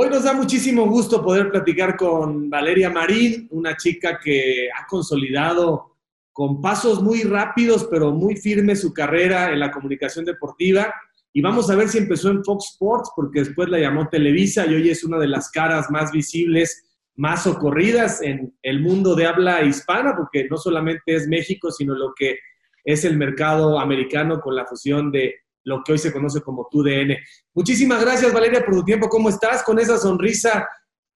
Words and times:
Hoy 0.00 0.10
nos 0.10 0.22
da 0.22 0.32
muchísimo 0.32 0.86
gusto 0.86 1.24
poder 1.24 1.50
platicar 1.50 1.96
con 1.96 2.48
Valeria 2.48 2.88
Marín, 2.88 3.48
una 3.50 3.76
chica 3.76 4.20
que 4.22 4.68
ha 4.70 4.86
consolidado 4.86 5.96
con 6.32 6.62
pasos 6.62 7.02
muy 7.02 7.24
rápidos, 7.24 7.88
pero 7.90 8.12
muy 8.12 8.36
firmes 8.36 8.82
su 8.82 8.94
carrera 8.94 9.52
en 9.52 9.58
la 9.58 9.72
comunicación 9.72 10.24
deportiva. 10.24 10.94
Y 11.32 11.42
vamos 11.42 11.68
a 11.68 11.74
ver 11.74 11.88
si 11.88 11.98
empezó 11.98 12.30
en 12.30 12.44
Fox 12.44 12.74
Sports, 12.74 13.10
porque 13.16 13.40
después 13.40 13.68
la 13.70 13.80
llamó 13.80 14.08
Televisa 14.08 14.66
y 14.66 14.74
hoy 14.76 14.88
es 14.88 15.02
una 15.02 15.18
de 15.18 15.26
las 15.26 15.50
caras 15.50 15.90
más 15.90 16.12
visibles, 16.12 17.00
más 17.16 17.42
socorridas 17.42 18.22
en 18.22 18.56
el 18.62 18.80
mundo 18.80 19.16
de 19.16 19.26
habla 19.26 19.64
hispana, 19.64 20.14
porque 20.16 20.46
no 20.48 20.58
solamente 20.58 21.16
es 21.16 21.26
México, 21.26 21.72
sino 21.72 21.96
lo 21.96 22.14
que 22.14 22.38
es 22.84 23.04
el 23.04 23.16
mercado 23.16 23.80
americano 23.80 24.40
con 24.40 24.54
la 24.54 24.64
fusión 24.64 25.10
de 25.10 25.34
lo 25.68 25.82
que 25.84 25.92
hoy 25.92 25.98
se 25.98 26.12
conoce 26.12 26.40
como 26.40 26.66
TUDN. 26.70 27.16
Muchísimas 27.54 28.02
gracias, 28.02 28.32
Valeria, 28.32 28.64
por 28.64 28.74
tu 28.74 28.84
tiempo. 28.84 29.08
¿Cómo 29.08 29.28
estás? 29.28 29.62
Con 29.62 29.78
esa 29.78 29.98
sonrisa 29.98 30.66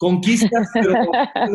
conquistas, 0.03 0.69
pero 0.75 0.95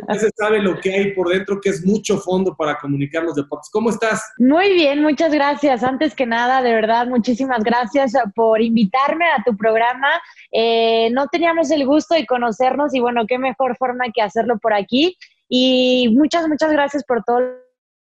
no 0.07 0.15
se 0.15 0.29
sabe 0.37 0.61
lo 0.61 0.79
que 0.79 0.93
hay 0.93 1.11
por 1.11 1.27
dentro, 1.27 1.59
que 1.59 1.69
es 1.69 1.85
mucho 1.85 2.17
fondo 2.17 2.55
para 2.55 2.77
comunicar 2.77 3.23
los 3.23 3.35
deportes. 3.35 3.69
¿Cómo 3.69 3.89
estás? 3.89 4.23
Muy 4.37 4.73
bien, 4.73 5.03
muchas 5.03 5.33
gracias. 5.33 5.83
Antes 5.83 6.15
que 6.15 6.25
nada, 6.25 6.61
de 6.61 6.73
verdad, 6.73 7.07
muchísimas 7.07 7.61
gracias 7.61 8.13
por 8.35 8.61
invitarme 8.61 9.25
a 9.25 9.43
tu 9.43 9.55
programa. 9.57 10.07
Eh, 10.53 11.09
no 11.11 11.27
teníamos 11.27 11.69
el 11.71 11.85
gusto 11.85 12.15
de 12.15 12.25
conocernos 12.25 12.95
y 12.95 13.01
bueno, 13.01 13.25
qué 13.27 13.37
mejor 13.37 13.75
forma 13.75 14.05
que 14.13 14.21
hacerlo 14.21 14.57
por 14.59 14.73
aquí. 14.73 15.17
Y 15.49 16.15
muchas, 16.17 16.47
muchas 16.47 16.71
gracias 16.71 17.03
por 17.03 17.23
todo 17.25 17.41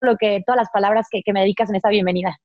lo 0.02 0.16
que, 0.18 0.42
todas 0.46 0.58
las 0.58 0.70
palabras 0.70 1.06
que, 1.10 1.22
que 1.24 1.32
me 1.32 1.40
dedicas 1.40 1.70
en 1.70 1.76
esta 1.76 1.88
bienvenida. 1.88 2.38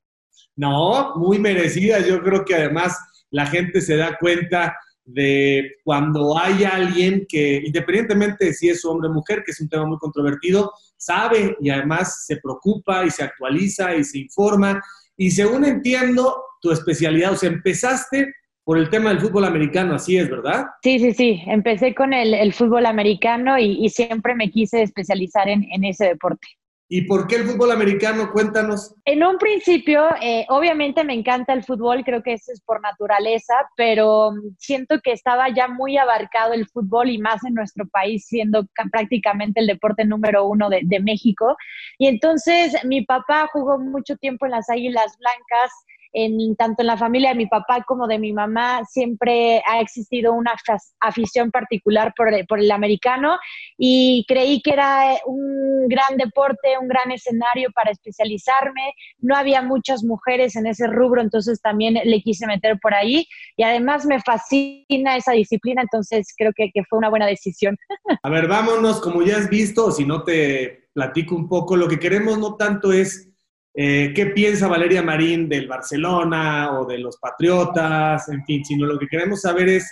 No, 0.56 1.16
muy 1.16 1.40
merecida. 1.40 2.00
Yo 2.00 2.22
creo 2.22 2.44
que 2.46 2.56
además 2.56 2.98
la 3.32 3.46
gente 3.46 3.82
se 3.82 3.96
da 3.96 4.18
cuenta 4.20 4.76
de 5.06 5.72
cuando 5.84 6.38
hay 6.38 6.64
alguien 6.64 7.26
que, 7.28 7.62
independientemente 7.66 8.46
de 8.46 8.54
si 8.54 8.70
es 8.70 8.86
hombre 8.86 9.10
o 9.10 9.14
mujer, 9.14 9.44
que 9.44 9.52
es 9.52 9.62
un 9.62 9.70
tema 9.70 9.86
muy 9.86 9.98
controvertido, 9.98 10.72
sabe 10.98 11.58
y 11.60 11.70
además 11.70 12.26
se 12.26 12.38
preocupa 12.38 13.06
y 13.06 13.10
se 13.10 13.24
actualiza 13.24 13.96
y 13.96 14.04
se 14.04 14.20
informa. 14.20 14.82
Y 15.18 15.32
según 15.32 15.66
entiendo, 15.66 16.44
tu 16.62 16.72
especialidad, 16.72 17.34
o 17.34 17.38
sea, 17.38 17.50
empezaste 17.50 18.34
por 18.64 18.78
el 18.78 18.90
tema 18.90 19.10
del 19.10 19.20
fútbol 19.20 19.46
americano, 19.46 19.96
así 19.96 20.18
es, 20.18 20.30
¿verdad? 20.30 20.68
Sí, 20.84 21.00
sí, 21.00 21.14
sí. 21.14 21.42
Empecé 21.48 21.96
con 21.96 22.14
el, 22.14 22.54
fútbol 22.54 22.86
americano 22.86 23.58
y, 23.58 23.90
siempre 23.90 24.36
me 24.36 24.52
quise 24.52 24.84
especializar 24.84 25.50
en 25.50 25.84
ese 25.84 26.06
deporte. 26.06 26.48
¿Y 26.92 27.04
por 27.04 27.28
qué 27.28 27.36
el 27.36 27.44
fútbol 27.44 27.72
americano? 27.72 28.32
Cuéntanos. 28.32 28.96
En 29.06 29.24
un 29.24 29.38
principio, 29.38 30.08
eh, 30.24 30.48
obviamente 30.50 31.04
me 31.04 31.14
encanta 31.14 31.54
el 31.54 31.64
fútbol, 31.64 32.04
creo 32.04 32.24
que 32.24 32.34
eso 32.34 32.52
es 32.52 32.62
por 32.62 32.82
naturaleza, 32.82 33.54
pero 33.78 34.32
mm, 34.32 34.56
siento 34.58 35.00
que 35.04 35.12
estaba 35.12 35.54
ya 35.54 35.68
muy 35.68 35.98
abarcado 35.98 36.54
el 36.54 36.68
fútbol 36.68 37.12
y 37.12 37.20
más 37.20 37.44
en 37.44 37.54
nuestro 37.54 37.88
país, 37.88 38.26
siendo 38.26 38.66
prácticamente 38.92 39.60
el 39.60 39.68
deporte 39.68 40.04
número 40.04 40.46
uno 40.48 40.68
de, 40.68 40.82
de 40.84 41.00
México. 41.00 41.56
Y 42.00 42.08
entonces 42.08 42.76
mi 42.86 43.06
papá 43.06 43.48
jugó 43.54 43.78
mucho 43.78 44.16
tiempo 44.18 44.48
en 44.48 44.52
las 44.54 44.68
Águilas 44.68 45.16
Blancas 45.20 45.72
en, 46.14 46.56
tanto 46.56 46.82
en 46.82 46.88
la 46.88 46.98
familia 46.98 47.30
de 47.30 47.36
mi 47.36 47.48
papá 47.48 47.84
como 47.86 48.08
de 48.08 48.20
mi 48.20 48.34
mamá 48.34 48.84
siempre 48.86 49.62
ha 49.66 49.80
existido 49.80 50.34
una 50.34 50.54
afición 51.00 51.52
particular 51.52 52.14
por, 52.16 52.30
por, 52.48 52.60
el 52.60 52.72
americano 52.72 53.38
y 53.78 54.26
creí 54.28 54.62
que 54.62 54.72
era 54.72 55.16
un 55.26 55.88
gran 55.88 56.18
deporte, 56.18 56.78
un 56.80 56.88
gran 56.88 57.12
escenario 57.12 57.70
para 57.74 57.92
especializarme. 57.92 58.94
No 59.20 59.36
había 59.36 59.62
muchas 59.62 60.04
mujeres 60.04 60.56
en 60.56 60.68
ese 60.68 60.88
rubro, 60.88 61.22
entonces 61.22 61.62
también 61.62 61.96
le 62.04 62.22
quise 62.22 62.48
meter 62.48 62.80
por 62.82 62.94
ahí 62.94 63.28
y 63.56 63.64
además 63.64 64.06
me 64.06 64.20
fascina 64.22 65.16
esa 65.16 65.34
disciplina, 65.34 65.82
entonces 65.82 66.34
creo 66.38 66.52
que, 66.56 66.72
que 66.74 66.84
fue 66.90 67.00
una 67.00 67.10
buena 67.10 67.28
decisión. 67.28 67.78
A 68.24 68.30
ver, 68.30 68.48
vámonos, 68.48 69.00
como 69.00 69.22
ya 69.22 69.38
has 69.38 69.50
visto, 69.50 69.92
si 69.92 70.06
no 70.06 70.24
te 70.24 70.90
platico 70.94 71.36
un 71.36 71.48
poco, 71.48 71.76
lo 71.76 71.88
que 71.88 72.00
queremos 72.00 72.38
no 72.40 72.56
tanto 72.56 72.92
es 72.92 73.29
eh, 73.74 74.12
qué 74.16 74.28
piensa 74.28 74.68
Valeria 74.68 75.02
Marín 75.02 75.48
del 75.48 75.68
Barcelona 75.68 76.80
o 76.80 76.86
de 76.86 76.98
los 76.98 77.18
Patriotas, 77.18 78.28
en 78.30 78.44
fin, 78.46 78.66
sino 78.66 78.86
lo 78.86 78.98
que 79.00 79.08
queremos 79.08 79.42
saber 79.42 79.70
es 79.70 79.90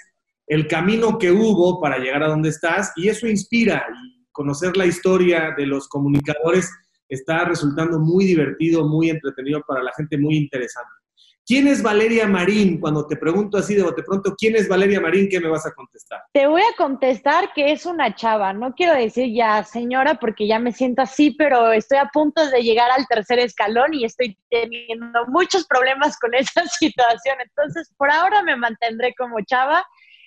el 0.47 0.67
camino 0.67 1.17
que 1.17 1.31
hubo 1.31 1.79
para 1.79 1.97
llegar 1.97 2.23
a 2.23 2.27
donde 2.27 2.49
estás 2.49 2.91
y 2.95 3.09
eso 3.09 3.27
inspira 3.27 3.85
y 4.03 4.25
conocer 4.31 4.77
la 4.77 4.85
historia 4.85 5.53
de 5.57 5.65
los 5.65 5.87
comunicadores 5.87 6.71
está 7.09 7.45
resultando 7.45 7.99
muy 7.99 8.25
divertido, 8.25 8.87
muy 8.87 9.09
entretenido 9.09 9.61
para 9.67 9.83
la 9.83 9.91
gente, 9.95 10.17
muy 10.17 10.37
interesante. 10.37 10.91
¿Quién 11.47 11.65
es 11.69 11.81
Valeria 11.81 12.27
Marín? 12.27 12.77
Cuando 12.77 13.07
te 13.07 13.15
pregunto 13.15 13.57
así 13.57 13.73
de 13.73 13.81
bote 13.81 14.03
pronto, 14.03 14.35
¿quién 14.37 14.57
es 14.57 14.67
Valeria 14.67 14.99
Marín? 14.99 15.29
¿Qué 15.29 15.39
me 15.39 15.47
vas 15.47 15.65
a 15.65 15.73
contestar? 15.73 16.21
Te 16.33 16.45
voy 16.45 16.61
a 16.61 16.75
contestar 16.75 17.53
que 17.53 17.71
es 17.71 17.85
una 17.85 18.13
chava. 18.13 18.51
No 18.51 18.73
quiero 18.73 18.93
decir 18.93 19.33
ya 19.33 19.63
señora 19.63 20.15
porque 20.15 20.45
ya 20.45 20.59
me 20.59 20.73
siento 20.73 21.03
así, 21.03 21.31
pero 21.31 21.71
estoy 21.71 21.99
a 21.99 22.09
punto 22.11 22.45
de 22.49 22.61
llegar 22.63 22.91
al 22.91 23.07
tercer 23.07 23.39
escalón 23.39 23.93
y 23.93 24.03
estoy 24.03 24.37
teniendo 24.49 25.25
muchos 25.29 25.65
problemas 25.67 26.19
con 26.19 26.33
esa 26.35 26.65
situación. 26.65 27.37
Entonces, 27.41 27.93
por 27.97 28.11
ahora 28.11 28.43
me 28.43 28.57
mantendré 28.57 29.15
como 29.17 29.37
chava. 29.45 29.85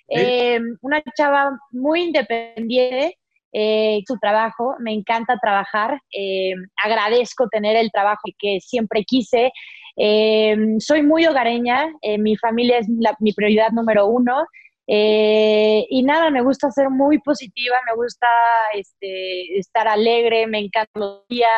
Eh, 0.08 0.58
una 0.80 1.02
chava 1.16 1.56
muy 1.70 2.04
independiente, 2.04 3.19
eh, 3.52 4.00
su 4.06 4.16
trabajo, 4.18 4.76
me 4.78 4.92
encanta 4.92 5.38
trabajar, 5.40 6.00
eh, 6.12 6.52
agradezco 6.84 7.48
tener 7.48 7.76
el 7.76 7.90
trabajo 7.90 8.22
que 8.38 8.58
siempre 8.60 9.04
quise, 9.04 9.52
eh, 9.96 10.56
soy 10.78 11.02
muy 11.02 11.26
hogareña, 11.26 11.92
eh, 12.02 12.18
mi 12.18 12.36
familia 12.36 12.78
es 12.78 12.86
mi 13.18 13.32
prioridad 13.32 13.70
número 13.72 14.06
uno. 14.06 14.46
Y 14.92 16.02
nada, 16.02 16.30
me 16.30 16.42
gusta 16.42 16.70
ser 16.72 16.90
muy 16.90 17.20
positiva, 17.20 17.76
me 17.86 17.94
gusta 17.94 18.26
este, 18.74 19.58
estar 19.58 19.86
alegre, 19.86 20.48
me 20.48 20.58
encantan 20.58 21.00
los 21.00 21.28
días. 21.28 21.48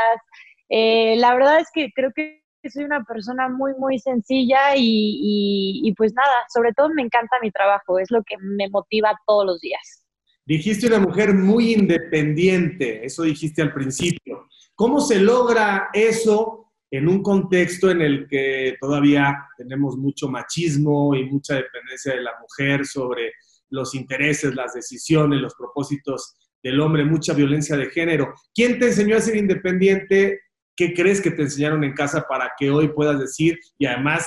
la 0.69 1.35
verdad 1.35 1.61
es 1.61 1.69
que 1.73 1.91
creo 1.95 2.11
que 2.15 2.43
soy 2.71 2.85
una 2.85 3.03
persona 3.05 3.49
muy, 3.49 3.73
muy 3.79 3.99
sencilla 3.99 4.75
y, 4.77 5.93
pues 5.97 6.13
nada, 6.15 6.45
sobre 6.53 6.73
todo 6.73 6.91
me 6.91 7.03
encanta 7.03 7.37
mi 7.41 7.51
trabajo, 7.51 7.99
es 7.99 8.11
lo 8.11 8.23
que 8.23 8.37
me 8.39 8.69
motiva 8.69 9.19
todos 9.27 9.47
los 9.47 9.61
días. 9.61 10.02
Dijiste 10.45 10.89
una 10.89 10.99
mujer 10.99 11.35
muy 11.35 11.73
independiente, 11.73 13.05
eso 13.05 13.23
dijiste 13.23 13.63
al 13.63 13.73
principio. 13.73 14.49
¿Cómo 14.75 15.01
se 15.01 15.21
logra 15.21 15.89
eso 15.93 16.73
en 16.91 17.09
un 17.09 17.23
contexto 17.23 17.91
en 17.91 18.03
el 18.03 18.27
que 18.29 18.77
todavía 18.81 19.47
tenemos 19.57 19.97
mucho 19.97 20.29
machismo 20.29 21.15
y 21.15 21.25
mucha 21.25 21.55
dependencia 21.55 22.15
de 22.15 22.23
la 22.23 22.33
mujer 22.41 22.85
sobre 22.85 23.33
los 23.71 23.95
intereses, 23.95 24.55
las 24.55 24.75
decisiones, 24.75 25.41
los 25.41 25.55
propósitos 25.55 26.35
del 26.63 26.81
hombre, 26.81 27.05
mucha 27.05 27.33
violencia 27.35 27.77
de 27.77 27.91
género. 27.91 28.35
¿Quién 28.55 28.79
te 28.79 28.87
enseñó 28.87 29.17
a 29.17 29.21
ser 29.21 29.37
independiente? 29.37 30.41
¿Qué 30.77 30.93
crees 30.93 31.21
que 31.21 31.31
te 31.31 31.43
enseñaron 31.43 31.85
en 31.85 31.95
casa 31.95 32.27
para 32.29 32.53
que 32.59 32.71
hoy 32.71 32.89
puedas 32.89 33.19
decir 33.19 33.59
y 33.79 33.87
además 33.87 34.27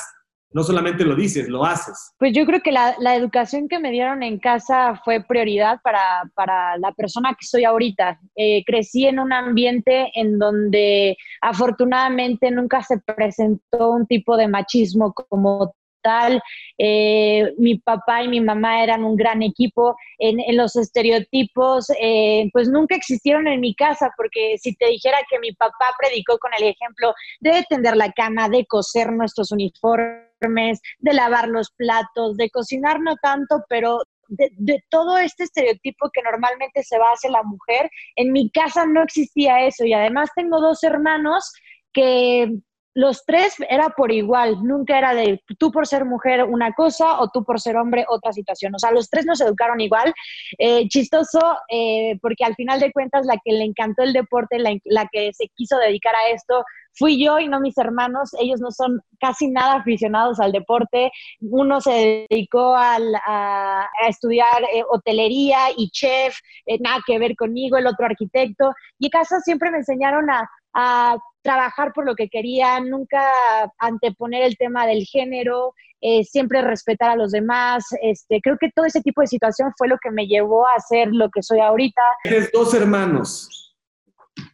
no 0.56 0.64
solamente 0.64 1.04
lo 1.04 1.18
dices, 1.18 1.50
lo 1.50 1.66
haces. 1.66 2.14
Pues 2.18 2.32
yo 2.32 2.46
creo 2.46 2.62
que 2.62 2.72
la, 2.72 2.96
educación 3.14 3.68
que 3.68 3.78
me 3.78 3.92
dieron 3.92 4.24
en 4.24 4.40
casa 4.40 5.02
fue 5.04 5.22
prioridad 5.22 5.82
para, 5.84 6.78
la 6.78 6.94
persona 6.94 7.36
que 7.38 7.46
soy 7.46 7.66
ahorita. 7.66 8.22
Eh, 8.38 8.64
crecí 8.66 9.06
en 9.06 9.20
un 9.20 9.34
ambiente 9.34 10.12
en 10.16 10.40
donde 10.40 11.18
afortunadamente 11.42 12.52
nunca 12.52 12.82
se 12.84 13.00
presentó 13.00 13.92
un 13.92 14.08
tipo 14.08 14.38
de 14.38 14.48
machismo 14.48 15.14
como 15.14 15.76
tal. 16.02 16.42
Eh, 16.78 17.54
mi 17.58 17.78
papá 17.80 18.24
y 18.24 18.30
mi 18.30 18.40
mamá 18.40 18.82
eran 18.82 19.04
un 19.04 19.18
gran 19.18 19.44
equipo. 19.44 19.98
En, 20.20 20.38
los 20.56 20.78
estereotipos, 20.78 21.88
eh, 22.00 22.50
pues 22.54 22.70
nunca 22.70 22.96
existieron 22.96 23.48
en 23.48 23.60
mi 23.60 23.76
casa, 23.76 24.10
porque 24.16 24.56
si 24.58 24.74
te 24.76 24.88
dijera 24.88 25.18
que 25.30 25.38
mi 25.40 25.52
papá 25.52 25.88
predicó 26.00 26.38
con 26.38 26.52
el 26.58 26.64
ejemplo 26.64 27.14
de 27.42 27.66
tender 27.68 27.98
la 27.98 28.14
cama, 28.14 28.48
de 28.48 28.66
coser 28.66 29.12
nuestros 29.12 29.52
uniformes, 29.52 30.35
de 30.50 31.14
lavar 31.14 31.48
los 31.48 31.72
platos, 31.72 32.38
de 32.38 32.50
cocinar 32.50 33.00
no 33.00 33.16
tanto, 33.18 33.64
pero 33.70 34.00
de, 34.28 34.84
todo 34.90 35.18
este 35.18 35.44
estereotipo 35.44 36.10
que 36.14 36.22
normalmente 36.22 36.84
se 36.84 36.98
va 36.98 37.06
hacia 37.14 37.30
la 37.30 37.44
mujer, 37.44 37.90
en 38.16 38.32
mi 38.32 38.50
casa 38.50 38.86
no 38.86 39.04
existía 39.04 39.66
eso. 39.66 39.86
Y 39.86 39.94
además 39.94 40.30
tengo 40.36 40.60
dos 40.60 40.84
hermanos 40.84 41.54
que 41.94 42.50
los 42.96 43.26
tres 43.26 43.56
era 43.70 43.90
por 43.90 44.14
igual, 44.14 44.64
nunca 44.64 44.98
era 44.98 45.14
de 45.14 45.44
tú 45.60 45.70
por 45.70 45.86
ser 45.86 46.06
mujer 46.06 46.46
una 46.46 46.72
cosa 46.72 47.20
o 47.20 47.30
tú 47.30 47.44
por 47.44 47.60
ser 47.60 47.76
hombre 47.76 48.06
otra 48.08 48.32
situación. 48.32 48.74
O 48.74 48.80
sea, 48.80 48.92
los 48.92 49.10
tres 49.10 49.26
nos 49.26 49.42
educaron 49.42 49.82
igual. 49.82 50.14
Eh, 50.58 50.88
chistoso, 50.88 51.40
eh, 51.70 52.18
porque 52.22 52.46
al 52.46 52.56
final 52.56 52.80
de 52.80 52.94
cuentas 52.94 53.26
la 53.26 53.38
que 53.44 53.52
le 53.52 53.66
encantó 53.66 54.04
el 54.04 54.14
deporte, 54.14 54.60
la, 54.60 55.08
que 55.12 55.34
se 55.34 55.50
quiso 55.56 55.78
dedicar 55.78 56.16
a 56.16 56.34
esto, 56.34 56.64
fui 56.94 57.22
yo 57.22 57.38
y 57.40 57.50
no 57.50 57.60
mis 57.60 57.78
hermanos. 57.78 58.34
Ellos 58.40 58.62
no 58.62 58.72
son 58.72 59.02
casi 59.20 59.50
nada 59.50 59.76
aficionados 59.76 60.40
al 60.40 60.54
deporte. 60.54 61.12
Uno 61.42 61.82
se 61.82 62.26
dedicó 62.30 62.76
a, 62.78 62.98
estudiar 64.08 64.64
eh, 64.74 64.84
hotelería 64.90 65.66
y 65.76 65.90
chef, 65.90 66.38
nada 66.80 67.02
que 67.06 67.20
ver 67.20 67.36
conmigo, 67.36 67.76
el 67.76 67.88
otro 67.88 68.06
arquitecto. 68.06 68.72
Y 69.00 69.10
casa 69.10 69.42
siempre 69.42 69.70
me 69.70 69.80
enseñaron 69.80 70.28
a 70.74 71.18
trabajar 71.46 71.94
por 71.94 72.06
lo 72.06 72.16
que 72.16 72.28
quería, 72.28 72.80
nunca 72.80 73.22
anteponer 73.78 74.42
el 74.44 74.58
tema 74.58 74.88
del 74.88 75.06
género, 75.06 75.74
eh, 76.02 76.24
siempre 76.24 76.62
respetar 76.62 77.12
a 77.12 77.16
los 77.16 77.32
demás. 77.32 77.86
Este, 78.02 78.42
creo 78.42 78.58
que 78.60 78.72
todo 78.76 78.86
ese 78.86 79.02
tipo 79.02 79.22
de 79.22 79.28
situación 79.28 79.72
fue 79.78 79.88
lo 79.88 79.98
que 80.02 80.10
me 80.10 80.26
llevó 80.26 80.68
a 80.68 80.80
ser 80.80 81.10
lo 81.12 81.30
que 81.30 81.44
soy 81.44 81.60
ahorita. 81.60 82.02
Tienes 82.24 82.52
dos 82.52 82.74
hermanos, 82.74 83.78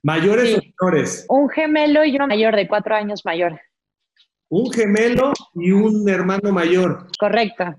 mayores 0.04 0.58
o 0.58 0.62
menores. 0.86 1.26
Un 1.30 1.50
gemelo 1.50 2.04
y 2.04 2.16
uno 2.16 2.28
mayor, 2.28 2.56
de 2.56 2.68
cuatro 2.68 2.94
años 2.94 3.22
mayor. 3.24 3.60
Un 4.50 4.70
gemelo 4.74 5.32
y 5.56 5.72
un 5.72 6.08
hermano 6.10 6.52
mayor. 6.52 7.08
Correcto. 7.18 7.74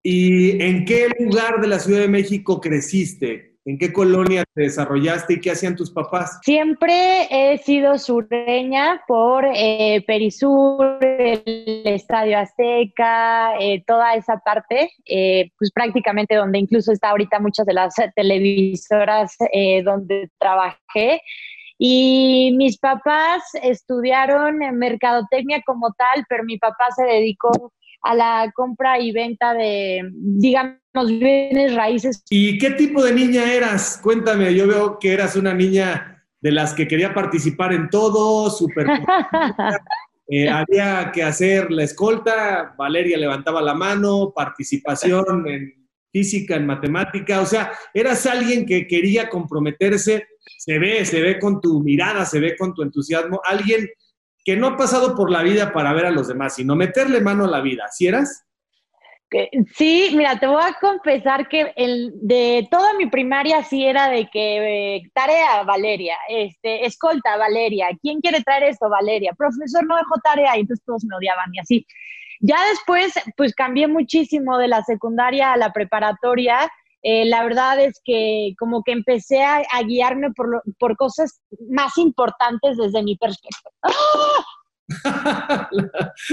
¿Y 0.00 0.62
en 0.62 0.84
qué 0.84 1.08
lugar 1.18 1.60
de 1.60 1.66
la 1.66 1.80
Ciudad 1.80 2.00
de 2.00 2.08
México 2.08 2.60
creciste? 2.60 3.53
¿En 3.66 3.78
qué 3.78 3.94
colonia 3.94 4.44
te 4.54 4.62
desarrollaste 4.62 5.34
y 5.34 5.40
qué 5.40 5.52
hacían 5.52 5.74
tus 5.74 5.90
papás? 5.90 6.38
Siempre 6.42 7.26
he 7.30 7.56
sido 7.56 7.96
sureña 7.96 9.02
por 9.08 9.46
eh, 9.46 10.04
Perisur, 10.06 10.98
el 11.00 11.82
Estadio 11.86 12.38
Azteca, 12.38 13.58
eh, 13.58 13.82
toda 13.86 14.16
esa 14.16 14.36
parte, 14.38 14.90
eh, 15.06 15.50
pues 15.58 15.72
prácticamente 15.72 16.34
donde 16.34 16.58
incluso 16.58 16.92
está 16.92 17.10
ahorita 17.10 17.40
muchas 17.40 17.64
de 17.64 17.72
las 17.72 17.94
televisoras 18.14 19.34
donde 19.82 20.28
trabajé. 20.38 21.22
Y 21.78 22.54
mis 22.56 22.78
papás 22.78 23.42
estudiaron 23.62 24.62
en 24.62 24.78
mercadotecnia 24.78 25.62
como 25.64 25.90
tal, 25.94 26.24
pero 26.28 26.44
mi 26.44 26.58
papá 26.58 26.84
se 26.94 27.04
dedicó 27.04 27.72
a 28.02 28.14
la 28.14 28.52
compra 28.54 29.00
y 29.00 29.12
venta 29.12 29.54
de, 29.54 30.02
digamos, 30.12 30.78
bienes 31.06 31.74
raíces. 31.74 32.22
¿Y 32.30 32.58
qué 32.58 32.70
tipo 32.72 33.02
de 33.02 33.12
niña 33.12 33.52
eras? 33.52 33.98
Cuéntame, 34.02 34.54
yo 34.54 34.66
veo 34.66 34.98
que 34.98 35.12
eras 35.12 35.36
una 35.36 35.54
niña 35.54 36.24
de 36.40 36.52
las 36.52 36.74
que 36.74 36.86
quería 36.86 37.14
participar 37.14 37.72
en 37.72 37.88
todo, 37.88 38.50
súper... 38.50 38.86
eh, 40.28 40.48
había 40.48 41.10
que 41.10 41.22
hacer 41.22 41.70
la 41.70 41.84
escolta, 41.84 42.74
Valeria 42.76 43.16
levantaba 43.16 43.62
la 43.62 43.74
mano, 43.74 44.32
participación 44.34 45.48
en 45.48 45.84
física, 46.12 46.54
en 46.54 46.66
matemática, 46.66 47.40
o 47.40 47.46
sea, 47.46 47.72
eras 47.92 48.24
alguien 48.26 48.66
que 48.66 48.86
quería 48.86 49.28
comprometerse, 49.28 50.28
se 50.58 50.78
ve, 50.78 51.04
se 51.04 51.20
ve 51.20 51.38
con 51.38 51.60
tu 51.60 51.82
mirada, 51.82 52.24
se 52.24 52.38
ve 52.38 52.56
con 52.56 52.72
tu 52.72 52.82
entusiasmo, 52.82 53.40
alguien 53.44 53.88
que 54.44 54.56
no 54.56 54.68
ha 54.68 54.76
pasado 54.76 55.14
por 55.14 55.30
la 55.30 55.42
vida 55.42 55.72
para 55.72 55.92
ver 55.92 56.06
a 56.06 56.10
los 56.10 56.28
demás, 56.28 56.54
sino 56.54 56.76
meterle 56.76 57.20
mano 57.20 57.44
a 57.44 57.48
la 57.48 57.60
vida. 57.60 57.86
¿Sí 57.90 58.06
eras? 58.06 58.44
Sí, 59.74 60.10
mira, 60.14 60.38
te 60.38 60.46
voy 60.46 60.62
a 60.62 60.76
confesar 60.80 61.48
que 61.48 61.72
el, 61.76 62.12
de 62.14 62.68
toda 62.70 62.94
mi 62.94 63.06
primaria 63.06 63.64
sí 63.64 63.84
era 63.84 64.08
de 64.08 64.28
que 64.30 64.96
eh, 64.96 65.02
tarea, 65.12 65.64
Valeria, 65.64 66.16
este, 66.28 66.86
escolta, 66.86 67.36
Valeria, 67.36 67.88
¿quién 68.00 68.20
quiere 68.20 68.42
traer 68.42 68.64
esto, 68.64 68.88
Valeria? 68.88 69.32
Profesor, 69.36 69.84
no 69.86 69.96
dejó 69.96 70.20
tarea, 70.22 70.56
y 70.56 70.60
entonces 70.60 70.84
todos 70.86 71.04
me 71.04 71.16
odiaban 71.16 71.50
y 71.52 71.58
así. 71.58 71.86
Ya 72.40 72.58
después, 72.68 73.12
pues 73.36 73.54
cambié 73.54 73.88
muchísimo 73.88 74.56
de 74.58 74.68
la 74.68 74.82
secundaria 74.84 75.52
a 75.52 75.56
la 75.56 75.72
preparatoria 75.72 76.70
eh, 77.06 77.26
la 77.26 77.44
verdad 77.44 77.78
es 77.80 78.00
que 78.02 78.54
como 78.58 78.82
que 78.82 78.92
empecé 78.92 79.42
a, 79.42 79.62
guiarme 79.86 80.30
por, 80.30 80.62
por, 80.78 80.96
cosas 80.96 81.38
más 81.68 81.98
importantes 81.98 82.78
desde 82.78 83.02
mi 83.02 83.14
perspectiva. 83.18 83.70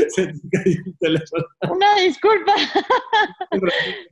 Se 0.10 0.28
te 0.28 0.40
cayó 0.50 0.80
el 0.86 0.98
teléfono. 0.98 1.44
Una 1.70 1.96
disculpa. 1.96 2.54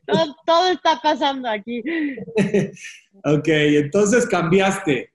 todo, 0.05 0.35
todo, 0.45 0.67
está 0.71 0.99
pasando 1.01 1.49
aquí. 1.49 1.81
ok, 3.23 3.47
entonces 3.47 4.27
cambiaste. 4.27 5.13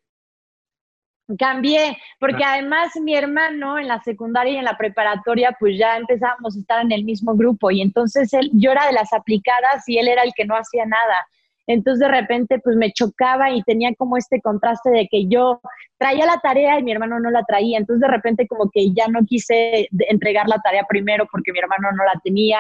Cambié, 1.39 1.97
porque 2.21 2.45
además 2.45 2.93
mi 3.01 3.15
hermano 3.15 3.79
en 3.79 3.89
la 3.89 4.03
secundaria 4.03 4.53
y 4.53 4.57
en 4.57 4.65
la 4.65 4.77
preparatoria, 4.77 5.57
pues 5.59 5.79
ya 5.79 5.97
empezábamos 5.97 6.55
a 6.55 6.59
estar 6.59 6.83
en 6.83 6.93
el 6.93 7.05
mismo 7.05 7.35
grupo 7.35 7.71
y 7.71 7.81
entonces 7.81 8.33
él, 8.35 8.51
yo 8.53 8.73
era 8.73 8.87
de 8.87 8.93
las 8.93 9.11
aplicadas 9.13 9.89
y 9.89 9.97
él 9.97 10.09
era 10.09 10.23
el 10.23 10.33
que 10.35 10.45
no 10.45 10.55
hacía 10.55 10.85
nada. 10.85 11.27
Entonces 11.67 12.01
de 12.01 12.09
repente 12.09 12.59
pues 12.59 12.77
me 12.77 12.93
chocaba 12.93 13.51
y 13.51 13.63
tenía 13.63 13.95
como 13.97 14.17
este 14.17 14.41
contraste 14.41 14.91
de 14.91 15.09
que 15.11 15.27
yo 15.27 15.61
traía 15.99 16.27
la 16.27 16.39
tarea 16.43 16.79
y 16.79 16.83
mi 16.83 16.93
hermano 16.93 17.19
no 17.19 17.31
la 17.31 17.43
traía. 17.45 17.79
Entonces 17.79 18.01
de 18.03 18.15
repente 18.15 18.47
como 18.47 18.71
que 18.71 18.93
ya 18.93 19.09
no 19.09 19.21
quise 19.25 19.89
entregar 20.11 20.47
la 20.47 20.59
tarea 20.59 20.85
primero 20.87 21.27
porque 21.31 21.53
mi 21.53 21.59
hermano 21.59 21.89
no 21.97 22.05
la 22.05 22.21
tenía. 22.23 22.59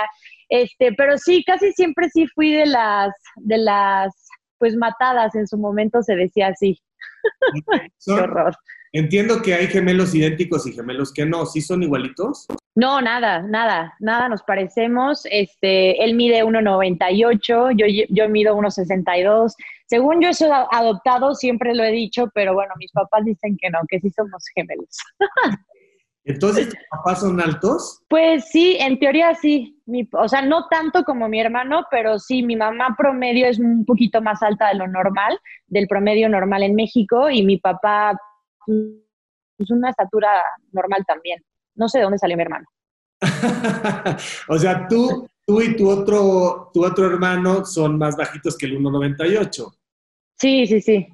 Este, 0.49 0.93
pero 0.95 1.19
sí, 1.19 1.45
casi 1.45 1.73
siempre 1.73 2.09
sí 2.09 2.27
fui 2.29 2.53
de 2.53 2.67
las, 2.67 3.15
de 3.37 3.59
las, 3.59 4.15
pues 4.59 4.75
matadas 4.77 5.35
en 5.35 5.47
su 5.47 5.59
momento 5.59 6.03
se 6.03 6.17
decía 6.17 6.49
así. 6.49 6.81
Qué 8.06 8.12
horror. 8.12 8.56
Entiendo 8.93 9.43
que 9.43 9.55
hay 9.55 9.67
gemelos 9.67 10.15
idénticos 10.15 10.67
y 10.69 10.73
gemelos 10.73 11.12
que 11.12 11.26
no. 11.26 11.47
¿Sí 11.47 11.61
son 11.61 11.82
igualitos? 11.82 12.47
No, 12.76 13.00
nada, 13.00 13.43
nada, 13.43 13.94
nada 13.99 14.29
nos 14.29 14.43
parecemos. 14.44 15.26
Este, 15.31 16.03
él 16.05 16.15
mide 16.15 16.44
1,98, 16.44 17.75
yo, 17.76 18.05
yo 18.09 18.29
mido 18.29 18.56
1,62. 18.56 19.55
Según 19.87 20.21
yo 20.21 20.32
soy 20.32 20.50
adoptado, 20.71 21.35
siempre 21.35 21.75
lo 21.75 21.82
he 21.82 21.91
dicho, 21.91 22.31
pero 22.35 22.55
bueno, 22.55 22.73
mis 22.79 22.93
papás 22.93 23.25
dicen 23.25 23.56
que 23.61 23.69
no, 23.70 23.81
que 23.88 23.99
sí 23.99 24.11
somos 24.11 24.44
gemelos. 24.55 24.97
Entonces, 26.25 26.71
¿tus 26.71 26.79
papás 26.91 27.21
son 27.21 27.41
altos? 27.41 28.03
Pues 28.09 28.49
sí, 28.50 28.76
en 28.81 28.99
teoría 28.99 29.35
sí. 29.35 29.79
o 30.12 30.29
sea, 30.29 30.41
no 30.43 30.67
tanto 30.69 31.05
como 31.05 31.29
mi 31.29 31.38
hermano, 31.41 31.85
pero 31.91 32.19
sí, 32.19 32.43
mi 32.43 32.56
mamá 32.56 32.94
promedio 32.97 33.47
es 33.47 33.59
un 33.59 33.85
poquito 33.85 34.23
más 34.23 34.43
alta 34.43 34.69
de 34.69 34.76
lo 34.76 34.88
normal, 34.88 35.38
del 35.67 35.87
promedio 35.87 36.29
normal 36.29 36.62
en 36.62 36.75
México, 36.75 37.29
y 37.29 37.44
mi 37.44 37.59
papá 37.59 38.19
pues 38.67 39.71
una 39.71 39.91
estatura 39.91 40.29
normal 40.73 41.05
también. 41.06 41.43
No 41.75 41.88
sé 41.88 41.99
de 41.99 42.05
dónde 42.05 42.19
salió 42.19 42.37
mi 42.37 42.43
hermano. 42.43 42.67
o 44.49 44.59
sea, 44.59 44.88
tú, 44.88 45.29
tú 45.47 45.61
y 45.61 45.77
tu 45.77 45.88
otro, 45.88 46.70
tu 46.73 46.85
otro 46.85 47.06
hermano 47.06 47.65
son 47.65 47.99
más 47.99 48.17
bajitos 48.17 48.56
que 48.56 48.67
el 48.67 48.79
1,98. 48.79 49.75
Sí, 50.37 50.67
sí, 50.67 50.81
sí. 50.81 51.09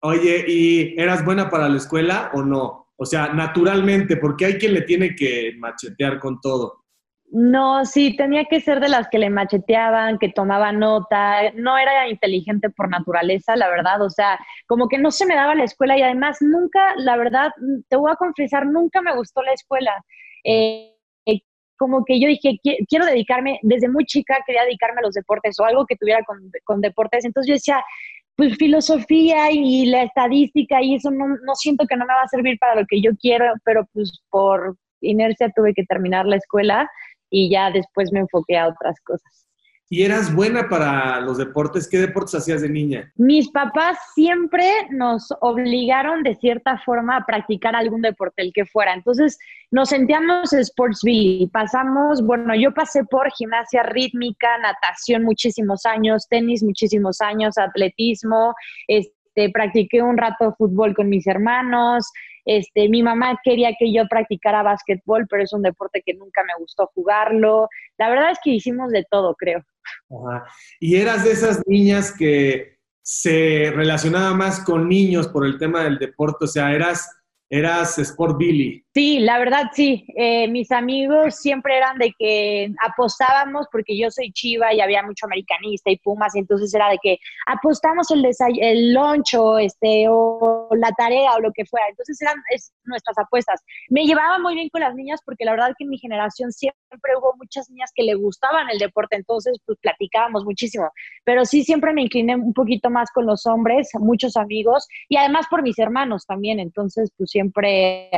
Oye, 0.00 0.44
¿y 0.46 1.00
eras 1.00 1.24
buena 1.24 1.48
para 1.50 1.68
la 1.68 1.76
escuela 1.76 2.30
o 2.34 2.42
no? 2.42 2.85
O 2.96 3.04
sea, 3.04 3.28
naturalmente, 3.28 4.16
porque 4.16 4.46
hay 4.46 4.54
quien 4.54 4.74
le 4.74 4.82
tiene 4.82 5.14
que 5.14 5.54
machetear 5.58 6.18
con 6.18 6.40
todo. 6.40 6.84
No, 7.30 7.84
sí, 7.84 8.16
tenía 8.16 8.44
que 8.44 8.60
ser 8.60 8.78
de 8.78 8.88
las 8.88 9.08
que 9.08 9.18
le 9.18 9.30
macheteaban, 9.30 10.18
que 10.18 10.28
tomaban 10.28 10.78
nota, 10.78 11.50
no 11.54 11.76
era 11.76 12.08
inteligente 12.08 12.70
por 12.70 12.88
naturaleza, 12.88 13.56
la 13.56 13.68
verdad, 13.68 14.00
o 14.00 14.10
sea, 14.10 14.38
como 14.66 14.88
que 14.88 14.96
no 14.96 15.10
se 15.10 15.26
me 15.26 15.34
daba 15.34 15.56
la 15.56 15.64
escuela 15.64 15.98
y 15.98 16.02
además 16.02 16.38
nunca, 16.40 16.94
la 16.96 17.16
verdad, 17.16 17.50
te 17.88 17.96
voy 17.96 18.12
a 18.12 18.16
confesar, 18.16 18.66
nunca 18.66 19.02
me 19.02 19.14
gustó 19.14 19.42
la 19.42 19.52
escuela. 19.52 19.92
Eh, 20.44 20.92
como 21.76 22.04
que 22.04 22.18
yo 22.20 22.28
dije, 22.28 22.58
quiero 22.88 23.04
dedicarme, 23.04 23.60
desde 23.62 23.88
muy 23.88 24.06
chica 24.06 24.38
quería 24.46 24.62
dedicarme 24.62 25.00
a 25.00 25.02
los 25.02 25.14
deportes 25.14 25.58
o 25.60 25.64
algo 25.64 25.84
que 25.84 25.96
tuviera 25.96 26.22
con, 26.24 26.50
con 26.64 26.80
deportes, 26.80 27.24
entonces 27.24 27.48
yo 27.48 27.54
decía, 27.54 27.84
pues 28.36 28.56
filosofía 28.56 29.50
y 29.50 29.86
la 29.86 30.02
estadística 30.02 30.82
y 30.82 30.94
eso 30.94 31.10
no, 31.10 31.26
no 31.28 31.54
siento 31.54 31.86
que 31.86 31.96
no 31.96 32.04
me 32.06 32.14
va 32.14 32.22
a 32.22 32.28
servir 32.28 32.58
para 32.58 32.80
lo 32.80 32.86
que 32.86 33.00
yo 33.00 33.12
quiero, 33.20 33.46
pero 33.64 33.86
pues 33.92 34.20
por 34.30 34.76
inercia 35.00 35.50
tuve 35.54 35.72
que 35.74 35.84
terminar 35.84 36.26
la 36.26 36.36
escuela 36.36 36.90
y 37.30 37.50
ya 37.50 37.70
después 37.70 38.12
me 38.12 38.20
enfoqué 38.20 38.58
a 38.58 38.68
otras 38.68 39.00
cosas. 39.00 39.46
¿Y 39.88 40.02
eras 40.02 40.34
buena 40.34 40.68
para 40.68 41.20
los 41.20 41.38
deportes? 41.38 41.88
¿Qué 41.88 41.98
deportes 41.98 42.34
hacías 42.34 42.62
de 42.62 42.68
niña? 42.68 43.12
Mis 43.16 43.50
papás 43.50 43.96
siempre 44.14 44.68
nos 44.90 45.28
obligaron 45.40 46.24
de 46.24 46.34
cierta 46.34 46.78
forma 46.84 47.16
a 47.16 47.24
practicar 47.24 47.76
algún 47.76 48.02
deporte, 48.02 48.42
el 48.42 48.52
que 48.52 48.66
fuera. 48.66 48.94
Entonces 48.94 49.38
nos 49.70 49.90
sentíamos 49.90 50.52
Sportsville. 50.52 51.48
Pasamos, 51.52 52.20
bueno, 52.22 52.54
yo 52.56 52.74
pasé 52.74 53.04
por 53.04 53.30
gimnasia 53.32 53.84
rítmica, 53.84 54.58
natación 54.58 55.22
muchísimos 55.22 55.86
años, 55.86 56.26
tenis 56.28 56.64
muchísimos 56.64 57.20
años, 57.20 57.56
atletismo, 57.56 58.54
este, 58.88 59.15
practiqué 59.52 60.02
un 60.02 60.16
rato 60.16 60.54
fútbol 60.56 60.94
con 60.94 61.08
mis 61.08 61.26
hermanos, 61.26 62.10
este, 62.46 62.88
mi 62.88 63.02
mamá 63.02 63.38
quería 63.42 63.74
que 63.78 63.92
yo 63.92 64.06
practicara 64.08 64.62
básquetbol, 64.62 65.26
pero 65.28 65.42
es 65.42 65.52
un 65.52 65.62
deporte 65.62 66.02
que 66.06 66.14
nunca 66.14 66.42
me 66.44 66.52
gustó 66.60 66.90
jugarlo. 66.94 67.68
La 67.98 68.08
verdad 68.08 68.30
es 68.30 68.38
que 68.42 68.50
hicimos 68.50 68.90
de 68.90 69.04
todo, 69.10 69.34
creo. 69.34 69.62
Y 70.80 70.96
eras 70.96 71.24
de 71.24 71.32
esas 71.32 71.60
niñas 71.66 72.14
que 72.16 72.78
se 73.02 73.72
relacionaba 73.74 74.34
más 74.34 74.60
con 74.60 74.88
niños 74.88 75.28
por 75.28 75.44
el 75.44 75.58
tema 75.58 75.82
del 75.82 75.98
deporte, 75.98 76.44
o 76.44 76.48
sea, 76.48 76.72
eras 76.72 77.15
eras 77.48 77.98
Sport 77.98 78.38
Billy. 78.38 78.82
Sí, 78.94 79.18
la 79.20 79.38
verdad 79.38 79.64
sí. 79.72 80.06
Eh, 80.16 80.48
mis 80.48 80.70
amigos 80.72 81.36
siempre 81.36 81.76
eran 81.76 81.98
de 81.98 82.12
que 82.18 82.72
apostábamos, 82.82 83.66
porque 83.70 83.96
yo 83.96 84.10
soy 84.10 84.32
chiva 84.32 84.72
y 84.72 84.80
había 84.80 85.02
mucho 85.02 85.26
americanista 85.26 85.90
y 85.90 85.98
pumas, 85.98 86.34
y 86.34 86.40
entonces 86.40 86.72
era 86.74 86.88
de 86.88 86.98
que 87.02 87.18
apostamos 87.46 88.10
el, 88.10 88.26
el 88.60 88.94
lunch 88.94 89.34
o, 89.34 89.58
este, 89.58 90.06
o 90.08 90.55
la 90.72 90.90
tarea 90.92 91.34
o 91.34 91.40
lo 91.40 91.52
que 91.52 91.64
fuera. 91.64 91.86
Entonces 91.88 92.20
eran 92.20 92.36
nuestras 92.84 93.18
apuestas. 93.18 93.60
Me 93.88 94.04
llevaba 94.04 94.38
muy 94.38 94.54
bien 94.54 94.68
con 94.70 94.80
las 94.80 94.94
niñas 94.94 95.20
porque 95.24 95.44
la 95.44 95.52
verdad 95.52 95.74
que 95.76 95.84
en 95.84 95.90
mi 95.90 95.98
generación 95.98 96.52
siempre 96.52 97.12
hubo 97.18 97.34
muchas 97.36 97.68
niñas 97.70 97.90
que 97.94 98.02
le 98.02 98.14
gustaban 98.14 98.68
el 98.70 98.78
deporte, 98.78 99.16
entonces 99.16 99.58
pues 99.64 99.78
platicábamos 99.80 100.44
muchísimo. 100.44 100.90
Pero 101.24 101.44
sí 101.44 101.64
siempre 101.64 101.92
me 101.92 102.02
incliné 102.02 102.36
un 102.36 102.52
poquito 102.52 102.90
más 102.90 103.10
con 103.10 103.26
los 103.26 103.46
hombres, 103.46 103.90
muchos 103.94 104.36
amigos 104.36 104.86
y 105.08 105.16
además 105.16 105.46
por 105.48 105.62
mis 105.62 105.78
hermanos 105.78 106.26
también, 106.26 106.60
entonces 106.60 107.10
pues 107.16 107.30
siempre 107.30 108.10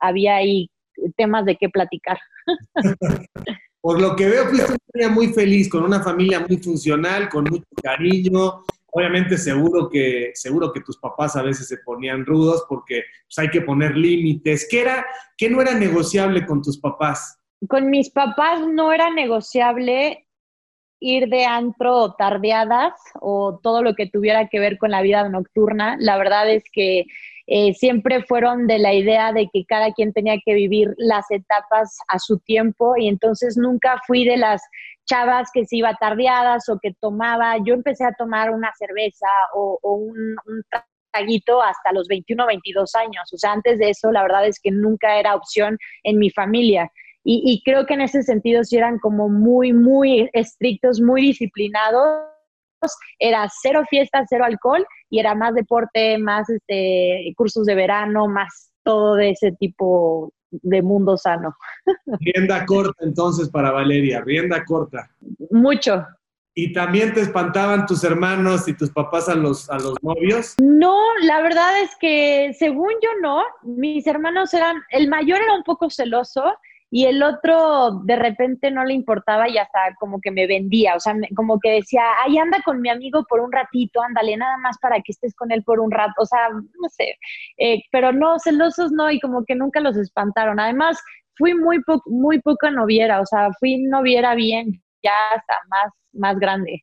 había 0.00 0.36
ahí 0.36 0.70
temas 1.16 1.44
de 1.44 1.56
qué 1.56 1.68
platicar. 1.68 2.18
Por 3.80 4.00
lo 4.00 4.16
que 4.16 4.28
veo, 4.28 4.46
fuiste 4.48 4.74
una 4.94 5.08
muy 5.10 5.28
feliz, 5.28 5.68
con 5.68 5.84
una 5.84 6.02
familia 6.02 6.40
muy 6.40 6.56
funcional, 6.56 7.28
con 7.28 7.44
mucho 7.44 7.62
cariño. 7.80 8.64
Obviamente 8.98 9.36
seguro 9.36 9.90
que, 9.90 10.30
seguro 10.32 10.72
que 10.72 10.80
tus 10.80 10.96
papás 10.96 11.36
a 11.36 11.42
veces 11.42 11.68
se 11.68 11.76
ponían 11.84 12.24
rudos 12.24 12.64
porque 12.66 13.02
pues, 13.26 13.38
hay 13.38 13.50
que 13.50 13.60
poner 13.60 13.94
límites. 13.94 14.66
¿Qué, 14.70 14.80
era, 14.80 15.04
¿Qué 15.36 15.50
no 15.50 15.60
era 15.60 15.74
negociable 15.74 16.46
con 16.46 16.62
tus 16.62 16.78
papás? 16.78 17.38
Con 17.68 17.90
mis 17.90 18.08
papás 18.08 18.66
no 18.66 18.94
era 18.94 19.10
negociable 19.10 20.26
ir 20.98 21.28
de 21.28 21.44
antro 21.44 22.14
tardeadas 22.14 22.94
o 23.20 23.60
todo 23.62 23.82
lo 23.82 23.94
que 23.94 24.08
tuviera 24.08 24.48
que 24.48 24.60
ver 24.60 24.78
con 24.78 24.90
la 24.92 25.02
vida 25.02 25.28
nocturna. 25.28 25.98
La 26.00 26.16
verdad 26.16 26.50
es 26.50 26.64
que 26.72 27.04
eh, 27.48 27.74
siempre 27.74 28.24
fueron 28.24 28.66
de 28.66 28.78
la 28.78 28.92
idea 28.92 29.32
de 29.32 29.48
que 29.52 29.64
cada 29.66 29.92
quien 29.92 30.12
tenía 30.12 30.36
que 30.44 30.54
vivir 30.54 30.94
las 30.96 31.30
etapas 31.30 31.96
a 32.08 32.18
su 32.18 32.38
tiempo 32.40 32.96
y 32.96 33.08
entonces 33.08 33.56
nunca 33.56 34.00
fui 34.06 34.24
de 34.24 34.36
las 34.36 34.62
chavas 35.04 35.48
que 35.54 35.64
se 35.64 35.76
iba 35.76 35.94
tardeadas 35.94 36.68
o 36.68 36.78
que 36.82 36.92
tomaba. 37.00 37.56
Yo 37.64 37.74
empecé 37.74 38.04
a 38.04 38.14
tomar 38.18 38.50
una 38.50 38.72
cerveza 38.76 39.28
o, 39.54 39.78
un, 39.82 40.36
traguito 41.12 41.62
hasta 41.62 41.92
los 41.92 42.08
21, 42.08 42.46
22 42.46 42.94
años. 42.96 43.32
O 43.32 43.38
sea, 43.38 43.52
antes 43.52 43.78
de 43.78 43.90
eso, 43.90 44.10
la 44.10 44.22
verdad 44.22 44.46
es 44.46 44.58
que 44.60 44.72
nunca 44.72 45.18
era 45.18 45.36
opción 45.36 45.78
en 46.02 46.18
mi 46.18 46.30
familia. 46.30 46.90
Y, 47.22 47.42
y, 47.44 47.62
creo 47.64 47.86
que 47.86 47.94
en 47.94 48.02
ese 48.02 48.22
sentido 48.22 48.62
sí 48.64 48.76
eran 48.76 48.98
como 48.98 49.28
muy, 49.28 49.72
muy 49.72 50.30
estrictos, 50.32 51.00
muy 51.00 51.22
disciplinados 51.22 52.35
era 53.18 53.48
cero 53.60 53.82
fiestas, 53.88 54.26
cero 54.28 54.44
alcohol 54.44 54.84
y 55.10 55.18
era 55.18 55.34
más 55.34 55.54
deporte, 55.54 56.18
más 56.18 56.48
este, 56.48 57.32
cursos 57.36 57.66
de 57.66 57.74
verano, 57.74 58.28
más 58.28 58.72
todo 58.82 59.14
de 59.14 59.30
ese 59.30 59.52
tipo 59.52 60.32
de 60.50 60.82
mundo 60.82 61.16
sano. 61.16 61.54
Rienda 62.20 62.64
corta 62.66 63.04
entonces 63.04 63.48
para 63.48 63.70
Valeria, 63.70 64.20
rienda 64.20 64.64
corta. 64.64 65.10
Mucho. 65.50 66.04
¿Y 66.58 66.72
también 66.72 67.12
te 67.12 67.20
espantaban 67.20 67.84
tus 67.84 68.02
hermanos 68.02 68.66
y 68.66 68.72
tus 68.72 68.90
papás 68.90 69.28
a 69.28 69.34
los, 69.34 69.68
a 69.68 69.74
los 69.74 69.94
novios? 70.02 70.54
No, 70.58 70.98
la 71.20 71.42
verdad 71.42 71.82
es 71.82 71.90
que 72.00 72.54
según 72.58 72.92
yo 73.02 73.10
no, 73.20 73.44
mis 73.62 74.06
hermanos 74.06 74.54
eran, 74.54 74.82
el 74.88 75.06
mayor 75.08 75.42
era 75.42 75.52
un 75.52 75.64
poco 75.64 75.90
celoso 75.90 76.42
y 76.96 77.04
el 77.04 77.22
otro 77.22 78.00
de 78.04 78.16
repente 78.16 78.70
no 78.70 78.82
le 78.82 78.94
importaba 78.94 79.50
y 79.50 79.58
hasta 79.58 79.78
como 80.00 80.18
que 80.18 80.30
me 80.30 80.46
vendía, 80.46 80.94
o 80.96 81.00
sea, 81.00 81.14
como 81.34 81.60
que 81.60 81.72
decía, 81.72 82.00
ay, 82.24 82.38
anda 82.38 82.62
con 82.64 82.80
mi 82.80 82.88
amigo 82.88 83.22
por 83.28 83.40
un 83.40 83.52
ratito, 83.52 84.00
ándale, 84.00 84.34
nada 84.38 84.56
más 84.56 84.78
para 84.80 84.96
que 85.02 85.12
estés 85.12 85.34
con 85.34 85.52
él 85.52 85.62
por 85.62 85.78
un 85.78 85.90
rato, 85.90 86.14
o 86.16 86.24
sea, 86.24 86.48
no 86.48 86.88
sé, 86.88 87.18
eh, 87.58 87.82
pero 87.92 88.12
no, 88.12 88.38
celosos 88.38 88.92
no, 88.92 89.10
y 89.10 89.20
como 89.20 89.44
que 89.44 89.54
nunca 89.54 89.78
los 89.80 89.94
espantaron. 89.98 90.58
Además, 90.58 90.98
fui 91.36 91.52
muy, 91.52 91.82
muy 92.06 92.40
poca 92.40 92.70
noviera, 92.70 93.20
o 93.20 93.26
sea, 93.26 93.50
fui 93.60 93.76
noviera 93.82 94.34
bien, 94.34 94.82
ya 95.02 95.12
hasta 95.34 95.52
más, 95.68 95.92
más 96.14 96.38
grande. 96.38 96.82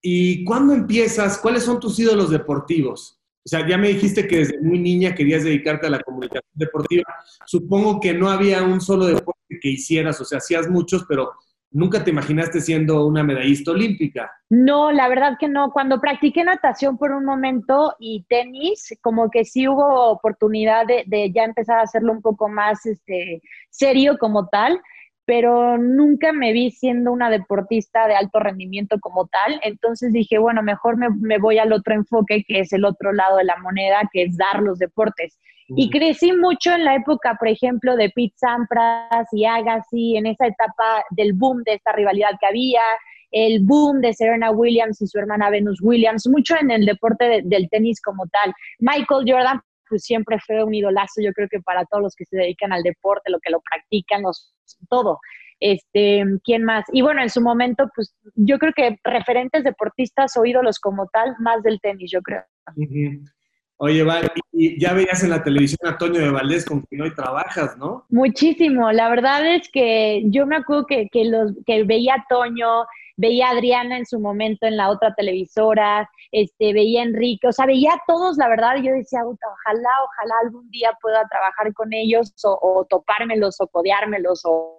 ¿Y 0.00 0.46
cuándo 0.46 0.72
empiezas? 0.72 1.36
¿Cuáles 1.36 1.62
son 1.64 1.78
tus 1.78 1.98
ídolos 1.98 2.30
deportivos? 2.30 3.17
O 3.48 3.50
sea, 3.50 3.66
ya 3.66 3.78
me 3.78 3.88
dijiste 3.88 4.28
que 4.28 4.40
desde 4.40 4.60
muy 4.60 4.78
niña 4.78 5.14
querías 5.14 5.42
dedicarte 5.42 5.86
a 5.86 5.90
la 5.90 6.00
comunicación 6.00 6.42
deportiva. 6.52 7.04
Supongo 7.46 7.98
que 7.98 8.12
no 8.12 8.28
había 8.28 8.62
un 8.62 8.78
solo 8.78 9.06
deporte 9.06 9.58
que 9.58 9.70
hicieras, 9.70 10.20
o 10.20 10.26
sea, 10.26 10.36
hacías 10.36 10.68
muchos, 10.68 11.06
pero 11.08 11.32
nunca 11.70 12.04
te 12.04 12.10
imaginaste 12.10 12.60
siendo 12.60 13.06
una 13.06 13.22
medallista 13.22 13.70
olímpica. 13.70 14.30
No, 14.50 14.92
la 14.92 15.08
verdad 15.08 15.38
que 15.40 15.48
no. 15.48 15.70
Cuando 15.70 15.98
practiqué 15.98 16.44
natación 16.44 16.98
por 16.98 17.12
un 17.12 17.24
momento 17.24 17.94
y 17.98 18.26
tenis, 18.28 18.94
como 19.00 19.30
que 19.30 19.46
sí 19.46 19.66
hubo 19.66 20.10
oportunidad 20.10 20.86
de, 20.86 21.04
de 21.06 21.32
ya 21.32 21.44
empezar 21.44 21.78
a 21.78 21.84
hacerlo 21.84 22.12
un 22.12 22.20
poco 22.20 22.50
más 22.50 22.84
este, 22.84 23.40
serio 23.70 24.18
como 24.18 24.48
tal 24.48 24.78
pero 25.28 25.76
nunca 25.76 26.32
me 26.32 26.54
vi 26.54 26.70
siendo 26.70 27.12
una 27.12 27.28
deportista 27.28 28.08
de 28.08 28.14
alto 28.14 28.40
rendimiento 28.40 28.96
como 28.98 29.26
tal. 29.26 29.60
Entonces 29.62 30.10
dije, 30.10 30.38
bueno, 30.38 30.62
mejor 30.62 30.96
me, 30.96 31.36
voy 31.36 31.58
al 31.58 31.74
otro 31.74 31.92
enfoque, 31.92 32.44
que 32.48 32.60
es 32.60 32.72
el 32.72 32.86
otro 32.86 33.12
lado 33.12 33.36
de 33.36 33.44
la 33.44 33.58
moneda, 33.58 34.08
que 34.10 34.22
es 34.22 34.38
dar 34.38 34.62
los 34.62 34.78
deportes. 34.78 35.38
Y 35.76 35.90
crecí 35.90 36.32
mucho 36.32 36.72
en 36.72 36.86
la 36.86 36.94
época, 36.94 37.36
por 37.38 37.48
ejemplo, 37.48 37.94
de 37.96 38.08
Pete 38.08 38.32
Sampras 38.36 39.28
y 39.32 39.44
Agassi, 39.44 40.16
en 40.16 40.24
esa 40.24 40.46
etapa 40.46 41.04
del 41.10 41.34
boom 41.34 41.62
de 41.64 41.74
esta 41.74 41.92
rivalidad 41.92 42.30
que 42.40 42.46
había, 42.46 42.80
el 43.30 43.62
boom 43.66 44.00
de 44.00 44.14
Serena 44.14 44.50
Williams 44.50 45.02
y 45.02 45.08
su 45.08 45.18
hermana 45.18 45.50
Venus 45.50 45.82
Williams, 45.82 46.26
mucho 46.26 46.54
en 46.58 46.70
el 46.70 46.86
deporte 46.86 47.42
del 47.44 47.68
tenis 47.68 48.00
como 48.00 48.26
tal. 48.28 48.54
Michael 48.78 49.30
Jordan, 49.30 49.60
pues 49.88 50.02
siempre 50.04 50.38
fue 50.46 50.62
un 50.64 50.74
idolazo, 50.74 51.20
yo 51.22 51.32
creo 51.32 51.48
que 51.48 51.60
para 51.60 51.84
todos 51.84 52.02
los 52.02 52.14
que 52.14 52.24
se 52.24 52.36
dedican 52.36 52.72
al 52.72 52.82
deporte, 52.82 53.30
lo 53.30 53.40
que 53.40 53.50
lo 53.50 53.60
practican, 53.60 54.22
los, 54.22 54.54
todo. 54.88 55.18
Este, 55.60 56.24
¿quién 56.44 56.64
más? 56.64 56.84
Y 56.92 57.02
bueno, 57.02 57.20
en 57.20 57.30
su 57.30 57.40
momento, 57.40 57.90
pues 57.94 58.14
yo 58.34 58.58
creo 58.58 58.72
que 58.74 58.96
referentes 59.02 59.64
deportistas 59.64 60.36
o 60.36 60.44
ídolos 60.44 60.78
como 60.78 61.08
tal, 61.08 61.34
más 61.40 61.62
del 61.62 61.80
tenis, 61.80 62.10
yo 62.12 62.22
creo. 62.22 62.44
Oye, 63.80 64.02
Val, 64.02 64.28
y 64.52 64.80
ya 64.80 64.92
veías 64.92 65.22
en 65.22 65.30
la 65.30 65.44
televisión 65.44 65.78
a 65.84 65.96
Toño 65.96 66.20
de 66.20 66.30
Valdés 66.30 66.64
con 66.64 66.80
quien 66.82 67.02
hoy 67.02 67.14
trabajas, 67.14 67.78
¿no? 67.78 68.04
Muchísimo. 68.08 68.90
La 68.90 69.08
verdad 69.08 69.54
es 69.54 69.68
que 69.70 70.22
yo 70.26 70.46
me 70.46 70.56
acuerdo 70.56 70.86
que, 70.86 71.08
que, 71.12 71.24
los, 71.26 71.52
que 71.64 71.84
veía 71.84 72.14
a 72.14 72.24
Toño, 72.28 72.86
veía 73.16 73.46
a 73.46 73.50
Adriana 73.50 73.96
en 73.96 74.04
su 74.04 74.18
momento 74.18 74.66
en 74.66 74.76
la 74.76 74.90
otra 74.90 75.14
televisora, 75.14 76.10
este, 76.32 76.72
veía 76.72 77.02
a 77.02 77.04
Enrique, 77.04 77.46
o 77.46 77.52
sea, 77.52 77.66
veía 77.66 77.92
a 77.92 78.02
todos, 78.04 78.36
la 78.36 78.48
verdad, 78.48 78.76
yo 78.82 78.92
decía, 78.92 79.20
ojalá, 79.24 79.90
ojalá 80.04 80.34
algún 80.42 80.68
día 80.70 80.90
pueda 81.00 81.24
trabajar 81.28 81.72
con 81.72 81.92
ellos 81.92 82.34
o, 82.42 82.58
o 82.60 82.84
topármelos 82.84 83.60
o 83.60 83.68
codeármelos 83.68 84.42
o 84.44 84.77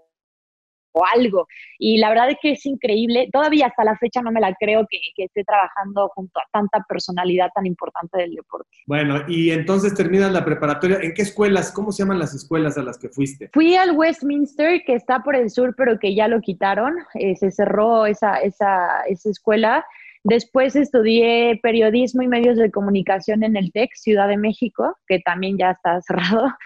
o 0.92 1.04
algo. 1.06 1.48
Y 1.78 1.98
la 1.98 2.10
verdad 2.10 2.30
es 2.30 2.38
que 2.42 2.52
es 2.52 2.66
increíble. 2.66 3.30
Todavía 3.32 3.68
hasta 3.68 3.84
la 3.84 3.98
fecha 3.98 4.22
no 4.22 4.32
me 4.32 4.40
la 4.40 4.54
creo 4.60 4.86
que, 4.90 5.00
que, 5.16 5.26
esté 5.26 5.44
trabajando 5.44 6.10
junto 6.10 6.40
a 6.40 6.44
tanta 6.52 6.84
personalidad 6.88 7.50
tan 7.54 7.66
importante 7.66 8.18
del 8.18 8.34
deporte. 8.34 8.70
Bueno, 8.88 9.24
y 9.28 9.52
entonces 9.52 9.94
terminas 9.94 10.32
la 10.32 10.46
preparatoria. 10.46 11.00
¿En 11.02 11.14
qué 11.14 11.22
escuelas? 11.22 11.72
¿Cómo 11.72 11.92
se 11.92 12.04
llaman 12.04 12.20
las 12.20 12.34
escuelas 12.34 12.78
a 12.78 12.84
las 12.84 12.98
que 12.98 13.10
fuiste? 13.10 13.50
Fui 13.54 13.76
al 13.76 13.96
Westminster, 13.96 14.84
que 14.86 14.96
está 14.96 15.24
por 15.24 15.36
el 15.36 15.50
sur, 15.50 15.76
pero 15.78 16.00
que 16.00 16.16
ya 16.16 16.28
lo 16.28 16.42
quitaron. 16.42 16.96
Eh, 17.16 17.36
se 17.36 17.52
cerró 17.52 18.06
esa, 18.06 18.38
esa, 18.38 19.02
esa 19.08 19.30
escuela. 19.30 19.86
Después 20.24 20.76
estudié 20.76 21.60
periodismo 21.64 22.22
y 22.22 22.28
medios 22.28 22.58
de 22.58 22.72
comunicación 22.72 23.44
en 23.44 23.56
el 23.56 23.72
TEC, 23.72 23.92
Ciudad 23.96 24.28
de 24.28 24.38
México, 24.38 24.98
que 25.08 25.20
también 25.20 25.58
ya 25.58 25.72
está 25.72 26.02
cerrado. 26.02 26.48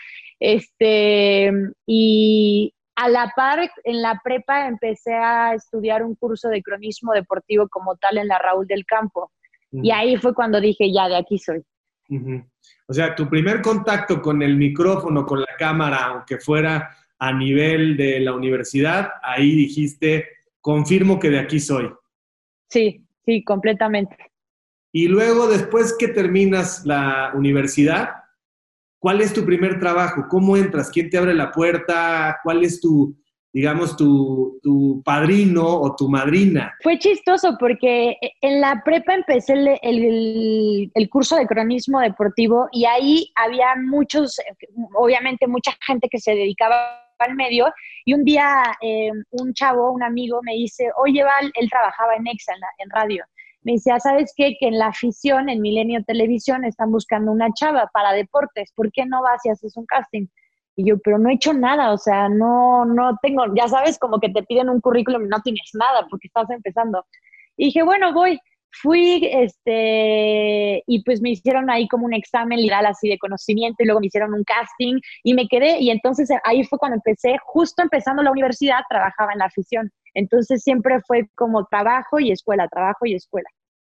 Este, 0.46 1.53
y 1.88 2.74
a 2.95 3.09
la 3.09 3.31
par, 3.35 3.59
en 3.83 4.01
la 4.01 4.19
prepa 4.23 4.67
empecé 4.67 5.13
a 5.13 5.55
estudiar 5.55 6.03
un 6.03 6.15
curso 6.15 6.50
de 6.50 6.62
cronismo 6.62 7.13
deportivo 7.13 7.67
como 7.69 7.95
tal 7.95 8.17
en 8.17 8.27
la 8.27 8.38
Raúl 8.38 8.67
del 8.67 8.85
Campo. 8.85 9.31
Y 9.71 9.89
ahí 9.89 10.17
fue 10.17 10.35
cuando 10.35 10.62
dije, 10.62 10.93
ya, 10.93 11.07
de 11.07 11.17
aquí 11.17 11.39
soy. 11.39 11.63
O 12.88 12.93
sea, 12.93 13.15
tu 13.15 13.27
primer 13.27 13.62
contacto 13.62 14.21
con 14.21 14.43
el 14.43 14.55
micrófono, 14.55 15.25
con 15.25 15.39
la 15.39 15.55
cámara, 15.57 16.05
aunque 16.05 16.38
fuera 16.38 16.95
a 17.17 17.33
nivel 17.33 17.97
de 17.97 18.19
la 18.19 18.33
universidad, 18.33 19.13
ahí 19.23 19.55
dijiste, 19.55 20.27
confirmo 20.62 21.19
que 21.19 21.29
de 21.29 21.39
aquí 21.39 21.59
soy. 21.59 21.91
Sí, 22.69 23.03
sí, 23.25 23.43
completamente. 23.43 24.17
Y 24.91 25.07
luego, 25.07 25.47
después 25.47 25.95
que 25.97 26.09
terminas 26.09 26.85
la 26.85 27.31
universidad, 27.33 28.23
¿Cuál 29.03 29.19
es 29.19 29.33
tu 29.33 29.45
primer 29.45 29.81
trabajo? 29.81 30.27
¿Cómo 30.29 30.55
entras? 30.55 30.89
¿Quién 30.89 31.10
te 31.10 31.17
abre 31.17 31.33
la 31.33 31.51
puerta? 31.51 32.39
¿Cuál 32.41 32.63
es 32.63 32.79
tu, 32.79 33.13
digamos, 33.51 33.98
tu, 33.98 34.62
tu 34.63 35.03
padrino 35.03 35.62
o 35.67 35.93
tu 35.93 36.07
madrina? 36.07 36.74
Fue 36.81 36.98
chistoso 36.98 37.57
porque 37.60 38.15
en 38.39 38.62
la 38.62 38.81
prepa 38.86 39.13
empecé 39.13 39.55
el, 39.81 40.89
el, 40.95 41.10
curso 41.10 41.36
de 41.36 41.45
cronismo 41.48 42.00
deportivo 42.00 42.69
y 42.72 42.86
ahí 42.86 43.29
había 43.36 43.75
muchos, 43.75 44.39
obviamente 44.95 45.48
mucha 45.48 45.74
gente 45.86 46.07
que 46.10 46.19
se 46.19 46.31
dedicaba 46.31 46.98
al 47.19 47.36
medio 47.36 47.74
y 48.05 48.13
un 48.13 48.24
día 48.24 48.63
eh, 48.81 49.12
un 49.31 49.53
chavo, 49.53 49.91
un 49.91 50.03
amigo 50.03 50.39
me 50.43 50.53
dice, 50.53 50.89
oye 50.95 51.25
Val, 51.25 51.51
él 51.55 51.69
trabajaba 51.69 52.15
en 52.15 52.25
EXA, 52.25 52.53
en 52.77 52.89
radio 52.89 53.25
me 53.63 53.74
decía, 53.74 54.00
¿sabes 54.00 54.34
qué? 54.36 54.55
Que 54.60 54.67
en 54.67 54.77
la 54.77 54.88
afición, 54.88 55.50
en 55.50 55.62
Milenio 55.62 56.03
Televisión, 56.03 56.65
están 56.65 56.91
buscando 56.91 57.32
una 57.32 57.51
chava 57.53 57.89
para 57.93 58.13
deportes, 58.13 58.72
¿por 58.75 58.91
qué 58.91 59.05
no 59.05 59.22
vas 59.22 59.46
y 59.46 59.50
haces 59.50 59.75
un 59.77 59.86
casting? 59.86 60.27
Y 60.75 60.89
yo, 60.89 60.98
pero 61.03 61.20
no 61.20 61.29
he 61.29 61.34
hecho 61.34 61.53
nada, 61.53 61.93
o 61.93 61.98
sea, 61.98 62.29
no, 62.29 62.86
no 62.86 63.17
tengo, 63.22 63.43
ya 63.55 63.67
sabes, 63.67 64.00
como 64.00 64.20
que 64.20 64.29
te 64.29 64.43
piden 64.43 64.70
un 64.70 64.82
currículum 64.82 65.25
y 65.25 65.29
no 65.29 65.41
tienes 65.41 65.70
nada 65.74 66.08
porque 66.10 66.27
estás 66.27 66.50
empezando. 66.50 67.05
Y 67.58 67.65
dije, 67.65 67.84
bueno, 67.84 68.13
voy. 68.13 68.39
Fui, 68.82 69.30
este, 69.32 70.84
y 70.88 71.03
pues 71.03 71.22
me 71.22 71.32
hicieron 71.32 71.70
ahí 71.70 71.88
como 71.88 72.06
un 72.06 72.13
examen 72.13 72.60
literal 72.60 72.86
así 72.86 73.10
de 73.10 73.18
conocimiento 73.18 73.77
y 73.80 73.86
luego 73.86 74.00
me 74.00 74.08
hicieron 74.08 74.34
un 74.34 74.44
casting 74.44 75.00
y 75.24 75.34
me 75.34 75.48
quedé 75.48 75.80
y 75.80 75.89
entonces 75.89 76.30
ahí 76.44 76.63
fue 76.63 76.80
cuando 76.80 76.96
empecé, 76.96 77.36
justo 77.44 77.82
empezando 77.82 78.24
la 78.24 78.32
universidad, 78.32 78.80
trabajaba 78.89 79.34
en 79.34 79.39
la 79.39 79.46
afición. 79.46 79.92
Entonces 80.13 80.62
siempre 80.63 81.00
fue 81.08 81.27
como 81.36 81.65
trabajo 81.65 82.20
y 82.20 82.32
escuela, 82.32 82.68
trabajo 82.68 83.06
y 83.06 83.15
escuela. 83.15 83.50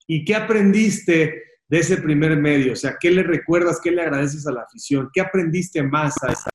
¿Y 0.06 0.24
qué 0.24 0.34
aprendiste 0.34 1.42
de 1.68 1.78
ese 1.78 1.96
primer 1.96 2.36
medio? 2.36 2.72
O 2.72 2.76
sea, 2.76 2.96
¿qué 3.00 3.10
le 3.10 3.22
recuerdas, 3.22 3.80
qué 3.82 3.90
le 3.90 4.02
agradeces 4.02 4.46
a 4.46 4.52
la 4.52 4.62
afición? 4.62 5.08
¿Qué 5.12 5.20
aprendiste 5.20 5.82
más 5.82 6.14
a 6.22 6.32
esa 6.32 6.50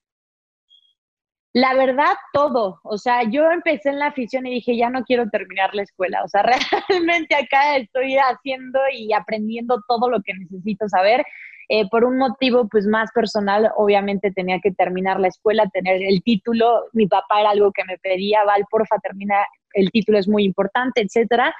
la 1.53 1.73
verdad, 1.73 2.13
todo. 2.31 2.79
O 2.83 2.97
sea, 2.97 3.23
yo 3.23 3.49
empecé 3.51 3.89
en 3.89 3.99
la 3.99 4.07
afición 4.07 4.45
y 4.45 4.55
dije, 4.55 4.77
ya 4.77 4.89
no 4.89 5.03
quiero 5.03 5.29
terminar 5.29 5.73
la 5.73 5.81
escuela. 5.81 6.23
O 6.23 6.27
sea, 6.27 6.43
realmente 6.89 7.35
acá 7.35 7.77
estoy 7.77 8.17
haciendo 8.17 8.79
y 8.93 9.13
aprendiendo 9.13 9.81
todo 9.87 10.09
lo 10.09 10.21
que 10.21 10.33
necesito 10.33 10.87
saber. 10.87 11.25
Eh, 11.71 11.87
por 11.89 12.03
un 12.03 12.17
motivo 12.17 12.67
pues 12.67 12.87
más 12.87 13.11
personal, 13.11 13.71
obviamente 13.75 14.31
tenía 14.31 14.59
que 14.59 14.71
terminar 14.71 15.19
la 15.19 15.27
escuela, 15.27 15.69
tener 15.71 16.01
el 16.01 16.21
título. 16.23 16.85
Mi 16.93 17.07
papá 17.07 17.41
era 17.41 17.51
algo 17.51 17.71
que 17.71 17.83
me 17.85 17.97
pedía, 17.99 18.43
Val, 18.43 18.65
porfa, 18.69 18.97
termina, 18.99 19.45
el 19.73 19.91
título 19.91 20.17
es 20.17 20.27
muy 20.27 20.43
importante, 20.43 21.01
etcétera. 21.01 21.53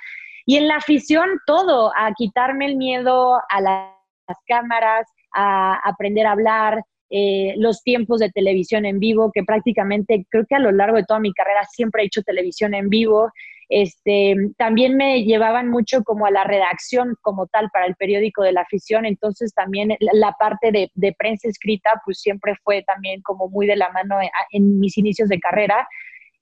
Y 0.46 0.58
en 0.58 0.68
la 0.68 0.78
afición, 0.78 1.30
todo, 1.46 1.92
a 1.96 2.12
quitarme 2.16 2.66
el 2.66 2.76
miedo 2.76 3.40
a 3.50 3.62
las 3.62 4.38
cámaras, 4.48 5.08
a 5.34 5.76
aprender 5.88 6.26
a 6.26 6.32
hablar, 6.32 6.84
eh, 7.10 7.56
los 7.58 7.82
tiempos 7.82 8.20
de 8.20 8.30
televisión 8.30 8.86
en 8.86 9.00
vivo, 9.00 9.32
que 9.34 9.44
prácticamente 9.44 10.26
creo 10.30 10.46
que 10.48 10.56
a 10.56 10.60
lo 10.60 10.72
largo 10.72 10.98
de 10.98 11.06
toda 11.06 11.20
mi 11.20 11.34
carrera 11.34 11.64
siempre 11.72 12.04
he 12.04 12.06
hecho 12.06 12.22
televisión 12.22 12.74
en 12.74 12.90
vivo. 12.90 13.32
Este, 13.68 14.36
también 14.58 14.98
me 14.98 15.24
llevaban 15.24 15.70
mucho 15.70 16.04
como 16.04 16.26
a 16.26 16.32
la 16.32 16.44
redacción 16.44 17.16
como 17.22 17.46
tal 17.46 17.70
para 17.72 17.86
el 17.86 17.96
periódico 17.96 18.42
de 18.42 18.52
la 18.52 18.62
afición, 18.62 19.06
entonces 19.06 19.54
también 19.54 19.96
la, 20.00 20.36
parte 20.40 20.72
de, 20.72 21.16
prensa 21.18 21.48
escrita 21.48 22.02
pues 22.04 22.20
siempre 22.20 22.56
fue 22.64 22.82
también 22.82 23.22
como 23.22 23.48
muy 23.48 23.68
de 23.68 23.76
la 23.76 23.92
mano 23.92 24.18
en, 24.52 24.80
mis 24.80 24.98
inicios 24.98 25.30
de 25.30 25.40
carrera. 25.40 25.88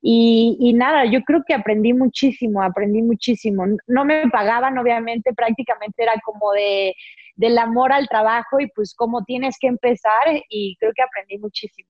Y, 0.09 0.71
nada, 0.73 1.03
yo 1.03 1.21
creo 1.23 1.43
que 1.45 1.53
aprendí 1.53 1.91
muchísimo, 1.91 2.63
aprendí 2.63 3.01
muchísimo. 3.01 3.65
No 3.87 4.05
me 4.05 4.29
pagaban, 4.29 4.77
obviamente, 4.77 5.33
prácticamente 5.33 6.01
era 6.01 6.13
como 6.23 6.53
de, 6.53 6.95
del 7.35 7.57
amor 7.57 7.91
al 7.91 8.07
trabajo 8.07 8.61
y 8.61 8.67
pues 8.67 8.95
cómo 8.95 9.25
tienes 9.25 9.57
que 9.59 9.67
empezar 9.67 10.23
y 10.47 10.77
creo 10.79 10.93
que 10.95 11.03
aprendí 11.03 11.37
muchísimo. 11.39 11.89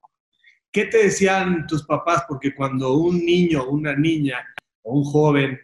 ¿Qué 0.72 0.86
te 0.86 0.98
decían 0.98 1.68
tus 1.68 1.86
papás? 1.86 2.24
Porque 2.28 2.56
cuando 2.56 2.96
un 2.96 3.24
niño, 3.24 3.70
una 3.70 3.96
niña 3.96 4.44
o 4.82 4.98
un 4.98 5.04
joven, 5.04 5.60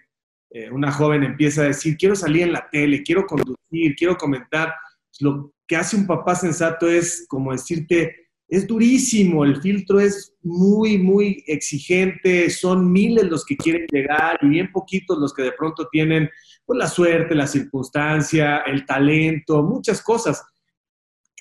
eh, 0.51 0.69
una 0.69 0.91
joven 0.91 1.24
empieza 1.24 1.63
a 1.63 1.69
decir, 1.69 1.98
quiero 1.98 2.15
salir 2.15 2.43
en 2.43 2.53
la 2.53 2.69
tele, 2.69 3.01
quiero 3.01 3.25
conducir, 3.25 3.95
quiero 3.98 4.15
comentar, 4.15 4.75
pues, 5.10 5.22
lo 5.22 5.51
que 5.65 5.75
hace 5.75 5.95
un 5.95 6.05
papá 6.05 6.36
sensato 6.36 6.88
es 6.88 7.25
como 7.27 7.51
decirte, 7.51 8.22
es 8.53 8.67
durísimo, 8.67 9.43
el 9.43 9.60
filtro 9.60 10.00
es 10.00 10.36
muy, 10.43 11.00
muy 11.00 11.43
exigente, 11.48 12.51
son 12.51 12.91
miles 12.91 13.24
los 13.24 13.43
que 13.43 13.57
quieren 13.57 13.88
llegar 13.91 14.38
y 14.43 14.48
bien 14.48 14.72
poquitos 14.72 15.17
los 15.17 15.33
que 15.33 15.41
de 15.41 15.53
pronto 15.53 15.88
tienen 15.91 16.29
pues, 16.63 16.77
la 16.77 16.88
suerte, 16.88 17.33
la 17.33 17.48
circunstancia, 17.48 18.60
el 18.60 18.86
talento, 18.86 19.63
muchas 19.63 20.03
cosas. 20.03 20.43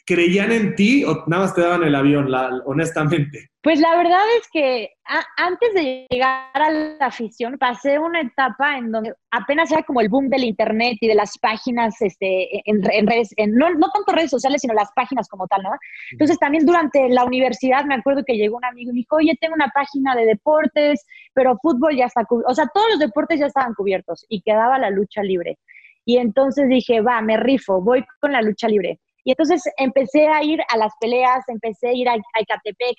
¿Creían 0.04 0.50
en 0.50 0.74
ti 0.74 1.04
o 1.04 1.24
nada 1.28 1.44
más 1.44 1.54
te 1.54 1.60
daban 1.60 1.84
el 1.84 1.94
avión, 1.94 2.28
honestamente? 2.66 3.50
Pues 3.62 3.78
la 3.78 3.96
verdad 3.96 4.24
es 4.40 4.48
que 4.52 4.90
antes 5.36 5.72
de 5.74 6.08
llegar 6.10 6.50
a 6.52 6.70
la 6.70 7.06
afición 7.06 7.56
pasé 7.58 7.96
una 8.00 8.22
etapa 8.22 8.76
en 8.76 8.90
donde 8.90 9.14
apenas 9.30 9.70
era 9.70 9.84
como 9.84 10.00
el 10.00 10.08
boom 10.08 10.28
del 10.28 10.42
internet 10.42 10.98
y 11.00 11.06
de 11.06 11.14
las 11.14 11.38
páginas 11.38 11.94
este, 12.02 12.68
en, 12.68 12.82
redes, 12.82 13.32
no, 13.46 13.72
no 13.74 13.88
tanto 13.90 14.10
redes 14.10 14.30
sociales, 14.30 14.62
sino 14.62 14.74
las 14.74 14.90
páginas 14.96 15.28
como 15.28 15.46
tal, 15.46 15.62
¿no? 15.62 15.70
Entonces 16.10 16.36
también 16.40 16.66
durante 16.66 17.08
la 17.08 17.24
universidad 17.24 17.84
me 17.84 17.94
acuerdo 17.94 18.24
que 18.26 18.36
llegó 18.36 18.56
un 18.56 18.64
amigo 18.64 18.90
y 18.90 18.94
me 18.94 18.98
dijo, 18.98 19.14
oye, 19.16 19.38
tengo 19.40 19.54
una 19.54 19.70
página 19.72 20.16
de 20.16 20.26
deportes, 20.26 21.06
pero 21.32 21.56
fútbol 21.62 21.94
ya 21.94 22.06
está 22.06 22.24
cubierto, 22.24 22.50
o 22.50 22.54
sea, 22.56 22.66
todos 22.74 22.88
los 22.90 22.98
deportes 22.98 23.38
ya 23.38 23.46
estaban 23.46 23.74
cubiertos 23.74 24.26
y 24.28 24.42
quedaba 24.42 24.76
la 24.80 24.90
lucha 24.90 25.22
libre. 25.22 25.58
Y 26.04 26.16
entonces 26.16 26.68
dije, 26.68 27.00
va, 27.00 27.20
me 27.22 27.36
rifo, 27.36 27.80
voy 27.80 28.04
con 28.20 28.32
la 28.32 28.42
lucha 28.42 28.66
libre. 28.66 28.98
Y 29.24 29.30
entonces 29.30 29.62
empecé 29.76 30.26
a 30.26 30.42
ir 30.42 30.60
a 30.68 30.76
las 30.76 30.92
peleas, 31.00 31.44
empecé 31.48 31.88
a 31.88 31.92
ir 31.92 32.08
a, 32.08 32.14
a 32.14 32.18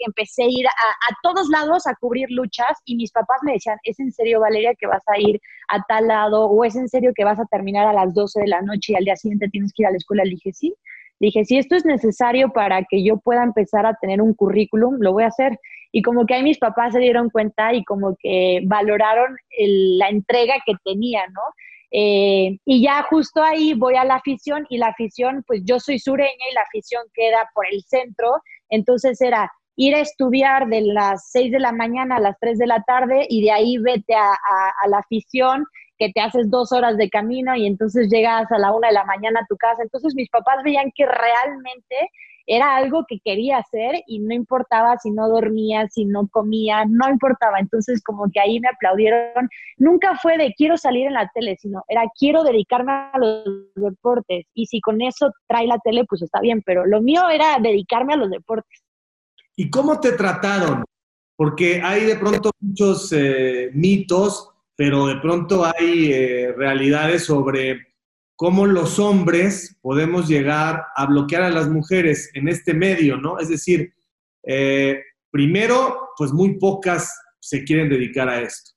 empecé 0.06 0.44
a 0.44 0.48
ir 0.48 0.66
a, 0.68 0.72
todos 1.22 1.50
lados 1.50 1.86
a 1.86 1.96
cubrir 1.96 2.30
luchas 2.32 2.78
y 2.86 2.96
mis 2.96 3.12
papás 3.12 3.40
me 3.44 3.54
decían, 3.54 3.78
¿es 3.84 4.00
en 4.00 4.12
serio, 4.12 4.40
Valeria, 4.40 4.74
que 4.76 4.88
vas 4.88 5.04
a 5.08 5.20
ir 5.20 5.40
a 5.68 5.82
tal 5.84 6.08
lado? 6.08 6.46
¿O 6.46 6.64
es 6.64 6.76
en 6.76 6.88
serio 6.88 7.12
que 7.14 7.26
vas 7.26 7.40
a 7.40 7.46
terminar 7.46 7.88
a 7.88 7.94
las 7.94 8.14
12 8.14 8.42
de 8.42 8.48
la 8.48 8.62
noche 8.62 8.94
y 8.94 8.96
al 8.96 9.04
día 9.04 9.18
siguiente 9.18 9.50
tienes 9.50 9.74
que 9.74 9.84
ir 9.84 9.88
a 9.88 9.92
la 9.92 9.98
escuela? 9.98 10.24
Le 10.24 10.32
dije, 10.32 10.54
sí. 10.54 10.74
Dije, 11.20 11.46
si 11.46 11.58
esto 11.58 11.76
es 11.76 11.86
necesario 11.86 12.50
para 12.50 12.84
que 12.84 13.04
yo 13.04 13.18
pueda 13.18 13.44
empezar 13.44 13.86
a 13.86 13.96
tener 13.96 14.22
un 14.22 14.34
currículum, 14.34 14.98
lo 15.00 15.14
voy 15.14 15.24
a 15.24 15.28
hacer. 15.28 15.58
Y 15.92 16.02
como 16.02 16.26
que 16.26 16.34
ahí 16.34 16.44
mis 16.44 16.58
papás 16.58 16.94
se 16.94 17.00
dieron 17.00 17.30
cuenta 17.30 17.74
y 17.74 17.84
como 17.84 18.18
que 18.20 18.62
valoraron 18.66 19.36
la 19.58 20.10
entrega 20.10 20.56
que 20.66 20.74
tenía, 20.84 21.22
¿no? 21.28 21.42
Eh, 21.96 22.58
y 22.66 22.84
ya 22.84 23.04
justo 23.04 23.44
ahí 23.44 23.76
voy 23.76 23.96
a 23.96 24.04
la 24.04 24.16
afición 24.16 24.66
y 24.68 24.78
la 24.78 24.88
afición, 24.88 25.44
pues 25.46 25.62
yo 25.64 25.80
soy 25.80 26.00
sureña 26.00 26.46
y 26.52 26.56
la 26.56 26.62
afición 26.62 27.04
queda 27.14 27.48
por 27.54 27.68
el 27.72 27.84
centro, 27.84 28.32
entonces 28.70 29.22
era 29.22 29.52
ir 29.76 29.94
a 29.94 30.00
estudiar 30.00 30.68
de 30.68 30.82
las 30.82 31.30
6 31.32 31.52
de 31.52 31.60
la 31.60 31.72
mañana 31.72 32.16
a 32.16 32.20
las 32.20 32.36
3 32.40 32.58
de 32.58 32.68
la 32.68 32.82
tarde 32.82 33.28
y 33.30 33.44
de 33.44 33.52
ahí 33.52 33.78
vete 33.78 34.16
a, 34.16 34.34
a 34.34 34.88
la 34.88 34.98
afición 35.00 35.66
que 36.00 36.12
te 36.12 36.22
haces 36.22 36.50
dos 36.50 36.72
horas 36.72 36.98
de 36.98 37.10
camino 37.10 37.56
y 37.56 37.68
entonces 37.68 38.10
llegas 38.10 38.52
a 38.52 38.58
la 38.58 38.72
una 38.72 38.88
de 38.88 38.96
la 38.96 39.06
mañana 39.06 39.42
a 39.42 39.46
tu 39.48 39.56
casa. 39.58 39.84
Entonces 39.84 40.16
mis 40.16 40.30
papás 40.30 40.64
veían 40.64 40.92
que 40.96 41.06
realmente 41.06 42.10
era 42.46 42.76
algo 42.76 43.06
que 43.08 43.20
quería 43.20 43.58
hacer 43.58 44.04
y 44.08 44.20
no 44.20 44.34
importaba 44.34 44.98
si 44.98 45.12
no 45.12 45.30
dormía, 45.30 45.88
si 45.88 46.06
no 46.06 46.28
comía, 46.28 46.86
no 46.86 47.10
importaba. 47.10 47.60
Entonces 47.60 48.04
como 48.04 48.30
que 48.32 48.40
ahí 48.40 48.60
me 48.60 48.68
aplaudieron. 48.68 49.50
Nunca 49.78 50.18
fue 50.22 50.38
de 50.38 50.54
quiero 50.58 50.78
salir 50.78 51.08
en 51.08 51.14
la 51.14 51.30
tele, 51.34 51.58
sino 51.60 51.84
era 51.88 52.04
quiero 52.18 52.44
dedicarme 52.44 52.92
a 52.92 53.18
los 53.18 53.46
deportes. 53.76 54.46
Y 54.54 54.66
si 54.66 54.82
con 54.82 55.02
eso 55.02 55.32
trae 55.48 55.68
la 55.68 55.80
tele, 55.80 56.06
pues 56.08 56.22
está 56.22 56.42
bien, 56.42 56.62
pero 56.66 56.86
lo 56.86 57.02
mío 57.02 57.30
era 57.30 57.58
dedicarme 57.62 58.14
a 58.14 58.18
los 58.18 58.30
deportes. 58.30 58.84
¿Y 59.56 59.70
cómo 59.70 60.00
te 60.00 60.14
trataron? 60.14 60.84
Porque 61.36 61.82
hay 61.82 62.06
de 62.06 62.16
pronto 62.16 62.52
muchos 62.60 63.12
eh, 63.14 63.70
mitos, 63.74 64.50
pero 64.76 65.08
de 65.08 65.18
pronto 65.18 65.64
hay 65.66 66.12
eh, 66.12 66.54
realidades 66.56 67.26
sobre 67.26 67.93
cómo 68.36 68.66
los 68.66 69.00
hombres 69.00 69.78
podemos 69.82 70.28
llegar 70.28 70.84
a 70.96 71.06
bloquear 71.06 71.44
a 71.44 71.50
las 71.50 71.70
mujeres 71.70 72.30
en 72.34 72.48
este 72.48 72.74
medio, 72.74 73.18
¿no? 73.18 73.40
Es 73.40 73.50
decir, 73.50 73.94
eh, 74.44 75.02
primero, 75.32 76.10
pues 76.18 76.32
muy 76.32 76.58
pocas 76.58 77.14
se 77.40 77.64
quieren 77.64 77.90
dedicar 77.90 78.30
a 78.30 78.42
esto. 78.42 78.72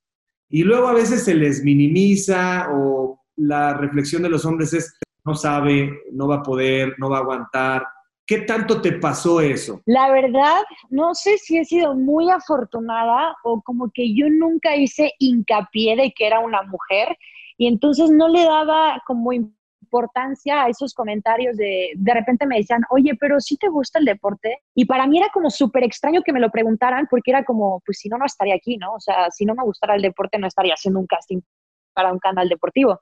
Y 0.49 0.63
luego 0.63 0.89
a 0.89 0.95
veces 0.95 1.25
se 1.25 1.35
les 1.35 1.63
minimiza 1.63 2.69
o 2.73 3.21
la 3.37 3.75
reflexión 3.75 4.23
de 4.23 4.31
los 4.31 4.45
hombres 4.45 4.73
es, 4.73 4.99
no 5.25 5.35
sabe, 5.35 5.91
no 6.13 6.29
va 6.29 6.37
a 6.37 6.43
poder, 6.43 6.95
no 6.99 7.11
va 7.11 7.19
a 7.19 7.21
aguantar. 7.21 7.87
¿Qué 8.27 8.39
tanto 8.39 8.81
te 8.81 8.93
pasó 8.93 9.41
eso? 9.41 9.81
La 9.87 10.11
verdad, 10.11 10.63
no 10.91 11.15
sé 11.15 11.39
si 11.39 11.59
he 11.59 11.65
sido 11.65 11.95
muy 11.95 12.29
afortunada 12.31 13.37
o 13.45 13.63
como 13.63 13.91
que 13.93 14.15
yo 14.15 14.29
nunca 14.29 14.77
hice 14.77 15.13
hincapié 15.19 15.97
de 15.97 16.13
que 16.13 16.27
era 16.27 16.41
una 16.41 16.63
mujer 16.63 17.17
y 17.57 17.67
entonces 17.67 18.11
no 18.11 18.29
le 18.29 18.45
daba 18.45 19.03
como 19.07 19.33
importancia 19.33 20.65
a 20.65 20.69
esos 20.69 20.93
comentarios 20.95 21.57
de, 21.57 21.93
de 21.95 22.15
repente 22.15 22.47
me 22.47 22.59
decían, 22.59 22.83
oye, 22.91 23.13
pero 23.19 23.41
si 23.41 23.57
te 23.57 23.69
gusta 23.69 23.99
el 23.99 24.05
deporte. 24.05 24.59
Y 24.75 24.85
para 24.85 25.07
mí 25.07 25.19
era 25.19 25.29
como 25.33 25.51
súper 25.51 25.85
extraño 25.85 26.23
que 26.23 26.33
me 26.33 26.41
lo 26.41 26.51
preguntaran 26.51 27.07
porque 27.11 27.31
era 27.31 27.45
como, 27.45 27.81
pues 27.87 27.99
si 27.99 28.09
no, 28.09 28.19
no 28.19 28.27
estaría 28.27 28.55
aquí, 28.55 28.77
¿no? 28.77 28.95
O 28.95 29.01
sea, 29.01 29.31
si 29.31 29.45
no 29.45 29.55
me 29.55 29.63
gustara 29.63 29.95
el 29.95 30.03
deporte, 30.03 30.39
no 30.39 30.47
estaría 30.47 30.75
haciendo 30.75 31.01
un 31.01 31.07
casting 31.07 31.41
para 31.95 32.13
un 32.13 32.19
canal 32.19 32.49
deportivo. 32.49 32.99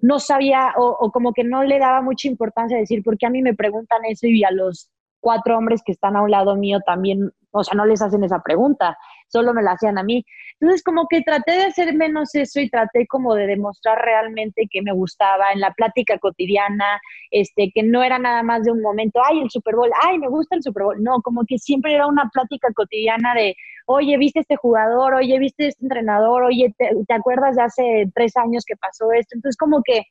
No 0.00 0.20
sabía 0.20 0.74
o, 0.76 0.96
o 1.00 1.10
como 1.10 1.32
que 1.32 1.44
no 1.44 1.64
le 1.64 1.78
daba 1.78 2.00
mucha 2.02 2.28
importancia 2.28 2.78
decir, 2.78 3.02
¿por 3.02 3.18
qué 3.18 3.26
a 3.26 3.30
mí 3.30 3.42
me 3.42 3.54
preguntan 3.54 4.04
eso 4.04 4.26
y 4.26 4.44
a 4.44 4.50
los 4.50 4.90
cuatro 5.20 5.58
hombres 5.58 5.82
que 5.84 5.92
están 5.92 6.16
a 6.16 6.22
un 6.22 6.30
lado 6.30 6.56
mío 6.56 6.78
también, 6.86 7.32
o 7.50 7.64
sea, 7.64 7.74
no 7.74 7.86
les 7.86 8.02
hacen 8.02 8.24
esa 8.24 8.40
pregunta, 8.40 8.96
solo 9.28 9.54
me 9.54 9.62
la 9.62 9.72
hacían 9.72 9.98
a 9.98 10.02
mí. 10.02 10.24
Entonces, 10.60 10.82
como 10.82 11.06
que 11.08 11.22
traté 11.22 11.52
de 11.52 11.64
hacer 11.64 11.94
menos 11.94 12.34
eso 12.34 12.60
y 12.60 12.68
traté 12.68 13.06
como 13.06 13.34
de 13.34 13.46
demostrar 13.46 13.98
realmente 13.98 14.66
que 14.70 14.82
me 14.82 14.92
gustaba 14.92 15.52
en 15.52 15.60
la 15.60 15.72
plática 15.72 16.18
cotidiana, 16.18 17.00
este, 17.30 17.70
que 17.74 17.82
no 17.82 18.02
era 18.02 18.18
nada 18.18 18.42
más 18.42 18.64
de 18.64 18.72
un 18.72 18.82
momento, 18.82 19.20
ay, 19.24 19.40
el 19.40 19.50
Super 19.50 19.76
Bowl, 19.76 19.90
ay, 20.02 20.18
me 20.18 20.28
gusta 20.28 20.56
el 20.56 20.62
Super 20.62 20.84
Bowl. 20.84 21.02
No, 21.02 21.20
como 21.22 21.42
que 21.46 21.58
siempre 21.58 21.94
era 21.94 22.06
una 22.06 22.28
plática 22.32 22.68
cotidiana 22.74 23.34
de, 23.34 23.54
oye, 23.86 24.16
¿viste 24.18 24.40
este 24.40 24.56
jugador? 24.56 25.14
Oye, 25.14 25.38
¿viste 25.38 25.68
este 25.68 25.84
entrenador? 25.84 26.44
Oye, 26.44 26.74
¿te, 26.76 26.90
te 27.06 27.14
acuerdas 27.14 27.56
de 27.56 27.62
hace 27.62 28.10
tres 28.14 28.36
años 28.36 28.64
que 28.66 28.76
pasó 28.76 29.12
esto? 29.12 29.36
Entonces, 29.36 29.56
como 29.56 29.82
que 29.84 30.02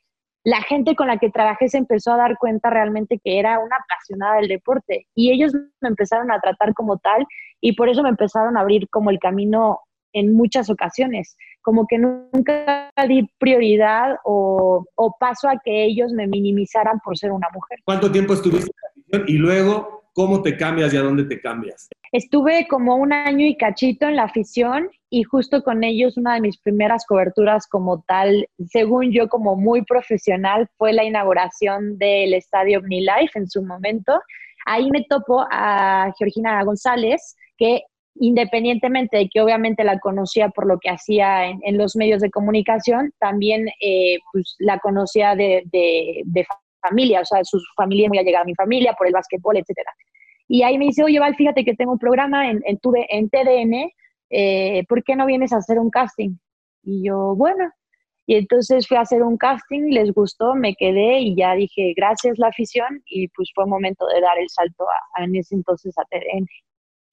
la 0.43 0.61
gente 0.61 0.95
con 0.95 1.07
la 1.07 1.17
que 1.17 1.29
trabajé 1.29 1.67
se 1.67 1.77
empezó 1.77 2.13
a 2.13 2.17
dar 2.17 2.37
cuenta 2.37 2.69
realmente 2.69 3.19
que 3.23 3.39
era 3.39 3.59
una 3.59 3.75
apasionada 3.75 4.37
del 4.37 4.47
deporte 4.47 5.07
y 5.13 5.31
ellos 5.31 5.53
me 5.81 5.89
empezaron 5.89 6.31
a 6.31 6.39
tratar 6.39 6.73
como 6.73 6.97
tal 6.97 7.25
y 7.59 7.73
por 7.73 7.89
eso 7.89 8.03
me 8.03 8.09
empezaron 8.09 8.57
a 8.57 8.61
abrir 8.61 8.87
como 8.89 9.09
el 9.09 9.19
camino 9.19 9.81
en 10.13 10.35
muchas 10.35 10.69
ocasiones, 10.69 11.35
como 11.61 11.85
que 11.85 11.97
nunca 11.97 12.89
di 13.07 13.29
prioridad 13.39 14.15
o, 14.23 14.85
o 14.95 15.15
paso 15.19 15.49
a 15.49 15.59
que 15.63 15.83
ellos 15.83 16.11
me 16.13 16.27
minimizaran 16.27 16.99
por 17.03 17.17
ser 17.17 17.31
una 17.31 17.47
mujer. 17.53 17.79
¿Cuánto 17.83 18.11
tiempo 18.11 18.33
estuviste 18.33 18.71
en 19.11 19.19
la 19.19 19.29
y 19.29 19.33
luego 19.33 20.06
cómo 20.17 20.41
te 20.41 20.57
cambias 20.57 20.91
y 20.91 20.97
a 20.97 21.03
dónde 21.03 21.25
te 21.25 21.39
cambias? 21.39 21.89
Estuve 22.11 22.67
como 22.67 22.95
un 22.95 23.13
año 23.13 23.45
y 23.45 23.55
cachito 23.55 24.07
en 24.07 24.15
la 24.15 24.23
afición 24.23 24.89
y 25.11 25.21
justo 25.21 25.61
con 25.61 25.83
ellos 25.83 26.17
una 26.17 26.33
de 26.33 26.41
mis 26.41 26.57
primeras 26.57 27.05
coberturas 27.05 27.67
como 27.67 28.01
tal, 28.07 28.47
según 28.65 29.11
yo 29.11 29.27
como 29.27 29.55
muy 29.55 29.83
profesional, 29.85 30.67
fue 30.75 30.91
la 30.91 31.03
inauguración 31.03 31.99
del 31.99 32.33
estadio 32.33 32.79
OmniLife 32.79 33.37
en 33.37 33.47
su 33.47 33.61
momento. 33.61 34.19
Ahí 34.65 34.89
me 34.89 35.03
topo 35.03 35.45
a 35.51 36.11
Georgina 36.17 36.63
González, 36.63 37.35
que 37.55 37.83
independientemente 38.15 39.17
de 39.17 39.29
que 39.29 39.39
obviamente 39.39 39.83
la 39.83 39.99
conocía 39.99 40.49
por 40.49 40.65
lo 40.65 40.79
que 40.79 40.89
hacía 40.89 41.45
en, 41.45 41.77
los 41.77 41.95
medios 41.95 42.21
de 42.21 42.31
comunicación, 42.31 43.13
también 43.19 43.67
eh, 43.81 44.17
pues, 44.33 44.55
la 44.57 44.79
conocía 44.79 45.35
de, 45.35 45.63
familia, 46.81 47.21
o 47.21 47.25
sea, 47.25 47.43
su 47.43 47.59
familia 47.75 48.07
muy 48.09 48.17
allegada 48.17 48.41
a 48.41 48.45
mi 48.45 48.55
familia, 48.55 48.93
por 48.97 49.05
el 49.05 49.13
básquetbol, 49.13 49.57
etcétera. 49.57 49.91
Y 50.47 50.63
ahí 50.63 50.77
me 50.77 50.85
dice, 50.85 51.03
oye, 51.03 51.19
Val, 51.19 51.35
fíjate 51.35 51.65
que 51.65 51.75
tengo 51.75 51.93
un 51.93 51.99
programa 51.99 52.49
en, 52.49 52.61
en, 52.65 52.79
en 53.09 53.29
TDN, 53.29 53.91
eh, 54.29 54.85
¿por 54.87 55.03
qué 55.03 55.15
no 55.15 55.25
vienes 55.25 55.51
a 55.53 55.57
hacer 55.57 55.79
un 55.79 55.89
casting? 55.89 56.37
Y 56.83 57.05
yo, 57.05 57.35
bueno. 57.35 57.69
Y 58.25 58.35
entonces 58.35 58.87
fui 58.87 58.97
a 58.97 59.01
hacer 59.01 59.23
un 59.23 59.37
casting, 59.37 59.89
les 59.89 60.13
gustó, 60.13 60.53
me 60.53 60.75
quedé 60.75 61.19
y 61.19 61.35
ya 61.35 61.53
dije, 61.53 61.93
gracias 61.95 62.37
la 62.37 62.47
afición, 62.47 63.01
y 63.05 63.29
pues 63.29 63.49
fue 63.55 63.65
momento 63.65 64.05
de 64.13 64.19
dar 64.19 64.37
el 64.37 64.49
salto 64.49 64.85
a, 64.89 65.23
en 65.23 65.35
ese 65.35 65.55
entonces 65.55 65.97
a 65.97 66.03
TDN. 66.03 66.45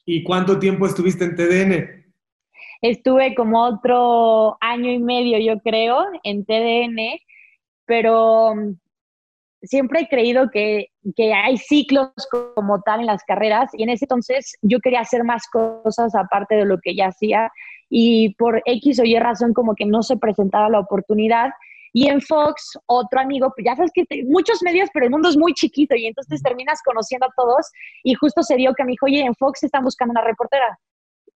¿Y 0.07 0.25
cuánto 0.25 0.59
tiempo 0.59 0.87
estuviste 0.87 1.25
en 1.25 1.37
TDN? 1.37 2.05
Estuve 2.83 3.35
como 3.37 3.65
otro 3.65 4.59
año 4.61 4.91
y 4.91 4.99
medio, 4.99 5.39
yo 5.39 5.61
creo, 5.61 6.05
en 6.25 6.45
TDN, 6.45 7.19
pero 7.87 8.55
siempre 9.65 10.01
he 10.01 10.09
creído 10.09 10.51
que, 10.51 10.87
que, 11.17 11.33
hay 11.33 11.57
ciclos 11.59 12.11
como 12.55 12.81
tal 12.83 13.01
en 13.01 13.07
las 13.07 13.23
carreras 13.25 13.71
y 13.73 13.83
en 13.83 13.91
ese 13.91 14.05
entonces 14.05 14.57
yo 14.63 14.79
quería 14.81 15.01
hacer 15.01 15.25
más 15.25 15.47
cosas 15.49 16.15
aparte 16.15 16.55
de 16.55 16.65
lo 16.65 16.79
que 16.79 16.95
ya 16.95 17.09
hacía 17.09 17.51
y 17.89 18.35
por 18.35 18.63
X 18.65 19.01
o 19.01 19.05
Y 19.05 19.19
razón 19.19 19.53
como 19.53 19.75
que 19.75 19.87
no 19.87 20.03
se 20.03 20.17
presentaba 20.17 20.69
la 20.69 20.81
oportunidad 20.81 21.51
y 21.97 22.09
en 22.09 22.21
Fox, 22.21 22.77
otro 22.87 23.21
amigo, 23.21 23.53
pues 23.55 23.65
ya 23.65 23.77
sabes 23.77 23.93
que 23.95 24.05
muchos 24.25 24.61
medios, 24.65 24.91
pero 24.93 25.07
el 25.07 25.13
mundo 25.13 25.29
es 25.29 25.37
muy 25.37 25.55
chiquito 25.55 25.95
y 25.95 26.07
entonces 26.07 26.43
terminas 26.43 26.81
conociendo 26.85 27.27
a 27.27 27.33
todos. 27.37 27.71
Y 28.03 28.15
justo 28.15 28.43
se 28.43 28.57
dio 28.57 28.75
que 28.75 28.83
me 28.83 28.91
dijo, 28.91 29.07
oye, 29.07 29.21
en 29.21 29.35
Fox 29.37 29.63
están 29.63 29.85
buscando 29.85 30.11
una 30.11 30.25
reportera. 30.25 30.77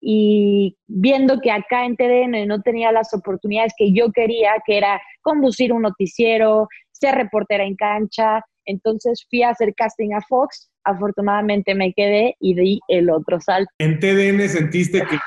Y 0.01 0.75
viendo 0.87 1.39
que 1.41 1.51
acá 1.51 1.85
en 1.85 1.95
TDN 1.95 2.47
no 2.47 2.59
tenía 2.63 2.91
las 2.91 3.13
oportunidades 3.13 3.73
que 3.77 3.93
yo 3.93 4.11
quería, 4.11 4.53
que 4.65 4.79
era 4.79 4.99
conducir 5.21 5.71
un 5.71 5.83
noticiero, 5.83 6.67
ser 6.99 7.15
reportera 7.15 7.63
en 7.63 7.75
cancha, 7.75 8.43
entonces 8.65 9.25
fui 9.29 9.43
a 9.43 9.49
hacer 9.49 9.73
casting 9.75 10.13
a 10.13 10.21
Fox. 10.21 10.69
Afortunadamente 10.83 11.75
me 11.75 11.93
quedé 11.93 12.35
y 12.39 12.55
di 12.55 12.79
el 12.87 13.09
otro 13.09 13.39
salto. 13.39 13.69
En 13.79 13.99
TDN 13.99 14.47
sentiste 14.47 15.01
que 15.01 15.17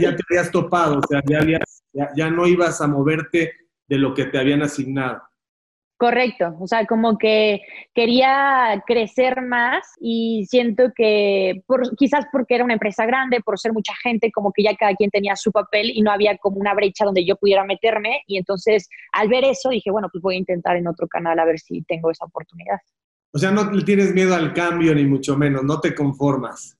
ya, 0.00 0.16
te 0.16 0.22
habías 0.30 0.50
topado, 0.50 0.98
o 0.98 1.02
sea, 1.08 1.20
ya, 1.26 2.10
ya 2.16 2.30
no 2.30 2.46
ibas 2.46 2.80
a 2.80 2.86
moverte 2.86 3.52
de 3.88 3.98
lo 3.98 4.14
que 4.14 4.24
te 4.24 4.38
habían 4.38 4.62
asignado. 4.62 5.22
Correcto, 6.04 6.54
o 6.60 6.66
sea, 6.66 6.84
como 6.84 7.16
que 7.16 7.62
quería 7.94 8.84
crecer 8.86 9.40
más 9.40 9.90
y 9.98 10.44
siento 10.50 10.92
que 10.94 11.62
por, 11.66 11.96
quizás 11.96 12.26
porque 12.30 12.56
era 12.56 12.64
una 12.64 12.74
empresa 12.74 13.06
grande, 13.06 13.40
por 13.40 13.58
ser 13.58 13.72
mucha 13.72 13.94
gente, 14.02 14.30
como 14.30 14.52
que 14.52 14.64
ya 14.64 14.76
cada 14.76 14.94
quien 14.96 15.08
tenía 15.08 15.34
su 15.34 15.50
papel 15.50 15.88
y 15.94 16.02
no 16.02 16.12
había 16.12 16.36
como 16.36 16.58
una 16.58 16.74
brecha 16.74 17.06
donde 17.06 17.24
yo 17.24 17.36
pudiera 17.36 17.64
meterme 17.64 18.20
y 18.26 18.36
entonces 18.36 18.86
al 19.12 19.28
ver 19.28 19.44
eso 19.44 19.70
dije, 19.70 19.90
bueno, 19.90 20.10
pues 20.12 20.20
voy 20.20 20.34
a 20.34 20.40
intentar 20.40 20.76
en 20.76 20.88
otro 20.88 21.08
canal 21.08 21.38
a 21.38 21.46
ver 21.46 21.58
si 21.58 21.80
tengo 21.84 22.10
esa 22.10 22.26
oportunidad. 22.26 22.80
O 23.32 23.38
sea, 23.38 23.50
no 23.50 23.70
le 23.70 23.82
tienes 23.82 24.12
miedo 24.12 24.34
al 24.34 24.52
cambio 24.52 24.94
ni 24.94 25.06
mucho 25.06 25.38
menos, 25.38 25.64
no 25.64 25.80
te 25.80 25.94
conformas. 25.94 26.76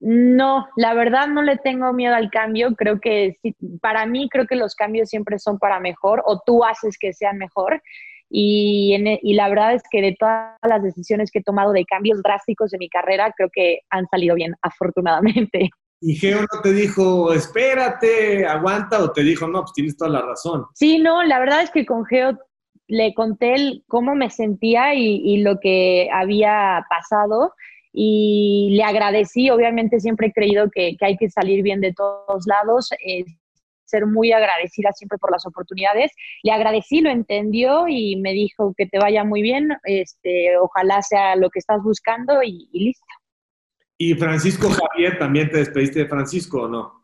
No, 0.00 0.68
la 0.76 0.92
verdad 0.92 1.28
no 1.28 1.40
le 1.40 1.56
tengo 1.56 1.94
miedo 1.94 2.14
al 2.14 2.30
cambio. 2.30 2.74
Creo 2.76 3.00
que 3.00 3.38
para 3.80 4.04
mí 4.04 4.28
creo 4.30 4.46
que 4.46 4.56
los 4.56 4.74
cambios 4.74 5.08
siempre 5.08 5.38
son 5.38 5.58
para 5.58 5.80
mejor 5.80 6.22
o 6.26 6.42
tú 6.44 6.62
haces 6.62 6.98
que 6.98 7.14
sean 7.14 7.38
mejor. 7.38 7.82
Y, 8.30 8.94
e, 8.94 9.20
y, 9.22 9.34
la 9.34 9.48
verdad 9.48 9.74
es 9.74 9.82
que 9.90 10.00
de 10.00 10.16
todas 10.18 10.56
las 10.62 10.82
decisiones 10.82 11.30
que 11.30 11.40
he 11.40 11.42
tomado 11.42 11.72
de 11.72 11.84
cambios 11.84 12.22
drásticos 12.22 12.70
de 12.70 12.78
mi 12.78 12.88
carrera, 12.88 13.32
creo 13.36 13.50
que 13.52 13.80
han 13.90 14.06
salido 14.08 14.36
bien, 14.36 14.54
afortunadamente. 14.62 15.70
¿Y 16.02 16.14
Geo 16.14 16.40
no 16.40 16.60
te 16.62 16.72
dijo, 16.72 17.32
espérate, 17.34 18.46
aguanta, 18.46 19.02
o 19.02 19.12
te 19.12 19.22
dijo, 19.22 19.46
no, 19.46 19.60
pues 19.60 19.72
tienes 19.74 19.96
toda 19.96 20.10
la 20.10 20.22
razón? 20.22 20.64
Sí, 20.74 20.98
no, 20.98 21.22
la 21.24 21.38
verdad 21.38 21.62
es 21.62 21.70
que 21.70 21.84
con 21.84 22.06
Geo 22.06 22.38
le 22.86 23.12
conté 23.12 23.82
cómo 23.86 24.14
me 24.14 24.30
sentía 24.30 24.94
y, 24.94 25.20
y 25.22 25.42
lo 25.42 25.60
que 25.60 26.08
había 26.10 26.86
pasado 26.88 27.52
y 27.92 28.70
le 28.76 28.84
agradecí, 28.84 29.50
obviamente 29.50 30.00
siempre 30.00 30.28
he 30.28 30.32
creído 30.32 30.70
que, 30.70 30.96
hay 31.00 31.16
que 31.16 31.30
salir 31.30 31.62
bien 31.62 31.80
de 31.80 31.92
todos 31.92 32.46
lados, 32.46 32.90
eh, 33.04 33.24
ser 33.90 34.06
muy 34.06 34.32
agradecida 34.32 34.92
siempre 34.92 35.18
por 35.18 35.32
las 35.32 35.46
oportunidades. 35.46 36.12
Le 36.42 36.52
agradecí, 36.52 37.00
lo 37.00 37.10
entendió 37.10 37.86
y 37.88 38.16
me 38.16 38.32
dijo 38.32 38.74
que 38.76 38.86
te 38.86 38.98
vaya 38.98 39.24
muy 39.24 39.42
bien, 39.42 39.68
este, 39.84 40.56
ojalá 40.58 41.02
sea 41.02 41.36
lo 41.36 41.50
que 41.50 41.58
estás 41.58 41.82
buscando 41.82 42.42
y, 42.42 42.68
listo. 42.72 43.04
¿Y 43.98 44.14
Francisco 44.14 44.68
Javier, 44.70 45.18
también 45.18 45.50
te 45.50 45.58
despediste 45.58 46.00
de 46.00 46.08
Francisco 46.08 46.62
o 46.62 46.68
no? 46.68 47.00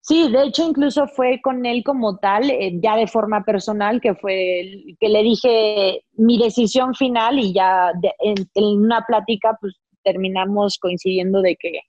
Sí, 0.00 0.30
de 0.30 0.44
hecho 0.44 0.68
incluso 0.68 1.06
fue 1.08 1.40
con 1.42 1.66
él 1.66 1.82
como 1.84 2.18
tal, 2.18 2.48
eh, 2.50 2.78
ya 2.80 2.96
de 2.96 3.08
forma 3.08 3.42
personal, 3.44 4.00
que 4.00 4.14
fue 4.14 4.84
que 5.00 5.08
le 5.08 5.22
dije 5.22 6.02
mi 6.12 6.38
decisión 6.38 6.94
final 6.94 7.38
y 7.38 7.52
ya 7.52 7.90
en, 8.20 8.36
en, 8.54 8.64
una 8.64 9.02
plática 9.02 9.58
pues 9.60 9.76
terminamos 10.04 10.78
coincidiendo 10.78 11.42
de 11.42 11.56
que, 11.56 11.80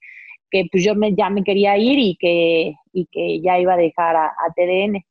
que 0.50 0.66
pues 0.70 0.84
yo 0.84 0.94
me, 0.94 1.14
ya 1.14 1.30
me 1.30 1.44
quería 1.44 1.76
ir 1.78 1.98
y 1.98 2.16
que, 2.16 2.74
y 2.92 3.06
que 3.06 3.40
ya 3.40 3.58
iba 3.58 3.74
a 3.74 3.78
dejar 3.78 4.16
a, 4.16 4.32
TDN. 4.56 5.04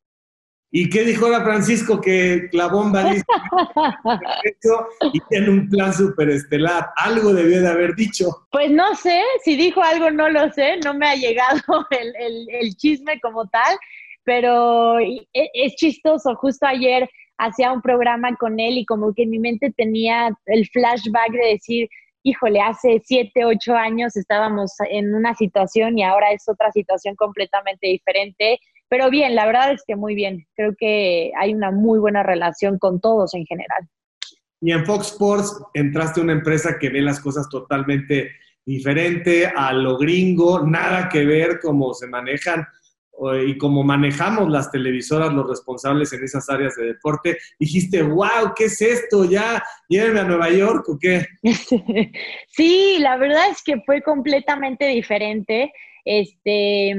¿Y 0.71 0.89
qué 0.89 1.03
dijo 1.03 1.25
ahora 1.25 1.43
Francisco? 1.43 1.99
Que 1.99 2.47
la 2.51 2.67
bomba 2.67 3.11
dice 3.11 3.23
y 5.13 5.19
tiene 5.29 5.49
un 5.49 5.69
plan 5.69 5.91
superestelar. 5.91 6.89
Algo 6.95 7.33
debió 7.33 7.61
de 7.61 7.69
haber 7.69 7.95
dicho. 7.95 8.27
Pues 8.51 8.69
no 8.69 8.93
sé, 8.93 9.19
si 9.43 9.55
dijo 9.55 9.81
algo 9.81 10.11
no 10.11 10.29
lo 10.29 10.51
sé, 10.51 10.77
no 10.83 10.93
me 10.93 11.07
ha 11.07 11.15
llegado 11.15 11.59
el, 11.89 12.13
el, 12.19 12.49
el 12.49 12.75
chisme 12.75 13.19
como 13.19 13.47
tal, 13.47 13.77
pero 14.23 14.99
e, 14.99 15.25
es 15.33 15.75
chistoso. 15.75 16.35
Justo 16.35 16.67
ayer 16.67 17.09
hacía 17.39 17.71
un 17.71 17.81
programa 17.81 18.35
con 18.35 18.59
él 18.59 18.77
y 18.77 18.85
como 18.85 19.13
que 19.13 19.23
en 19.23 19.31
mi 19.31 19.39
mente 19.39 19.73
tenía 19.75 20.37
el 20.45 20.67
flashback 20.67 21.31
de 21.31 21.47
decir, 21.53 21.89
híjole, 22.23 22.61
hace 22.61 23.01
siete, 23.03 23.45
ocho 23.45 23.75
años 23.75 24.15
estábamos 24.15 24.73
en 24.89 25.13
una 25.13 25.35
situación 25.35 25.97
y 25.97 26.03
ahora 26.03 26.31
es 26.31 26.43
otra 26.47 26.71
situación 26.71 27.15
completamente 27.15 27.87
diferente. 27.87 28.59
Pero 28.89 29.09
bien, 29.09 29.35
la 29.35 29.45
verdad 29.45 29.71
es 29.71 29.83
que 29.85 29.95
muy 29.95 30.15
bien. 30.15 30.45
Creo 30.55 30.73
que 30.77 31.31
hay 31.39 31.53
una 31.53 31.71
muy 31.71 31.99
buena 31.99 32.23
relación 32.23 32.79
con 32.79 32.99
todos 32.99 33.33
en 33.33 33.45
general. 33.45 33.87
Y 34.61 34.71
en 34.71 34.85
Fox 34.85 35.11
Sports 35.11 35.63
entraste 35.73 36.19
a 36.19 36.23
una 36.23 36.33
empresa 36.33 36.77
que 36.79 36.89
ve 36.89 37.01
las 37.01 37.19
cosas 37.19 37.47
totalmente 37.49 38.31
diferente 38.65 39.47
a 39.47 39.73
lo 39.73 39.97
gringo, 39.97 40.65
nada 40.65 41.09
que 41.09 41.25
ver 41.25 41.59
cómo 41.61 41.93
se 41.93 42.07
manejan 42.07 42.67
y 43.45 43.57
como 43.57 43.83
manejamos 43.83 44.49
las 44.49 44.71
televisoras, 44.71 45.33
los 45.33 45.47
responsables 45.47 46.13
en 46.13 46.23
esas 46.23 46.49
áreas 46.49 46.75
de 46.75 46.87
deporte, 46.87 47.37
dijiste, 47.59 48.01
wow, 48.01 48.53
¿qué 48.55 48.65
es 48.65 48.81
esto? 48.81 49.25
¿Ya 49.25 49.61
llévenme 49.87 50.21
a 50.21 50.23
Nueva 50.23 50.49
York 50.49 50.87
o 50.89 50.97
qué? 50.97 51.25
Sí, 52.47 52.97
la 52.99 53.17
verdad 53.17 53.49
es 53.51 53.61
que 53.63 53.81
fue 53.85 54.01
completamente 54.01 54.85
diferente. 54.87 55.71
Este, 56.03 56.95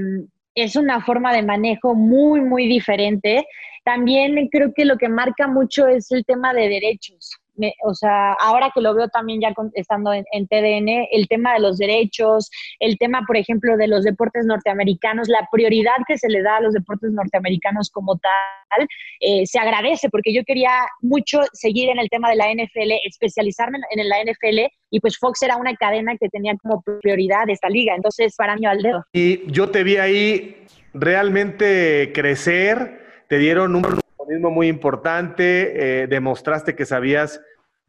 es 0.54 0.76
una 0.76 1.04
forma 1.04 1.32
de 1.32 1.42
manejo 1.42 1.94
muy, 1.94 2.40
muy 2.40 2.66
diferente. 2.66 3.46
También 3.84 4.48
creo 4.50 4.72
que 4.74 4.84
lo 4.84 4.96
que 4.96 5.08
marca 5.08 5.48
mucho 5.48 5.88
es 5.88 6.10
el 6.12 6.24
tema 6.24 6.52
de 6.54 6.68
derechos 6.68 7.39
o 7.84 7.94
sea, 7.94 8.32
ahora 8.34 8.70
que 8.74 8.80
lo 8.80 8.94
veo 8.94 9.08
también 9.08 9.40
ya 9.40 9.52
estando 9.74 10.12
en, 10.12 10.24
TDN, 10.46 11.08
el 11.10 11.28
tema 11.28 11.54
de 11.54 11.60
los 11.60 11.78
derechos, 11.78 12.50
el 12.78 12.98
tema, 12.98 13.22
por 13.26 13.36
ejemplo, 13.36 13.76
de 13.76 13.88
los 13.88 14.04
deportes 14.04 14.44
norteamericanos, 14.46 15.28
la 15.28 15.48
prioridad 15.52 15.96
que 16.06 16.18
se 16.18 16.28
le 16.28 16.42
da 16.42 16.56
a 16.56 16.60
los 16.60 16.74
deportes 16.74 17.10
norteamericanos 17.12 17.90
como 17.90 18.18
tal, 18.18 18.86
eh, 19.20 19.46
se 19.46 19.58
agradece 19.58 20.08
porque 20.08 20.32
yo 20.32 20.42
quería 20.44 20.70
mucho 21.00 21.40
seguir 21.52 21.90
en 21.90 21.98
el 21.98 22.08
tema 22.08 22.30
de 22.30 22.36
la 22.36 22.50
NFL, 22.52 22.92
especializarme 23.04 23.78
en, 23.90 24.08
la 24.08 24.16
NFL 24.24 24.72
y 24.90 25.00
pues 25.00 25.18
Fox 25.18 25.42
era 25.42 25.56
una 25.56 25.74
cadena 25.76 26.16
que 26.16 26.28
tenía 26.28 26.54
como 26.62 26.82
prioridad 27.02 27.48
esta 27.48 27.68
liga, 27.68 27.94
entonces 27.94 28.34
para 28.36 28.56
mí 28.56 28.66
al 28.66 28.82
dedo. 28.82 29.04
Y 29.12 29.50
yo 29.50 29.70
te 29.70 29.84
vi 29.84 29.96
ahí 29.96 30.66
realmente 30.94 32.12
crecer, 32.14 33.24
te 33.28 33.38
dieron 33.38 33.76
un 33.76 34.00
protagonismo 34.30 34.50
muy 34.50 34.68
importante, 34.68 36.02
eh, 36.02 36.06
demostraste 36.06 36.74
que 36.74 36.86
sabías 36.86 37.40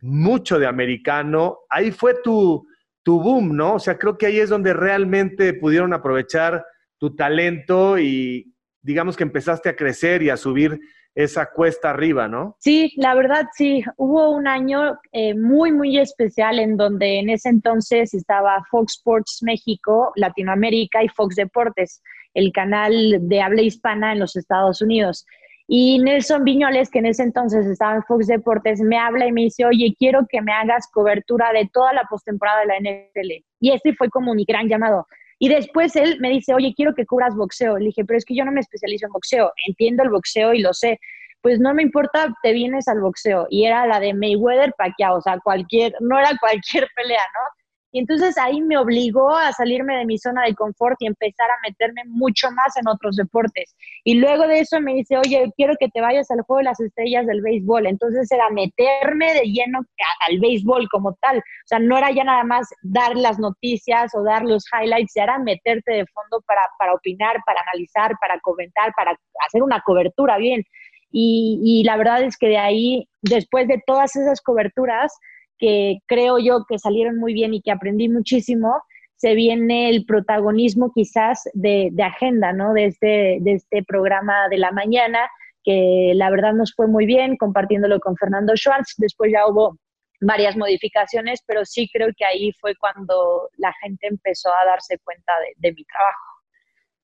mucho 0.01 0.57
de 0.57 0.65
americano. 0.65 1.59
Ahí 1.69 1.91
fue 1.91 2.15
tu, 2.23 2.65
tu 3.03 3.21
boom, 3.21 3.55
¿no? 3.55 3.75
O 3.75 3.79
sea, 3.79 3.97
creo 3.97 4.17
que 4.17 4.25
ahí 4.25 4.39
es 4.39 4.49
donde 4.49 4.73
realmente 4.73 5.53
pudieron 5.53 5.93
aprovechar 5.93 6.65
tu 6.97 7.15
talento 7.15 7.99
y 7.99 8.53
digamos 8.81 9.15
que 9.15 9.23
empezaste 9.23 9.69
a 9.69 9.75
crecer 9.75 10.23
y 10.23 10.29
a 10.29 10.37
subir 10.37 10.79
esa 11.13 11.47
cuesta 11.51 11.89
arriba, 11.89 12.27
¿no? 12.27 12.55
Sí, 12.59 12.93
la 12.95 13.13
verdad 13.15 13.45
sí. 13.53 13.83
Hubo 13.97 14.31
un 14.31 14.47
año 14.47 14.97
eh, 15.11 15.35
muy, 15.35 15.71
muy 15.71 15.99
especial 15.99 16.57
en 16.57 16.77
donde 16.77 17.19
en 17.19 17.29
ese 17.29 17.49
entonces 17.49 18.13
estaba 18.13 18.63
Fox 18.71 18.93
Sports 18.97 19.39
México, 19.43 20.13
Latinoamérica 20.15 21.03
y 21.03 21.09
Fox 21.09 21.35
Deportes, 21.35 22.01
el 22.33 22.51
canal 22.53 23.17
de 23.27 23.41
habla 23.41 23.61
hispana 23.61 24.13
en 24.13 24.19
los 24.19 24.35
Estados 24.35 24.81
Unidos. 24.81 25.25
Y 25.73 25.99
Nelson 25.99 26.43
Viñoles, 26.43 26.89
que 26.89 26.99
en 26.99 27.05
ese 27.05 27.23
entonces 27.23 27.65
estaba 27.65 27.95
en 27.95 28.03
Fox 28.03 28.27
Deportes, 28.27 28.81
me 28.81 28.97
habla 28.97 29.25
y 29.25 29.31
me 29.31 29.43
dice, 29.43 29.63
oye, 29.63 29.95
quiero 29.97 30.27
que 30.29 30.41
me 30.41 30.51
hagas 30.51 30.85
cobertura 30.91 31.53
de 31.53 31.69
toda 31.71 31.93
la 31.93 32.03
postemporada 32.09 32.59
de 32.59 32.65
la 32.65 32.77
NFL. 32.77 33.45
Y 33.61 33.71
ese 33.71 33.93
fue 33.93 34.09
como 34.09 34.33
mi 34.33 34.43
gran 34.43 34.67
llamado. 34.67 35.07
Y 35.39 35.47
después 35.47 35.95
él 35.95 36.17
me 36.19 36.27
dice, 36.27 36.53
oye, 36.53 36.73
quiero 36.75 36.93
que 36.93 37.05
cubras 37.05 37.37
boxeo. 37.37 37.77
Le 37.77 37.85
dije, 37.85 38.03
pero 38.03 38.17
es 38.17 38.25
que 38.25 38.35
yo 38.35 38.43
no 38.43 38.51
me 38.51 38.59
especializo 38.59 39.05
en 39.05 39.13
boxeo, 39.13 39.53
entiendo 39.65 40.03
el 40.03 40.09
boxeo 40.09 40.53
y 40.53 40.59
lo 40.59 40.73
sé. 40.73 40.99
Pues 41.39 41.61
no 41.61 41.73
me 41.73 41.83
importa, 41.83 42.27
te 42.43 42.51
vienes 42.51 42.89
al 42.89 42.99
boxeo. 42.99 43.47
Y 43.49 43.63
era 43.63 43.87
la 43.87 44.01
de 44.01 44.13
Mayweather 44.13 44.73
Pacquiao, 44.77 45.19
o 45.19 45.21
sea, 45.21 45.39
cualquier, 45.41 45.93
no 46.01 46.19
era 46.19 46.31
cualquier 46.37 46.85
pelea, 46.97 47.23
¿no? 47.33 47.60
Y 47.91 47.99
entonces 47.99 48.37
ahí 48.37 48.61
me 48.61 48.77
obligó 48.77 49.35
a 49.35 49.51
salirme 49.51 49.97
de 49.97 50.05
mi 50.05 50.17
zona 50.17 50.45
de 50.45 50.55
confort 50.55 50.95
y 50.99 51.07
empezar 51.07 51.49
a 51.49 51.67
meterme 51.67 52.03
mucho 52.07 52.49
más 52.51 52.77
en 52.77 52.87
otros 52.87 53.17
deportes. 53.17 53.75
Y 54.05 54.15
luego 54.15 54.47
de 54.47 54.59
eso 54.59 54.79
me 54.79 54.93
dice, 54.93 55.17
oye, 55.17 55.51
quiero 55.57 55.73
que 55.79 55.89
te 55.89 55.99
vayas 55.99 56.31
al 56.31 56.41
juego 56.41 56.59
de 56.59 56.65
las 56.65 56.79
estrellas 56.79 57.27
del 57.27 57.41
béisbol. 57.41 57.87
Entonces 57.87 58.31
era 58.31 58.49
meterme 58.49 59.33
de 59.33 59.41
lleno 59.41 59.79
al 60.27 60.39
béisbol 60.39 60.87
como 60.89 61.13
tal. 61.15 61.39
O 61.39 61.65
sea, 61.65 61.79
no 61.79 61.97
era 61.97 62.11
ya 62.11 62.23
nada 62.23 62.43
más 62.43 62.67
dar 62.81 63.15
las 63.17 63.39
noticias 63.39 64.11
o 64.15 64.23
dar 64.23 64.43
los 64.43 64.63
highlights, 64.71 65.13
ya 65.15 65.23
era 65.23 65.39
meterte 65.39 65.91
de 65.91 66.05
fondo 66.07 66.41
para, 66.47 66.61
para 66.79 66.93
opinar, 66.93 67.37
para 67.45 67.59
analizar, 67.61 68.13
para 68.21 68.39
comentar, 68.39 68.93
para 68.95 69.17
hacer 69.45 69.63
una 69.63 69.81
cobertura 69.81 70.37
bien. 70.37 70.63
Y, 71.11 71.59
y 71.61 71.83
la 71.83 71.97
verdad 71.97 72.23
es 72.23 72.37
que 72.37 72.47
de 72.47 72.57
ahí, 72.57 73.09
después 73.21 73.67
de 73.67 73.81
todas 73.85 74.15
esas 74.15 74.41
coberturas, 74.41 75.13
que 75.61 75.99
creo 76.07 76.39
yo 76.39 76.65
que 76.67 76.79
salieron 76.79 77.17
muy 77.17 77.33
bien 77.33 77.53
y 77.53 77.61
que 77.61 77.71
aprendí 77.71 78.09
muchísimo, 78.09 78.81
se 79.15 79.35
viene 79.35 79.89
el 79.89 80.05
protagonismo 80.05 80.91
quizás 80.93 81.43
de, 81.53 81.93
agenda, 82.03 82.51
¿no? 82.51 82.73
De 82.73 82.85
este, 82.85 83.37
de 83.41 83.53
este 83.53 83.83
programa 83.83 84.49
de 84.49 84.57
la 84.57 84.71
mañana, 84.71 85.19
que 85.63 86.13
la 86.15 86.31
verdad 86.31 86.53
nos 86.53 86.73
fue 86.73 86.87
muy 86.87 87.05
bien 87.05 87.37
compartiéndolo 87.37 87.99
con 87.99 88.17
Fernando 88.17 88.55
Schwartz. 88.55 88.95
Después 88.97 89.31
ya 89.31 89.45
hubo 89.45 89.77
varias 90.19 90.57
modificaciones, 90.57 91.43
pero 91.45 91.63
sí 91.63 91.87
creo 91.93 92.09
que 92.17 92.25
ahí 92.25 92.51
fue 92.59 92.75
cuando 92.75 93.47
la 93.57 93.71
gente 93.83 94.07
empezó 94.07 94.49
a 94.49 94.65
darse 94.65 94.97
cuenta 95.03 95.31
de, 95.41 95.69
de 95.69 95.75
mi 95.75 95.85
trabajo. 95.85 96.31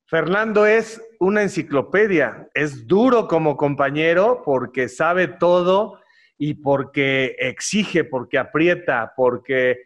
Fernando 0.07 0.65
es 0.65 0.99
una 1.19 1.43
enciclopedia, 1.43 2.49
es 2.55 2.87
duro 2.87 3.27
como 3.27 3.55
compañero 3.55 4.41
porque 4.43 4.87
sabe 4.87 5.27
todo 5.27 5.99
y 6.37 6.53
porque 6.55 7.35
exige, 7.39 8.03
porque 8.03 8.37
aprieta, 8.37 9.13
porque 9.15 9.81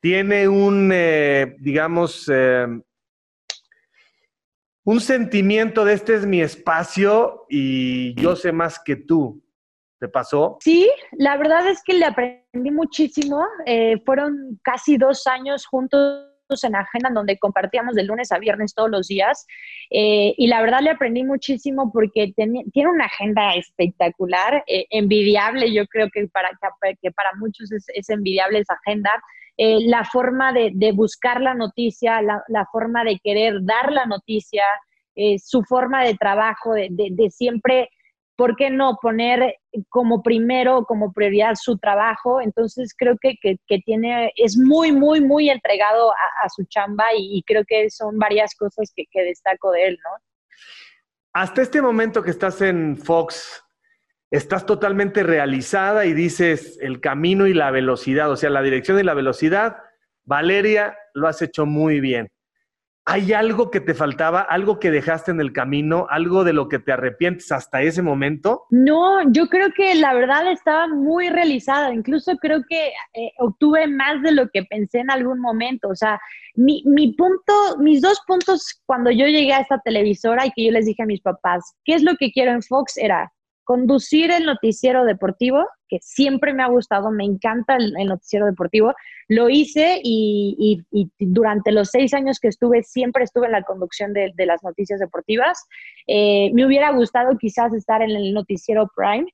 tiene 0.00 0.48
un, 0.48 0.90
eh, 0.92 1.56
digamos, 1.60 2.30
eh, 2.32 2.66
un 4.84 5.00
sentimiento 5.00 5.84
de 5.84 5.94
este 5.94 6.14
es 6.14 6.26
mi 6.26 6.42
espacio 6.42 7.46
y 7.48 8.14
yo 8.20 8.36
sé 8.36 8.52
más 8.52 8.78
que 8.78 8.96
tú. 8.96 9.42
¿Te 9.98 10.08
pasó? 10.08 10.58
Sí, 10.60 10.90
la 11.12 11.38
verdad 11.38 11.66
es 11.68 11.82
que 11.82 11.94
le 11.94 12.04
aprendí 12.04 12.70
muchísimo. 12.70 13.46
Eh, 13.64 14.02
fueron 14.04 14.60
casi 14.62 14.98
dos 14.98 15.26
años 15.26 15.64
juntos 15.64 16.33
en 16.62 16.76
agenda 16.76 17.10
donde 17.12 17.38
compartíamos 17.38 17.96
de 17.96 18.04
lunes 18.04 18.30
a 18.30 18.38
viernes 18.38 18.74
todos 18.74 18.90
los 18.90 19.08
días 19.08 19.46
eh, 19.90 20.34
y 20.36 20.46
la 20.46 20.60
verdad 20.60 20.80
le 20.80 20.90
aprendí 20.90 21.24
muchísimo 21.24 21.90
porque 21.92 22.32
tiene 22.36 22.90
una 22.90 23.06
agenda 23.06 23.54
espectacular, 23.54 24.62
eh, 24.66 24.86
envidiable, 24.90 25.72
yo 25.72 25.86
creo 25.86 26.08
que 26.12 26.28
para, 26.28 26.50
que 27.00 27.10
para 27.10 27.30
muchos 27.38 27.72
es, 27.72 28.08
envidiable 28.08 28.60
esa 28.60 28.74
agenda. 28.74 29.10
Eh, 29.56 29.78
la 29.86 30.04
forma 30.04 30.52
de, 30.52 30.92
buscar 30.92 31.40
la 31.40 31.54
noticia, 31.54 32.20
la, 32.22 32.68
forma 32.70 33.04
de 33.04 33.18
querer 33.22 33.54
dar 33.62 33.92
la 33.92 34.04
noticia, 34.04 34.64
su 35.38 35.62
forma 35.62 36.04
de 36.04 36.14
trabajo, 36.16 36.74
de, 36.74 36.88
de 36.90 37.30
siempre 37.30 37.88
¿por 38.36 38.56
qué 38.56 38.70
no 38.70 38.98
poner 39.00 39.56
como 39.88 40.22
primero, 40.22 40.84
como 40.84 41.12
prioridad 41.12 41.54
su 41.54 41.78
trabajo? 41.78 42.40
Entonces 42.40 42.94
creo 42.96 43.16
que, 43.20 43.36
tiene, 43.84 44.32
es 44.36 44.56
muy, 44.56 44.92
muy, 44.92 45.20
muy 45.20 45.50
entregado 45.50 46.12
a, 46.12 46.48
su 46.48 46.64
chamba 46.64 47.04
y, 47.16 47.42
creo 47.46 47.64
que 47.66 47.90
son 47.90 48.18
varias 48.18 48.54
cosas 48.54 48.92
que, 48.94 49.06
destaco 49.22 49.70
de 49.72 49.88
él, 49.88 49.98
¿no? 50.02 50.10
Hasta 51.32 51.62
este 51.62 51.82
momento 51.82 52.22
que 52.22 52.30
estás 52.30 52.60
en 52.60 52.96
Fox, 52.96 53.64
estás 54.30 54.66
totalmente 54.66 55.22
realizada 55.22 56.06
y 56.06 56.12
dices 56.12 56.78
el 56.80 57.00
camino 57.00 57.46
y 57.46 57.54
la 57.54 57.70
velocidad, 57.70 58.30
o 58.30 58.36
sea, 58.36 58.50
la 58.50 58.62
dirección 58.62 59.00
y 59.00 59.02
la 59.02 59.14
velocidad. 59.14 59.76
Valeria, 60.24 60.96
lo 61.12 61.26
has 61.26 61.42
hecho 61.42 61.66
muy 61.66 62.00
bien. 62.00 62.28
¿Hay 63.06 63.34
algo 63.34 63.70
que 63.70 63.80
te 63.80 63.92
faltaba, 63.92 64.40
algo 64.40 64.78
que 64.78 64.90
dejaste 64.90 65.30
en 65.30 65.38
el 65.38 65.52
camino, 65.52 66.06
algo 66.08 66.42
de 66.42 66.54
lo 66.54 66.70
que 66.70 66.78
te 66.78 66.90
arrepientes 66.90 67.52
hasta 67.52 67.82
ese 67.82 68.00
momento? 68.00 68.64
No, 68.70 69.30
yo 69.30 69.48
creo 69.48 69.72
que 69.76 69.94
la 69.94 70.14
verdad 70.14 70.50
estaba 70.50 70.88
muy 70.88 71.28
realizada. 71.28 71.92
Incluso 71.92 72.34
creo 72.38 72.62
que 72.66 72.88
eh, 73.12 73.32
obtuve 73.40 73.86
más 73.88 74.22
de 74.22 74.32
lo 74.32 74.48
que 74.48 74.64
pensé 74.64 75.00
en 75.00 75.10
algún 75.10 75.38
momento. 75.38 75.88
O 75.88 75.94
sea, 75.94 76.18
mi, 76.54 76.82
mi 76.86 77.12
punto, 77.12 77.52
mis 77.78 78.00
dos 78.00 78.18
puntos 78.26 78.80
cuando 78.86 79.10
yo 79.10 79.26
llegué 79.26 79.52
a 79.52 79.60
esta 79.60 79.78
televisora 79.80 80.46
y 80.46 80.52
que 80.52 80.64
yo 80.64 80.72
les 80.72 80.86
dije 80.86 81.02
a 81.02 81.06
mis 81.06 81.20
papás, 81.20 81.74
¿qué 81.84 81.94
es 81.94 82.02
lo 82.02 82.14
que 82.18 82.32
quiero 82.32 82.52
en 82.52 82.62
Fox? 82.62 82.96
Era 82.96 83.30
conducir 83.64 84.30
el 84.30 84.44
noticiero 84.44 85.04
deportivo, 85.04 85.66
que 85.88 85.98
siempre 86.00 86.52
me 86.52 86.62
ha 86.62 86.68
gustado, 86.68 87.10
me 87.10 87.24
encanta 87.24 87.76
el, 87.76 87.92
noticiero 88.06 88.46
deportivo. 88.46 88.94
Lo 89.28 89.48
hice 89.48 90.00
y, 90.02 90.82
durante 91.18 91.72
los 91.72 91.88
seis 91.90 92.14
años 92.14 92.38
que 92.38 92.48
estuve, 92.48 92.82
siempre 92.82 93.24
estuve 93.24 93.46
en 93.46 93.52
la 93.52 93.62
conducción 93.62 94.12
de, 94.12 94.32
las 94.38 94.62
noticias 94.62 95.00
deportivas. 95.00 95.58
Eh, 96.06 96.50
me 96.54 96.66
hubiera 96.66 96.92
gustado 96.92 97.36
quizás 97.38 97.72
estar 97.74 98.02
en 98.02 98.10
el 98.10 98.32
noticiero 98.32 98.90
Prime. 98.94 99.26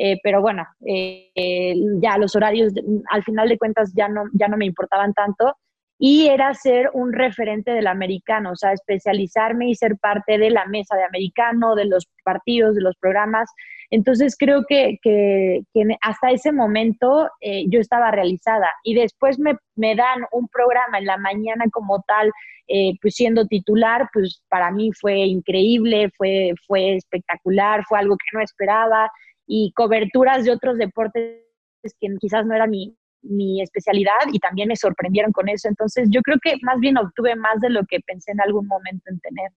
Eh, 0.00 0.18
pero 0.22 0.40
bueno, 0.40 0.64
eh, 0.86 1.74
ya 2.00 2.18
los 2.18 2.36
horarios, 2.36 2.72
al 3.10 3.24
final 3.24 3.48
de 3.48 3.58
cuentas, 3.58 3.92
ya 3.96 4.08
no, 4.08 4.26
ya 4.32 4.46
no 4.46 4.56
me 4.56 4.64
importaban 4.64 5.12
tanto 5.12 5.56
y 5.98 6.28
era 6.28 6.54
ser 6.54 6.90
un 6.94 7.12
referente 7.12 7.72
del 7.72 7.88
americano, 7.88 8.52
o 8.52 8.56
sea, 8.56 8.72
especializarme 8.72 9.68
y 9.68 9.74
ser 9.74 9.96
parte 9.98 10.38
de 10.38 10.50
la 10.50 10.64
mesa 10.66 10.96
de 10.96 11.04
americano, 11.04 11.74
de 11.74 11.86
los 11.86 12.06
partidos, 12.22 12.76
de 12.76 12.82
los 12.82 12.96
programas. 12.96 13.50
Entonces 13.90 14.36
creo 14.38 14.64
que, 14.68 14.98
que, 15.02 15.62
hasta 16.02 16.30
ese 16.30 16.52
momento 16.52 17.28
eh, 17.40 17.64
yo 17.68 17.80
estaba 17.80 18.10
realizada 18.10 18.70
y 18.84 18.94
después 18.94 19.38
me, 19.38 19.56
me, 19.76 19.94
dan 19.94 20.24
un 20.30 20.46
programa 20.48 20.98
en 20.98 21.06
la 21.06 21.16
mañana 21.16 21.64
como 21.72 22.02
tal, 22.06 22.30
eh, 22.68 22.92
pues 23.00 23.14
siendo 23.14 23.46
titular, 23.46 24.08
pues 24.12 24.42
para 24.48 24.70
mí 24.70 24.90
fue 24.92 25.16
increíble, 25.20 26.10
fue, 26.16 26.52
fue 26.66 26.96
espectacular, 26.96 27.82
fue 27.88 27.98
algo 27.98 28.16
que 28.16 28.36
no 28.36 28.42
esperaba 28.42 29.10
y 29.46 29.72
coberturas 29.74 30.44
de 30.44 30.52
otros 30.52 30.76
deportes 30.76 31.40
que 31.82 32.08
quizás 32.20 32.44
no 32.44 32.54
era 32.54 32.66
mi, 32.66 32.94
mi 33.22 33.62
especialidad 33.62 34.12
y 34.32 34.38
también 34.38 34.68
me 34.68 34.76
sorprendieron 34.76 35.32
con 35.32 35.48
eso. 35.48 35.68
Entonces 35.68 36.08
yo 36.10 36.20
creo 36.22 36.36
que 36.42 36.56
más 36.62 36.78
bien 36.78 36.98
obtuve 36.98 37.36
más 37.36 37.60
de 37.60 37.70
lo 37.70 37.84
que 37.88 38.00
pensé 38.00 38.32
en 38.32 38.40
algún 38.42 38.66
momento 38.66 39.04
en 39.06 39.18
tener. 39.20 39.50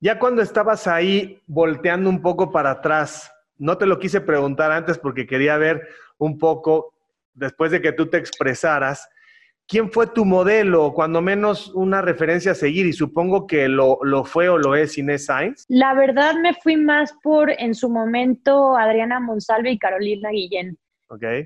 Ya 0.00 0.18
cuando 0.18 0.42
estabas 0.42 0.86
ahí 0.86 1.40
volteando 1.46 2.10
un 2.10 2.20
poco 2.22 2.50
para 2.50 2.72
atrás, 2.72 3.30
no 3.62 3.78
te 3.78 3.86
lo 3.86 4.00
quise 4.00 4.20
preguntar 4.20 4.72
antes 4.72 4.98
porque 4.98 5.26
quería 5.26 5.56
ver 5.56 5.88
un 6.18 6.36
poco, 6.36 6.94
después 7.32 7.70
de 7.70 7.80
que 7.80 7.92
tú 7.92 8.06
te 8.06 8.16
expresaras, 8.16 9.08
¿quién 9.68 9.90
fue 9.92 10.08
tu 10.08 10.24
modelo, 10.24 10.92
cuando 10.92 11.22
menos 11.22 11.72
una 11.74 12.02
referencia 12.02 12.52
a 12.52 12.56
seguir? 12.56 12.86
Y 12.86 12.92
supongo 12.92 13.46
que 13.46 13.68
lo, 13.68 13.98
lo, 14.02 14.24
fue 14.24 14.48
o 14.48 14.58
lo 14.58 14.74
es 14.74 14.98
Inés 14.98 15.26
Sainz. 15.26 15.64
La 15.68 15.94
verdad 15.94 16.34
me 16.42 16.54
fui 16.54 16.76
más 16.76 17.14
por, 17.22 17.50
en 17.50 17.76
su 17.76 17.88
momento, 17.88 18.76
Adriana 18.76 19.20
Monsalve 19.20 19.70
y 19.70 19.78
Carolina 19.78 20.30
Guillén. 20.30 20.76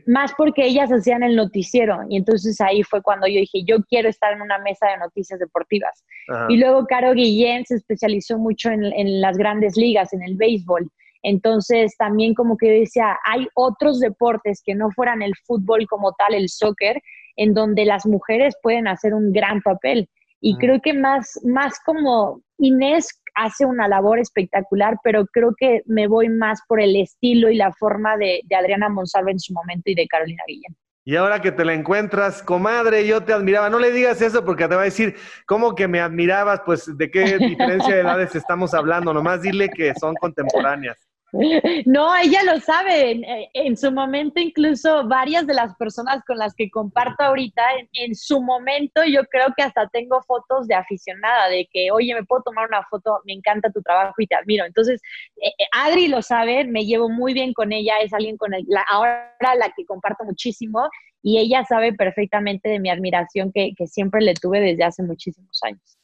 Más 0.06 0.32
porque 0.38 0.64
ellas 0.64 0.90
hacían 0.92 1.24
el 1.24 1.34
noticiero 1.34 1.98
y 2.08 2.16
entonces 2.16 2.60
ahí 2.60 2.84
fue 2.84 3.02
cuando 3.02 3.26
yo 3.26 3.40
dije, 3.40 3.64
yo 3.64 3.78
quiero 3.88 4.08
estar 4.08 4.32
en 4.32 4.40
una 4.40 4.58
mesa 4.58 4.86
de 4.88 4.98
noticias 4.98 5.40
deportivas. 5.40 6.04
Y 6.48 6.56
luego 6.56 6.86
Caro 6.86 7.12
Guillén 7.12 7.64
se 7.64 7.74
especializó 7.74 8.38
mucho 8.38 8.70
en, 8.70 8.84
en, 8.84 9.20
las 9.20 9.36
grandes 9.36 9.76
ligas, 9.76 10.12
en 10.12 10.22
el 10.22 10.36
béisbol. 10.36 10.88
Entonces 11.22 11.96
también 11.98 12.34
como 12.34 12.56
que 12.56 12.70
decía, 12.70 13.18
hay 13.24 13.46
otros 13.54 14.00
deportes 14.00 14.62
que 14.64 14.74
no 14.74 14.90
fueran 14.90 15.22
el 15.22 15.34
fútbol 15.44 15.86
como 15.86 16.12
tal, 16.12 16.34
el 16.34 16.48
soccer, 16.48 17.02
en 17.36 17.54
donde 17.54 17.84
las 17.84 18.06
mujeres 18.06 18.56
pueden 18.62 18.88
hacer 18.88 19.14
un 19.14 19.32
gran 19.32 19.60
papel. 19.62 20.08
Y 20.40 20.56
creo 20.58 20.80
que 20.80 20.92
más, 20.92 21.40
más 21.44 21.80
como 21.84 22.40
Inés 22.58 23.20
hace 23.34 23.66
una 23.66 23.88
labor 23.88 24.18
espectacular, 24.18 24.98
pero 25.02 25.26
creo 25.26 25.54
que 25.56 25.82
me 25.86 26.08
voy 26.08 26.28
más 26.28 26.60
por 26.66 26.80
el 26.80 26.96
estilo 26.96 27.50
y 27.50 27.56
la 27.56 27.72
forma 27.72 28.16
de, 28.16 28.42
Adriana 28.56 28.88
Monsalve 28.88 29.32
en 29.32 29.40
su 29.40 29.52
momento 29.52 29.90
y 29.90 29.94
de 29.94 30.06
Carolina 30.06 30.42
Guillén. 30.46 30.76
Y 31.08 31.14
ahora 31.14 31.40
que 31.40 31.52
te 31.52 31.64
la 31.64 31.72
encuentras, 31.72 32.42
comadre, 32.42 33.06
yo 33.06 33.22
te 33.22 33.32
admiraba. 33.32 33.70
No 33.70 33.78
le 33.78 33.92
digas 33.92 34.20
eso 34.20 34.44
porque 34.44 34.66
te 34.66 34.74
va 34.74 34.80
a 34.80 34.86
decir, 34.86 35.14
¿cómo 35.46 35.76
que 35.76 35.86
me 35.86 36.00
admirabas? 36.00 36.62
Pues, 36.66 36.98
¿de 36.98 37.10
qué 37.12 37.38
diferencia 37.38 37.94
de 37.94 38.00
edades 38.00 38.34
estamos 38.34 38.74
hablando? 38.74 39.14
Nomás 39.14 39.40
dile 39.40 39.68
que 39.68 39.94
son 39.94 40.16
contemporáneas. 40.16 40.98
No, 41.86 42.16
ella 42.16 42.42
lo 42.44 42.60
sabe. 42.60 43.48
En, 43.54 43.76
su 43.76 43.92
momento, 43.92 44.40
incluso 44.40 45.06
varias 45.06 45.46
de 45.46 45.54
las 45.54 45.74
personas 45.76 46.22
con 46.26 46.38
las 46.38 46.54
que 46.54 46.70
comparto 46.70 47.24
ahorita, 47.24 47.62
en, 47.92 48.14
su 48.14 48.40
momento 48.42 49.02
yo 49.04 49.24
creo 49.24 49.48
que 49.56 49.62
hasta 49.62 49.88
tengo 49.88 50.22
fotos 50.22 50.66
de 50.66 50.74
aficionada, 50.74 51.48
de 51.48 51.68
que, 51.72 51.90
oye, 51.90 52.14
me 52.14 52.24
puedo 52.24 52.42
tomar 52.42 52.66
una 52.68 52.82
foto, 52.84 53.20
me 53.24 53.32
encanta 53.32 53.70
tu 53.70 53.82
trabajo 53.82 54.14
y 54.18 54.26
te 54.26 54.34
admiro. 54.34 54.64
Entonces, 54.64 55.00
eh, 55.36 55.48
eh, 55.58 55.66
Adri 55.72 56.08
lo 56.08 56.22
sabe, 56.22 56.64
me 56.64 56.84
llevo 56.84 57.08
muy 57.08 57.34
bien 57.34 57.52
con 57.52 57.72
ella, 57.72 57.94
es 58.02 58.12
alguien 58.12 58.36
con 58.36 58.50
la, 58.50 58.82
ahora 58.88 59.32
la 59.40 59.72
que 59.76 59.84
comparto 59.84 60.24
muchísimo 60.24 60.88
y 61.22 61.38
ella 61.38 61.64
sabe 61.64 61.92
perfectamente 61.92 62.68
de 62.68 62.78
mi 62.78 62.90
admiración 62.90 63.50
que, 63.52 63.72
que 63.76 63.86
siempre 63.86 64.20
le 64.20 64.34
tuve 64.34 64.60
desde 64.60 64.84
hace 64.84 65.02
muchísimos 65.02 65.60
años. 65.62 65.98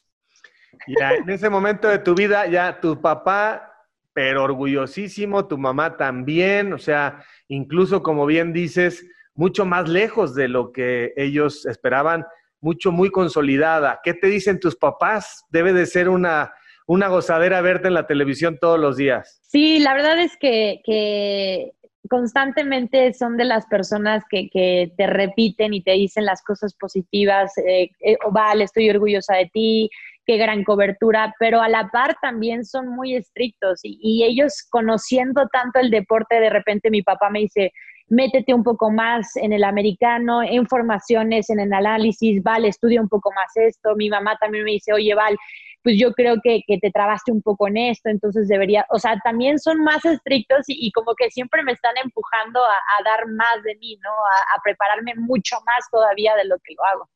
Ya, 0.87 1.13
en 1.13 1.29
ese 1.29 1.49
momento 1.49 1.87
de 1.87 1.99
tu 1.99 2.15
vida, 2.15 2.47
ya 2.47 2.79
tu 2.79 2.99
papá 2.99 3.72
pero 4.13 4.43
orgullosísimo, 4.43 5.47
tu 5.47 5.57
mamá 5.57 5.97
también, 5.97 6.73
o 6.73 6.77
sea, 6.77 7.23
incluso 7.47 8.03
como 8.03 8.25
bien 8.25 8.53
dices, 8.53 9.05
mucho 9.35 9.65
más 9.65 9.89
lejos 9.89 10.35
de 10.35 10.47
lo 10.47 10.71
que 10.71 11.13
ellos 11.17 11.65
esperaban, 11.65 12.25
mucho, 12.61 12.91
muy 12.91 13.09
consolidada. 13.09 13.99
¿Qué 14.03 14.13
te 14.13 14.27
dicen 14.27 14.59
tus 14.59 14.75
papás? 14.75 15.43
Debe 15.49 15.73
de 15.73 15.85
ser 15.85 16.07
una, 16.07 16.53
una 16.87 17.07
gozadera 17.07 17.61
verte 17.61 17.87
en 17.87 17.93
la 17.93 18.07
televisión 18.07 18.57
todos 18.59 18.79
los 18.79 18.97
días. 18.97 19.39
Sí, 19.43 19.79
la 19.79 19.93
verdad 19.93 20.19
es 20.19 20.37
que, 20.37 21.73
constantemente 22.09 23.13
son 23.13 23.37
de 23.37 23.45
las 23.45 23.65
personas 23.67 24.23
que, 24.29 24.91
te 24.95 25.07
repiten 25.07 25.73
y 25.73 25.81
te 25.81 25.91
dicen 25.91 26.25
las 26.25 26.43
cosas 26.43 26.73
positivas, 26.73 27.57
eh, 27.57 27.89
eh, 28.01 28.17
vale, 28.31 28.65
estoy 28.65 28.89
orgullosa 28.89 29.35
de 29.35 29.49
ti, 29.53 29.89
qué 30.25 30.37
gran 30.37 30.63
cobertura, 30.63 31.33
pero 31.39 31.61
a 31.61 31.69
la 31.69 31.89
par 31.89 32.15
también 32.21 32.65
son 32.65 32.87
muy 32.87 33.15
estrictos 33.15 33.79
y, 33.83 34.23
ellos 34.23 34.65
conociendo 34.69 35.47
tanto 35.51 35.79
el 35.79 35.89
deporte, 35.91 36.39
de 36.39 36.49
repente 36.49 36.89
mi 36.89 37.01
papá 37.01 37.29
me 37.29 37.39
dice, 37.39 37.71
métete 38.07 38.53
un 38.53 38.63
poco 38.63 38.91
más 38.91 39.35
en 39.35 39.53
el 39.53 39.63
americano, 39.63 40.41
en 40.43 40.67
formaciones, 40.67 41.49
en 41.49 41.59
el 41.59 41.73
análisis, 41.73 42.41
Val, 42.43 42.65
estudia 42.65 43.01
un 43.01 43.09
poco 43.09 43.31
más 43.31 43.51
esto. 43.55 43.95
Mi 43.95 44.09
mamá 44.09 44.37
también 44.39 44.63
me 44.65 44.71
dice, 44.71 44.93
oye, 44.93 45.13
Val, 45.15 45.37
pues 45.83 45.97
yo 45.99 46.13
creo 46.13 46.37
que, 46.41 46.63
te 46.81 46.91
trabaste 46.91 47.31
un 47.31 47.41
poco 47.41 47.67
en 47.67 47.77
esto, 47.77 48.09
entonces 48.09 48.47
debería, 48.47 48.85
o 48.89 48.99
sea, 48.99 49.19
también 49.23 49.59
son 49.59 49.83
más 49.83 50.05
estrictos 50.05 50.63
y, 50.67 50.91
como 50.93 51.13
que 51.15 51.29
siempre 51.31 51.63
me 51.63 51.73
están 51.73 51.95
empujando 52.03 52.61
a, 52.63 53.03
dar 53.03 53.27
más 53.27 53.63
de 53.63 53.75
mí, 53.75 53.97
¿no? 54.01 54.09
a 54.09 54.61
prepararme 54.63 55.13
mucho 55.15 55.57
más 55.65 55.89
todavía 55.91 56.35
de 56.35 56.45
lo 56.45 56.55
que 56.63 56.73
lo 56.77 56.85
hago. 56.85 57.09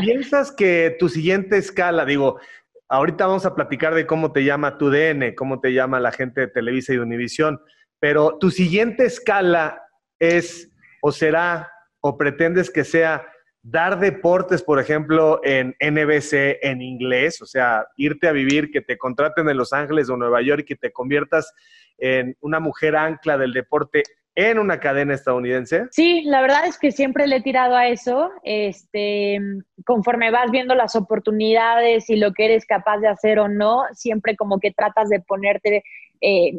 ¿Piensas 0.00 0.52
que 0.52 0.96
tu 0.98 1.08
siguiente 1.08 1.56
escala, 1.56 2.04
digo, 2.04 2.40
ahorita 2.88 3.26
vamos 3.26 3.46
a 3.46 3.54
platicar 3.54 3.94
de 3.94 4.06
cómo 4.06 4.32
te 4.32 4.44
llama 4.44 4.78
tu 4.78 4.90
DN, 4.90 5.34
cómo 5.34 5.60
te 5.60 5.72
llama 5.72 6.00
la 6.00 6.12
gente 6.12 6.42
de 6.42 6.48
Televisa 6.48 6.92
y 6.92 6.96
de 6.96 7.02
Univisión, 7.02 7.60
pero 7.98 8.38
tu 8.38 8.50
siguiente 8.50 9.04
escala 9.04 9.82
es 10.18 10.70
o 11.00 11.12
será 11.12 11.70
o 12.00 12.18
pretendes 12.18 12.70
que 12.70 12.84
sea 12.84 13.26
dar 13.62 14.00
deportes, 14.00 14.62
por 14.62 14.80
ejemplo, 14.80 15.40
en 15.44 15.76
NBC 15.80 16.58
en 16.62 16.82
inglés, 16.82 17.40
o 17.40 17.46
sea, 17.46 17.86
irte 17.96 18.26
a 18.26 18.32
vivir, 18.32 18.70
que 18.70 18.80
te 18.80 18.98
contraten 18.98 19.48
en 19.48 19.56
Los 19.56 19.72
Ángeles 19.72 20.10
o 20.10 20.16
Nueva 20.16 20.42
York 20.42 20.66
y 20.68 20.74
te 20.74 20.92
conviertas 20.92 21.54
en 21.98 22.36
una 22.40 22.58
mujer 22.58 22.96
ancla 22.96 23.38
del 23.38 23.52
deporte 23.52 24.02
en 24.34 24.58
una 24.58 24.80
cadena 24.80 25.14
estadounidense? 25.14 25.86
Sí, 25.90 26.22
la 26.24 26.40
verdad 26.40 26.66
es 26.66 26.78
que 26.78 26.90
siempre 26.90 27.26
le 27.26 27.36
he 27.36 27.42
tirado 27.42 27.76
a 27.76 27.88
eso. 27.88 28.30
Este, 28.42 29.38
conforme 29.84 30.30
vas 30.30 30.50
viendo 30.50 30.74
las 30.74 30.96
oportunidades 30.96 32.08
y 32.08 32.16
lo 32.16 32.32
que 32.32 32.46
eres 32.46 32.64
capaz 32.66 32.98
de 32.98 33.08
hacer 33.08 33.38
o 33.38 33.48
no, 33.48 33.82
siempre 33.92 34.36
como 34.36 34.58
que 34.58 34.72
tratas 34.72 35.08
de 35.08 35.20
ponerte 35.20 35.82
eh, 36.22 36.52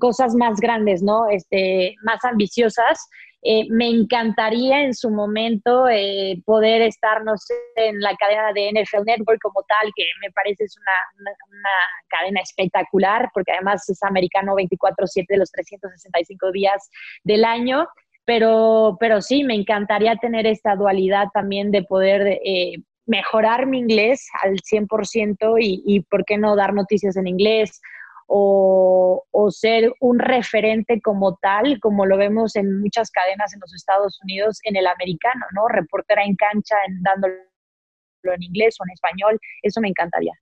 cosas 0.00 0.34
más 0.34 0.58
grandes, 0.60 1.02
¿no? 1.02 1.28
Este, 1.28 1.94
más 2.02 2.24
ambiciosas. 2.24 3.08
Eh, 3.42 3.66
me 3.70 3.88
encantaría 3.88 4.82
en 4.82 4.94
su 4.94 5.10
momento 5.10 5.88
eh, 5.88 6.42
poder 6.44 6.82
estar, 6.82 7.24
no 7.24 7.38
sé, 7.38 7.54
en 7.76 7.98
la 8.00 8.14
cadena 8.16 8.52
de 8.52 8.70
NFL 8.70 9.04
Network 9.06 9.40
como 9.40 9.62
tal, 9.62 9.90
que 9.96 10.04
me 10.20 10.30
parece 10.32 10.64
es 10.64 10.76
una, 10.76 11.26
una, 11.48 11.70
cadena 12.08 12.40
espectacular, 12.40 13.30
porque 13.32 13.52
además 13.52 13.88
es 13.88 14.02
americano 14.02 14.54
24/7 14.56 15.24
de 15.28 15.38
los 15.38 15.50
365 15.52 16.52
días 16.52 16.90
del 17.24 17.44
año. 17.44 17.86
Pero, 18.26 18.96
pero 19.00 19.22
sí, 19.22 19.42
me 19.42 19.54
encantaría 19.54 20.16
tener 20.16 20.46
esta 20.46 20.76
dualidad 20.76 21.28
también 21.32 21.70
de 21.70 21.82
poder 21.82 22.40
eh, 22.44 22.74
mejorar 23.06 23.66
mi 23.66 23.78
inglés 23.78 24.28
al 24.42 24.56
100% 24.60 25.56
y, 25.58 25.82
y, 25.86 26.00
¿por 26.02 26.24
qué 26.24 26.36
no 26.36 26.54
dar 26.54 26.74
noticias 26.74 27.16
en 27.16 27.26
inglés? 27.26 27.80
O, 28.32 29.48
ser 29.50 29.92
un 29.98 30.20
referente 30.20 31.00
como 31.00 31.36
tal, 31.42 31.80
como 31.80 32.06
lo 32.06 32.16
vemos 32.16 32.54
en 32.54 32.80
muchas 32.80 33.10
cadenas 33.10 33.52
en 33.52 33.60
los 33.60 33.74
Estados 33.74 34.20
Unidos, 34.22 34.60
en 34.62 34.76
el 34.76 34.86
americano, 34.86 35.44
¿no? 35.52 35.66
Reportera 35.66 36.22
en 36.22 36.36
cancha, 36.36 36.76
en, 36.86 37.02
dándolo 37.02 37.34
en 38.22 38.42
inglés 38.42 38.76
o 38.78 38.84
en 38.84 38.92
español, 38.92 39.40
eso 39.62 39.80
me 39.80 39.88
encantaría. 39.88 40.32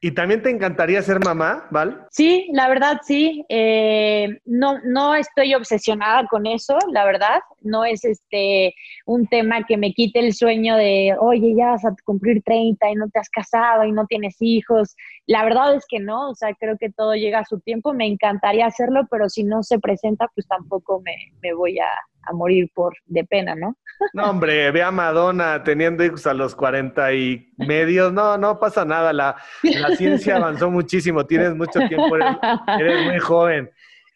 ¿Y 0.00 0.12
también 0.12 0.42
te 0.42 0.50
encantaría 0.50 1.00
ser 1.00 1.20
mamá, 1.20 1.66
Val? 1.70 2.06
Sí, 2.10 2.48
la 2.52 2.68
verdad 2.68 3.00
sí. 3.02 3.44
Eh, 3.48 4.28
no, 4.44 4.78
no 4.84 5.14
estoy 5.14 5.54
obsesionada 5.54 6.26
con 6.28 6.46
eso, 6.46 6.76
la 6.92 7.06
verdad. 7.06 7.40
No 7.62 7.84
es 7.84 8.04
este 8.04 8.74
un 9.06 9.26
tema 9.26 9.64
que 9.64 9.78
me 9.78 9.92
quite 9.94 10.18
el 10.18 10.34
sueño 10.34 10.76
de, 10.76 11.16
oye, 11.18 11.54
ya 11.56 11.70
vas 11.70 11.84
a 11.86 11.94
cumplir 12.04 12.42
30 12.42 12.90
y 12.90 12.94
no 12.94 13.08
te 13.08 13.20
has 13.20 13.30
casado 13.30 13.84
y 13.84 13.92
no 13.92 14.06
tienes 14.06 14.36
hijos. 14.40 14.94
La 15.26 15.44
verdad 15.44 15.74
es 15.74 15.84
que 15.88 15.98
no, 15.98 16.30
o 16.30 16.34
sea, 16.34 16.52
creo 16.54 16.76
que 16.78 16.90
todo 16.90 17.14
llega 17.14 17.38
a 17.38 17.44
su 17.46 17.60
tiempo. 17.60 17.94
Me 17.94 18.06
encantaría 18.06 18.66
hacerlo, 18.66 19.06
pero 19.10 19.30
si 19.30 19.44
no 19.44 19.62
se 19.62 19.78
presenta, 19.78 20.28
pues 20.34 20.46
tampoco 20.46 21.00
me, 21.00 21.16
me 21.42 21.54
voy 21.54 21.78
a, 21.78 21.88
a 22.26 22.32
morir 22.34 22.70
por 22.74 22.94
de 23.06 23.24
pena, 23.24 23.54
¿no? 23.54 23.76
No, 24.12 24.30
hombre, 24.30 24.70
ve 24.70 24.82
a 24.82 24.90
Madonna 24.90 25.62
teniendo 25.62 26.04
hijos 26.04 26.26
a 26.26 26.34
los 26.34 26.54
40 26.54 27.12
y 27.14 27.52
medios. 27.56 28.12
No, 28.12 28.36
no 28.36 28.58
pasa 28.58 28.84
nada. 28.84 29.12
La, 29.12 29.36
la 29.62 29.96
ciencia 29.96 30.36
avanzó 30.36 30.70
muchísimo. 30.70 31.26
Tienes 31.26 31.54
mucho 31.54 31.80
tiempo, 31.88 32.16
eres, 32.16 33.04
muy 33.04 33.18
joven. 33.18 33.70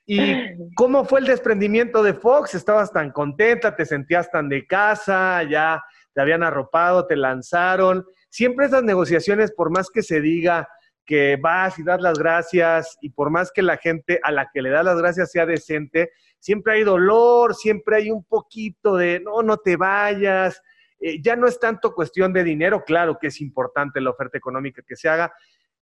¿Y 0.06 0.34
cómo 0.74 1.04
fue 1.04 1.20
el 1.20 1.26
desprendimiento 1.26 2.02
de 2.02 2.14
Fox? 2.14 2.54
¿Estabas 2.54 2.92
tan 2.92 3.10
contenta? 3.10 3.76
¿Te 3.76 3.84
sentías 3.84 4.30
tan 4.30 4.48
de 4.48 4.66
casa? 4.66 5.42
¿Ya 5.44 5.82
te 6.12 6.20
habían 6.20 6.42
arropado? 6.42 7.06
¿Te 7.06 7.16
lanzaron? 7.16 8.04
Siempre 8.28 8.66
esas 8.66 8.82
negociaciones, 8.82 9.52
por 9.52 9.70
más 9.70 9.88
que 9.90 10.02
se 10.02 10.20
diga 10.20 10.68
que 11.10 11.36
vas 11.36 11.78
y 11.78 11.82
das 11.82 12.00
las 12.00 12.18
gracias 12.18 12.96
y 13.00 13.10
por 13.10 13.30
más 13.30 13.50
que 13.50 13.62
la 13.62 13.76
gente 13.76 14.20
a 14.22 14.30
la 14.30 14.48
que 14.52 14.62
le 14.62 14.70
das 14.70 14.84
las 14.84 14.98
gracias 14.98 15.32
sea 15.32 15.44
decente, 15.44 16.12
siempre 16.40 16.74
hay 16.74 16.82
dolor, 16.82 17.54
siempre 17.54 17.96
hay 17.96 18.10
un 18.10 18.24
poquito 18.24 18.96
de, 18.96 19.20
no, 19.20 19.42
no 19.42 19.58
te 19.58 19.76
vayas. 19.76 20.60
Eh, 20.98 21.20
ya 21.22 21.36
no 21.36 21.46
es 21.46 21.60
tanto 21.60 21.94
cuestión 21.94 22.32
de 22.32 22.42
dinero, 22.42 22.82
claro 22.84 23.18
que 23.18 23.28
es 23.28 23.40
importante 23.40 24.00
la 24.00 24.10
oferta 24.10 24.38
económica 24.38 24.82
que 24.86 24.96
se 24.96 25.08
haga. 25.08 25.32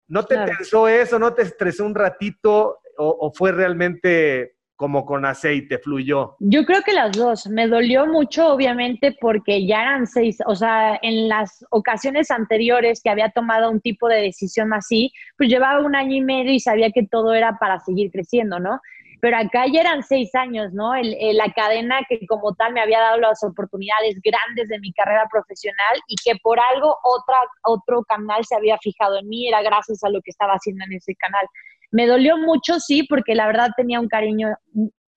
¿No 0.09 0.25
te 0.25 0.37
pensó 0.37 0.89
eso? 0.89 1.19
¿No 1.21 1.35
te 1.35 1.43
estresó 1.43 1.87
un 1.87 1.95
ratito? 1.95 2.81
¿O, 2.99 3.33
fue 3.33 3.53
realmente 3.53 4.57
como 4.75 5.07
con 5.07 5.25
aceite, 5.25 5.79
fluyó? 5.79 6.37
Yo 6.41 6.65
creo 6.65 6.83
que 6.83 6.93
las 6.93 7.17
dos. 7.17 7.47
Me 7.47 7.69
dolió 7.69 8.07
mucho, 8.07 8.53
obviamente, 8.53 9.17
porque 9.21 9.67
ya 9.67 9.83
eran 9.83 10.09
seis, 10.09 10.39
o 10.47 10.57
sea, 10.57 10.99
en 11.01 11.29
las 11.29 11.65
ocasiones 11.71 12.31
anteriores 12.33 13.01
que 13.03 13.11
había 13.11 13.31
tomado 13.31 13.71
un 13.71 13.81
tipo 13.81 14.09
de 14.09 14.21
decisión 14.21 14.75
así, 14.75 15.13
pues 15.39 15.49
llevaba 15.49 15.81
un 15.81 15.95
año 15.95 16.17
y 16.17 16.23
medio 16.23 16.53
y 16.53 16.61
sabía 16.61 16.91
que 16.91 17.07
todo 17.07 17.33
era 17.33 17.59
para 17.59 17.79
seguir 17.79 18.11
creciendo, 18.11 18.59
¿no? 18.59 18.81
Pero 19.21 19.37
acá 19.37 19.67
ya 19.73 19.81
eran 19.81 20.03
seis 20.03 20.35
años, 20.35 20.73
¿no? 20.73 20.93
la 20.95 21.53
cadena 21.53 22.01
que 22.09 22.27
como 22.27 22.55
tal 22.55 22.73
me 22.73 22.81
había 22.81 23.01
dado 23.01 23.19
las 23.19 23.43
oportunidades 23.45 24.19
grandes 24.23 24.69
de 24.69 24.79
mi 24.81 24.93
carrera 24.93 25.27
profesional 25.31 26.01
y 26.07 26.15
que 26.25 26.39
por 26.43 26.59
algo 26.73 26.97
otra, 27.03 27.37
otro 27.65 28.03
canal 28.05 28.45
se 28.45 28.57
había 28.57 28.79
fijado 28.79 29.19
en 29.19 29.29
mí, 29.29 29.49
era 29.49 29.63
gracias 29.63 30.03
a 30.05 30.11
lo 30.11 30.21
que 30.23 30.31
estaba 30.31 30.55
haciendo 30.55 30.85
en 30.85 30.95
ese 30.95 31.15
canal. 31.17 31.47
Me 31.91 32.07
dolió 32.07 32.37
mucho, 32.39 32.79
sí, 32.79 33.03
porque 33.03 33.35
la 33.35 33.47
verdad 33.47 33.71
tenía 33.77 34.01
un 34.01 34.09
cariño 34.09 34.55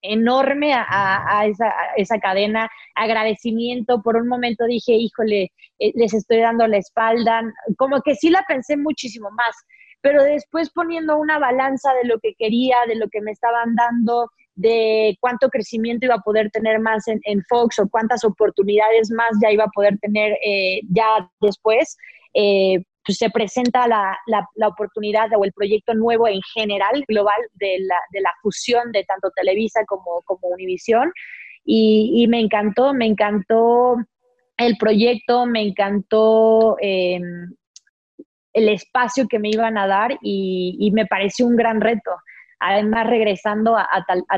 enorme 0.04 0.74
a, 0.74 1.46
esa, 1.46 1.66
a, 1.66 1.94
esa, 1.96 2.18
cadena, 2.18 2.68
agradecimiento, 2.94 4.02
por 4.02 4.16
un 4.16 4.28
momento 4.28 4.66
dije, 4.66 4.92
híjole, 4.92 5.50
eh, 5.78 5.92
les 5.94 6.12
estoy 6.12 6.40
dando 6.40 6.66
la 6.66 6.76
espalda, 6.76 7.42
como 7.78 8.02
que 8.02 8.14
sí 8.14 8.28
la 8.28 8.44
pensé 8.46 8.76
muchísimo 8.76 9.30
más, 9.30 9.56
pero 10.04 10.22
después 10.22 10.68
poniendo 10.68 11.16
una 11.16 11.38
balanza 11.38 11.94
de 11.94 12.06
lo 12.06 12.18
que 12.20 12.34
quería, 12.34 12.76
de 12.86 12.94
lo 12.94 13.08
que 13.08 13.22
me 13.22 13.30
estaban 13.30 13.74
dando, 13.74 14.28
de 14.54 15.16
cuánto 15.18 15.48
crecimiento 15.48 16.04
iba 16.04 16.16
a 16.16 16.20
poder 16.20 16.50
tener 16.50 16.78
más 16.78 17.04
en, 17.08 17.42
Fox 17.48 17.78
o 17.78 17.88
cuántas 17.88 18.22
oportunidades 18.22 19.10
más 19.10 19.30
ya 19.42 19.50
iba 19.50 19.64
a 19.64 19.74
poder 19.74 19.98
tener 20.00 20.36
eh, 20.44 20.82
ya 20.90 21.26
después, 21.40 21.96
eh, 22.34 22.84
pues 23.02 23.16
se 23.16 23.30
presenta 23.30 23.88
la, 23.88 24.18
la, 24.26 24.68
oportunidad 24.68 25.30
o 25.38 25.42
el 25.42 25.54
proyecto 25.54 25.94
nuevo 25.94 26.28
en 26.28 26.42
general, 26.52 27.02
global, 27.08 27.40
de 27.54 27.78
la, 27.80 27.96
de 28.10 28.20
la 28.20 28.30
fusión 28.42 28.92
de 28.92 29.04
tanto 29.04 29.30
Televisa 29.34 29.86
como, 29.86 30.20
como 30.26 30.48
Univisión. 30.48 31.10
y, 31.64 32.26
me 32.28 32.40
encantó, 32.40 32.92
me 32.92 33.06
encantó 33.06 33.96
el 34.58 34.76
proyecto, 34.76 35.46
me 35.46 35.62
encantó 35.62 36.76
em, 36.78 37.54
el 38.54 38.68
espacio 38.68 39.26
que 39.28 39.38
me 39.38 39.50
iban 39.50 39.76
a 39.76 39.86
dar 39.86 40.16
y, 40.22 40.90
me 40.94 41.06
pareció 41.06 41.46
un 41.46 41.56
gran 41.56 41.80
reto. 41.80 42.10
Además, 42.60 43.08
regresando 43.08 43.76
a, 43.76 43.86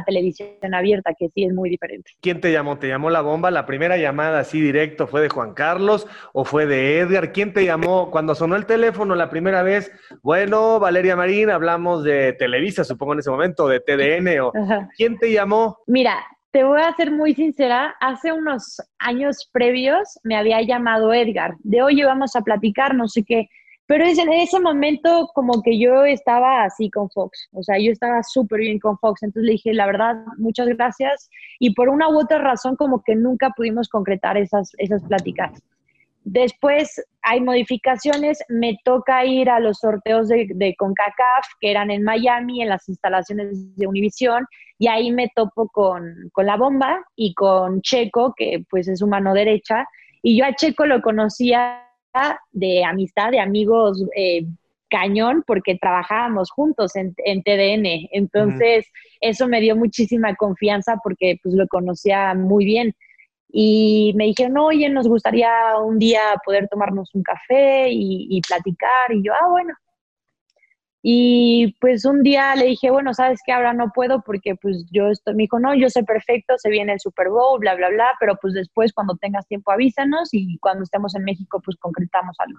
televisión 0.04 0.74
abierta, 0.74 1.12
que 1.16 1.28
sí 1.28 1.44
es 1.44 1.52
muy 1.52 1.70
diferente. 1.70 2.10
¿Quién 2.20 2.40
te 2.40 2.50
llamó? 2.50 2.78
¿Te 2.78 2.88
llamó 2.88 3.08
la 3.08 3.20
bomba? 3.20 3.52
¿La 3.52 3.66
primera 3.66 3.98
llamada 3.98 4.40
así 4.40 4.60
directo 4.60 5.06
fue 5.06 5.20
de 5.20 5.28
Juan 5.28 5.54
Carlos 5.54 6.08
o 6.32 6.44
fue 6.44 6.66
de 6.66 6.98
Edgar? 6.98 7.30
¿Quién 7.30 7.52
te 7.52 7.64
llamó 7.64 8.10
cuando 8.10 8.34
sonó 8.34 8.56
el 8.56 8.66
teléfono 8.66 9.14
la 9.14 9.30
primera 9.30 9.62
vez? 9.62 9.92
Bueno, 10.22 10.80
Valeria 10.80 11.14
Marín, 11.14 11.50
hablamos 11.50 12.02
de 12.02 12.32
Televisa, 12.32 12.82
supongo 12.82 13.12
en 13.12 13.18
ese 13.20 13.30
momento, 13.30 13.68
de 13.68 13.80
TDN. 13.80 14.40
O... 14.40 14.52
¿Quién 14.96 15.18
te 15.18 15.30
llamó? 15.30 15.78
Mira, 15.86 16.16
te 16.50 16.64
voy 16.64 16.80
a 16.80 16.94
ser 16.94 17.12
muy 17.12 17.34
sincera, 17.34 17.94
hace 18.00 18.32
unos 18.32 18.80
años 18.98 19.48
previos 19.52 20.18
me 20.24 20.36
había 20.36 20.62
llamado 20.62 21.12
Edgar, 21.12 21.54
de 21.58 21.82
hoy 21.82 22.02
vamos 22.02 22.34
a 22.34 22.40
platicar, 22.40 22.94
no 22.94 23.08
sé 23.08 23.24
qué, 23.24 23.46
pero 23.86 24.04
en 24.04 24.32
ese 24.32 24.58
momento 24.58 25.30
como 25.32 25.62
que 25.62 25.78
yo 25.78 26.04
estaba 26.04 26.64
así 26.64 26.90
con 26.90 27.08
Fox, 27.10 27.48
o 27.52 27.62
sea, 27.62 27.78
yo 27.78 27.92
estaba 27.92 28.22
súper 28.24 28.60
bien 28.60 28.80
con 28.80 28.98
Fox, 28.98 29.22
entonces 29.22 29.46
le 29.46 29.52
dije, 29.52 29.72
la 29.72 29.86
verdad, 29.86 30.16
muchas 30.38 30.66
gracias, 30.66 31.30
y 31.60 31.72
por 31.74 31.88
una 31.88 32.08
u 32.08 32.18
otra 32.18 32.38
razón 32.38 32.74
como 32.74 33.02
que 33.02 33.14
nunca 33.14 33.50
pudimos 33.50 33.88
concretar 33.88 34.36
esas, 34.36 34.72
esas 34.78 35.02
pláticas. 35.04 35.62
Después 36.24 37.00
hay 37.22 37.40
modificaciones, 37.40 38.42
me 38.48 38.76
toca 38.84 39.24
ir 39.24 39.48
a 39.48 39.60
los 39.60 39.78
sorteos 39.78 40.26
de, 40.26 40.48
de, 40.52 40.74
CONCACAF, 40.74 41.46
que 41.60 41.70
eran 41.70 41.92
en 41.92 42.02
Miami, 42.02 42.62
en 42.62 42.68
las 42.70 42.88
instalaciones 42.88 43.76
de 43.76 43.86
Univision, 43.86 44.44
y 44.78 44.88
ahí 44.88 45.12
me 45.12 45.30
topo 45.36 45.68
con, 45.68 46.28
con, 46.32 46.46
la 46.46 46.56
bomba 46.56 47.04
y 47.14 47.32
con 47.34 47.80
Checo, 47.82 48.34
que 48.36 48.64
pues 48.68 48.88
es 48.88 48.98
su 48.98 49.06
mano 49.06 49.32
derecha, 49.34 49.86
y 50.20 50.36
yo 50.36 50.44
a 50.44 50.54
Checo 50.54 50.86
lo 50.86 51.00
conocía 51.00 51.85
de 52.52 52.84
amistad, 52.84 53.30
de 53.30 53.40
amigos 53.40 54.04
eh, 54.16 54.46
cañón, 54.88 55.42
porque 55.46 55.76
trabajábamos 55.80 56.50
juntos 56.50 56.92
en, 56.96 57.14
TDN. 57.14 58.08
Entonces, 58.12 58.86
eso 59.20 59.48
me 59.48 59.60
dio 59.60 59.76
muchísima 59.76 60.34
confianza 60.36 60.96
porque 61.02 61.38
pues 61.42 61.54
lo 61.54 61.66
conocía 61.68 62.34
muy 62.34 62.64
bien. 62.64 62.94
Y 63.48 64.12
me 64.16 64.24
dijeron, 64.26 64.58
oye, 64.58 64.88
nos 64.88 65.08
gustaría 65.08 65.50
un 65.82 65.98
día 65.98 66.20
poder 66.44 66.68
tomarnos 66.68 67.14
un 67.14 67.22
café 67.22 67.88
y, 67.90 68.26
y 68.30 68.40
platicar. 68.42 69.12
Y 69.12 69.22
yo, 69.22 69.32
ah, 69.32 69.48
bueno, 69.48 69.72
y 71.08 71.72
pues 71.80 72.04
un 72.04 72.24
día 72.24 72.56
le 72.56 72.64
dije, 72.64 72.90
bueno, 72.90 73.14
¿sabes 73.14 73.38
qué? 73.46 73.52
Ahora 73.52 73.72
no 73.72 73.92
puedo 73.94 74.22
porque 74.22 74.56
pues 74.56 74.84
yo 74.90 75.06
estoy, 75.06 75.36
me 75.36 75.44
dijo, 75.44 75.60
no, 75.60 75.72
yo 75.72 75.88
sé 75.88 76.02
perfecto, 76.02 76.54
se 76.58 76.68
viene 76.68 76.94
el 76.94 76.98
Super 76.98 77.28
Bowl, 77.28 77.60
bla, 77.60 77.76
bla, 77.76 77.90
bla, 77.90 78.08
pero 78.18 78.34
pues 78.42 78.54
después 78.54 78.92
cuando 78.92 79.14
tengas 79.14 79.46
tiempo 79.46 79.70
avísanos 79.70 80.30
y 80.32 80.58
cuando 80.58 80.82
estemos 80.82 81.14
en 81.14 81.22
México 81.22 81.62
pues 81.64 81.76
concretamos 81.76 82.34
algo. 82.40 82.58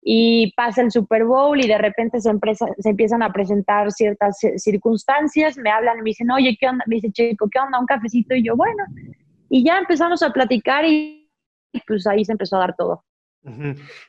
Y 0.00 0.54
pasa 0.56 0.80
el 0.80 0.90
Super 0.90 1.26
Bowl 1.26 1.62
y 1.62 1.68
de 1.68 1.76
repente 1.76 2.18
se, 2.18 2.30
se 2.78 2.88
empiezan 2.88 3.22
a 3.22 3.30
presentar 3.30 3.92
ciertas 3.92 4.38
circunstancias, 4.56 5.58
me 5.58 5.70
hablan 5.70 5.98
y 5.98 6.00
me 6.00 6.10
dicen, 6.10 6.30
oye, 6.30 6.56
¿qué 6.58 6.66
onda? 6.66 6.82
Me 6.86 6.94
dice, 6.94 7.12
chico, 7.12 7.46
¿qué 7.52 7.58
onda? 7.58 7.78
Un 7.78 7.84
cafecito 7.84 8.34
y 8.34 8.42
yo, 8.42 8.56
bueno. 8.56 8.84
Y 9.50 9.62
ya 9.62 9.80
empezamos 9.80 10.22
a 10.22 10.30
platicar 10.30 10.86
y 10.86 11.28
pues 11.86 12.06
ahí 12.06 12.24
se 12.24 12.32
empezó 12.32 12.56
a 12.56 12.60
dar 12.60 12.74
todo. 12.74 13.04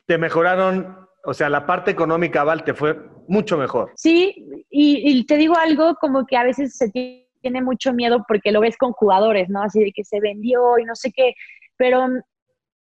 ¿Te 0.06 0.16
mejoraron 0.16 1.05
o 1.26 1.34
sea, 1.34 1.50
la 1.50 1.66
parte 1.66 1.90
económica, 1.90 2.44
Val, 2.44 2.62
te 2.62 2.72
fue 2.72 2.96
mucho 3.26 3.58
mejor. 3.58 3.92
Sí, 3.96 4.46
y, 4.70 5.26
te 5.26 5.36
digo 5.36 5.56
algo 5.56 5.96
como 5.96 6.24
que 6.24 6.36
a 6.36 6.44
veces 6.44 6.76
se 6.76 6.88
tiene 7.42 7.62
mucho 7.62 7.92
miedo 7.92 8.24
porque 8.28 8.52
lo 8.52 8.60
ves 8.60 8.76
con 8.76 8.92
jugadores, 8.92 9.48
¿no? 9.48 9.62
Así 9.62 9.80
de 9.80 9.92
que 9.92 10.04
se 10.04 10.20
vendió 10.20 10.78
y 10.78 10.84
no 10.84 10.94
sé 10.94 11.10
qué, 11.10 11.34
pero 11.76 12.06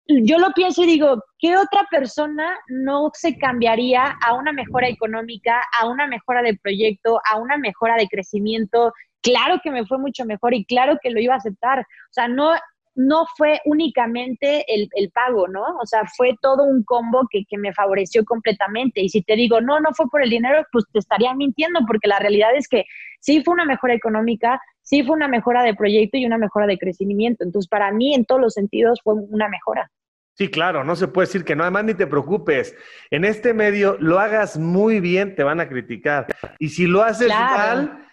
yo 0.07 0.39
lo 0.39 0.53
pienso 0.53 0.85
y 0.85 0.87
digo, 0.87 1.23
¿qué 1.39 1.57
otra 1.57 1.87
persona 1.91 2.59
no 2.69 3.11
se 3.15 3.39
cambiaría 3.39 4.17
a 4.27 4.35
una 4.35 4.53
mejora 4.53 4.89
económica, 4.89 5.63
a 5.81 5.89
una 5.89 6.07
mejora 6.07 6.43
de 6.43 6.59
proyecto, 6.63 7.21
a 7.31 7.39
una 7.39 7.57
mejora 7.57 7.97
de 7.97 8.09
crecimiento? 8.09 8.93
Claro 9.23 9.61
que 9.63 9.71
me 9.71 9.87
fue 9.87 9.99
mucho 9.99 10.27
mejor 10.27 10.53
y 10.53 10.67
claro 10.67 10.99
que 11.03 11.11
lo 11.11 11.21
iba 11.21 11.33
a 11.33 11.39
aceptar. 11.39 11.81
O 11.81 12.13
sea, 12.13 12.29
no, 12.29 12.53
no 12.99 13.27
fue 13.37 13.61
únicamente 13.65 14.65
el, 14.67 15.11
pago, 15.13 15.47
¿no? 15.47 15.63
O 15.81 15.87
sea, 15.87 16.03
fue 16.17 16.35
todo 16.43 16.65
un 16.65 16.83
combo 16.83 17.29
que, 17.31 17.45
me 17.57 17.73
favoreció 17.73 18.25
completamente. 18.25 19.01
Y 19.01 19.09
si 19.09 19.23
te 19.23 19.37
digo, 19.37 19.61
no, 19.61 19.79
no 19.79 19.91
fue 19.95 20.07
por 20.11 20.21
el 20.21 20.31
dinero, 20.31 20.67
pues 20.73 20.85
te 20.93 20.99
estaría 20.99 21.33
mintiendo, 21.33 21.79
porque 21.87 22.09
la 22.09 22.19
realidad 22.19 22.51
es 22.57 22.67
que 22.67 22.85
sí 23.21 23.41
fue 23.45 23.55
una 23.55 23.65
mejora 23.65 23.95
económica, 23.95 24.61
sí 24.83 25.05
fue 25.05 25.15
una 25.15 25.29
mejora 25.29 25.63
de 25.63 25.75
proyecto 25.75 26.19
y 26.19 26.27
una 26.27 26.39
mejora 26.39 26.67
de 26.67 26.77
crecimiento. 26.77 27.45
Entonces, 27.45 27.69
para 27.69 27.93
mí, 27.93 28.15
en 28.15 28.25
todos 28.25 28.41
los 28.41 28.55
sentidos, 28.55 29.01
fue 29.05 29.15
una 29.15 29.49
mejora. 29.49 29.89
Sí, 30.35 30.51
claro, 30.51 30.83
no 30.83 30.97
se 30.97 31.07
puede 31.07 31.29
decir 31.29 31.45
que 31.45 31.55
no, 31.55 31.63
además 31.63 31.85
ni 31.85 31.95
te 31.95 32.09
preocupes. 32.09 32.75
En 33.13 33.25
este 33.25 33.55
medio 33.55 33.97
lo 34.01 34.19
hagas 34.19 34.59
muy 34.59 34.99
bien, 34.99 35.37
te 35.37 35.45
van 35.45 35.61
a 35.61 35.69
criticar. 35.69 36.27
Y 36.59 36.71
si 36.71 36.89
lo 36.89 37.05
haces 37.05 37.29
mal, 37.29 38.09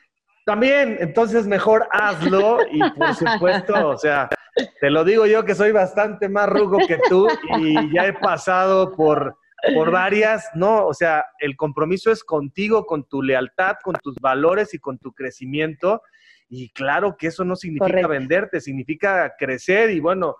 también, 0.45 0.97
entonces 0.99 1.47
mejor 1.47 1.87
hazlo 1.91 2.59
y 2.71 2.79
por 2.91 3.15
supuesto, 3.15 3.89
o 3.89 3.97
sea, 3.97 4.29
te 4.79 4.89
lo 4.89 5.03
digo 5.03 5.25
yo 5.25 5.45
que 5.45 5.55
soy 5.55 5.71
bastante 5.71 6.29
más 6.29 6.49
rugo 6.49 6.77
que 6.87 6.99
tú 7.09 7.27
y 7.59 7.93
ya 7.93 8.07
he 8.07 8.13
pasado 8.13 8.95
por, 8.95 9.37
por 9.73 9.91
varias, 9.91 10.49
¿no? 10.55 10.85
O 10.85 10.93
sea, 10.93 11.25
el 11.39 11.55
compromiso 11.55 12.11
es 12.11 12.23
contigo, 12.23 12.85
con 12.85 13.07
tu 13.07 13.21
lealtad, 13.21 13.75
con 13.83 13.95
tus 13.95 14.15
valores 14.15 14.73
y 14.73 14.79
con 14.79 14.97
tu 14.97 15.13
crecimiento. 15.13 16.01
Y 16.47 16.69
claro 16.71 17.17
que 17.17 17.27
eso 17.27 17.43
no 17.43 17.55
significa 17.55 18.07
venderte, 18.07 18.61
significa 18.61 19.33
crecer 19.37 19.89
y 19.89 19.99
bueno, 19.99 20.37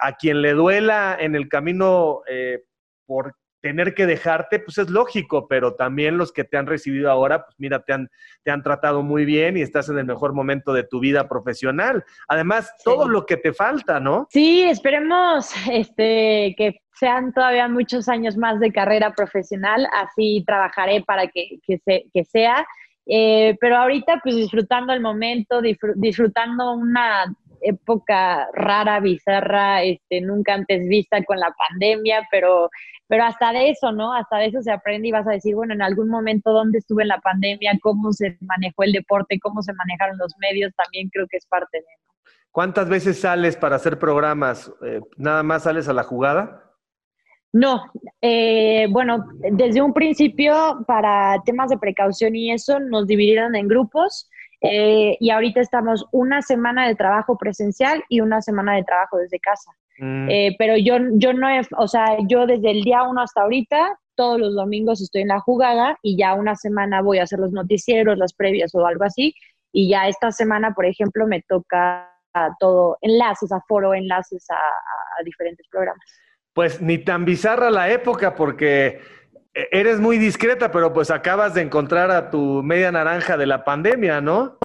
a 0.00 0.12
quien 0.12 0.42
le 0.42 0.52
duela 0.52 1.16
en 1.18 1.34
el 1.34 1.48
camino 1.48 2.20
eh, 2.28 2.62
por 3.06 3.34
tener 3.66 3.94
que 3.94 4.06
dejarte, 4.06 4.60
pues 4.60 4.78
es 4.78 4.90
lógico, 4.90 5.48
pero 5.48 5.74
también 5.74 6.18
los 6.18 6.30
que 6.30 6.44
te 6.44 6.56
han 6.56 6.66
recibido 6.66 7.10
ahora, 7.10 7.46
pues 7.46 7.56
mira, 7.58 7.80
te 7.80 7.92
han, 7.92 8.08
te 8.44 8.52
han 8.52 8.62
tratado 8.62 9.02
muy 9.02 9.24
bien 9.24 9.56
y 9.56 9.60
estás 9.60 9.88
en 9.88 9.98
el 9.98 10.04
mejor 10.04 10.34
momento 10.34 10.72
de 10.72 10.84
tu 10.84 11.00
vida 11.00 11.28
profesional. 11.28 12.04
Además, 12.28 12.72
todo 12.84 13.08
lo 13.08 13.26
que 13.26 13.36
te 13.36 13.52
falta, 13.52 13.98
¿no? 13.98 14.28
Sí, 14.30 14.62
esperemos 14.62 15.52
este, 15.72 16.54
que 16.56 16.80
sean 16.92 17.32
todavía 17.32 17.66
muchos 17.66 18.08
años 18.08 18.36
más 18.36 18.60
de 18.60 18.70
carrera 18.70 19.12
profesional, 19.14 19.88
así 19.92 20.44
trabajaré 20.46 21.02
para 21.02 21.26
que, 21.26 21.58
que, 21.66 21.80
que 22.14 22.24
sea. 22.24 22.64
Eh, 23.04 23.56
pero 23.60 23.78
ahorita, 23.78 24.20
pues 24.22 24.36
disfrutando 24.36 24.92
el 24.92 25.00
momento, 25.00 25.60
disfrutando 25.96 26.72
una 26.74 27.34
época 27.60 28.48
rara, 28.52 29.00
bizarra, 29.00 29.82
este, 29.82 30.20
nunca 30.20 30.54
antes 30.54 30.88
vista 30.88 31.22
con 31.24 31.38
la 31.38 31.52
pandemia, 31.56 32.26
pero 32.30 32.70
pero 33.08 33.24
hasta 33.24 33.52
de 33.52 33.70
eso, 33.70 33.92
¿no? 33.92 34.12
Hasta 34.12 34.38
de 34.38 34.46
eso 34.46 34.62
se 34.62 34.72
aprende 34.72 35.08
y 35.08 35.12
vas 35.12 35.26
a 35.28 35.32
decir, 35.32 35.54
bueno, 35.54 35.74
en 35.74 35.82
algún 35.82 36.08
momento 36.08 36.50
dónde 36.50 36.78
estuve 36.78 37.02
en 37.02 37.08
la 37.08 37.20
pandemia, 37.20 37.78
cómo 37.80 38.12
se 38.12 38.36
manejó 38.40 38.82
el 38.82 38.92
deporte, 38.92 39.38
cómo 39.40 39.62
se 39.62 39.72
manejaron 39.74 40.18
los 40.18 40.34
medios, 40.38 40.72
también 40.74 41.08
creo 41.10 41.26
que 41.28 41.36
es 41.36 41.46
parte 41.46 41.78
de 41.78 41.84
eso. 41.84 42.32
¿Cuántas 42.50 42.88
veces 42.88 43.20
sales 43.20 43.56
para 43.56 43.76
hacer 43.76 43.98
programas? 43.98 44.72
Eh, 44.84 45.00
¿Nada 45.16 45.42
más 45.42 45.64
sales 45.64 45.88
a 45.88 45.92
la 45.92 46.02
jugada? 46.02 46.62
No, 47.52 47.90
eh, 48.20 48.86
bueno, 48.90 49.28
desde 49.52 49.82
un 49.82 49.92
principio 49.92 50.84
para 50.86 51.40
temas 51.44 51.70
de 51.70 51.78
precaución 51.78 52.34
y 52.34 52.52
eso 52.52 52.80
nos 52.80 53.06
dividieron 53.06 53.54
en 53.54 53.68
grupos 53.68 54.28
eh, 54.60 55.16
y 55.20 55.30
ahorita 55.30 55.60
estamos 55.60 56.06
una 56.12 56.42
semana 56.42 56.86
de 56.86 56.94
trabajo 56.94 57.36
presencial 57.36 58.02
y 58.08 58.20
una 58.20 58.42
semana 58.42 58.74
de 58.74 58.84
trabajo 58.84 59.18
desde 59.18 59.38
casa. 59.38 59.70
Mm. 59.98 60.28
Eh, 60.30 60.56
pero 60.58 60.76
yo, 60.76 60.96
yo 61.12 61.32
no 61.32 61.48
he, 61.48 61.60
o 61.76 61.88
sea, 61.88 62.18
yo 62.28 62.46
desde 62.46 62.70
el 62.70 62.82
día 62.82 63.02
uno 63.02 63.22
hasta 63.22 63.42
ahorita, 63.42 63.98
todos 64.14 64.40
los 64.40 64.54
domingos 64.54 65.00
estoy 65.02 65.22
en 65.22 65.28
la 65.28 65.40
jugada 65.40 65.98
y 66.02 66.16
ya 66.16 66.34
una 66.34 66.56
semana 66.56 67.02
voy 67.02 67.18
a 67.18 67.24
hacer 67.24 67.38
los 67.38 67.52
noticieros, 67.52 68.18
las 68.18 68.32
previas 68.32 68.74
o 68.74 68.86
algo 68.86 69.04
así. 69.04 69.34
Y 69.72 69.90
ya 69.90 70.08
esta 70.08 70.32
semana, 70.32 70.72
por 70.72 70.86
ejemplo, 70.86 71.26
me 71.26 71.42
toca 71.42 72.10
todo, 72.58 72.98
enlaces 73.00 73.52
a 73.52 73.60
foro, 73.66 73.94
enlaces 73.94 74.46
a, 74.50 75.22
diferentes 75.24 75.66
programas. 75.70 76.04
Pues 76.52 76.80
ni 76.80 76.98
tan 76.98 77.24
bizarra 77.24 77.70
la 77.70 77.90
época 77.90 78.34
porque 78.34 79.00
eres 79.70 80.00
muy 80.00 80.18
discreta, 80.18 80.70
pero 80.70 80.92
pues 80.92 81.10
acabas 81.10 81.54
de 81.54 81.62
encontrar 81.62 82.10
a 82.10 82.30
tu 82.30 82.62
media 82.62 82.92
naranja 82.92 83.36
de 83.36 83.46
la 83.46 83.64
pandemia, 83.64 84.20
¿no? 84.20 84.58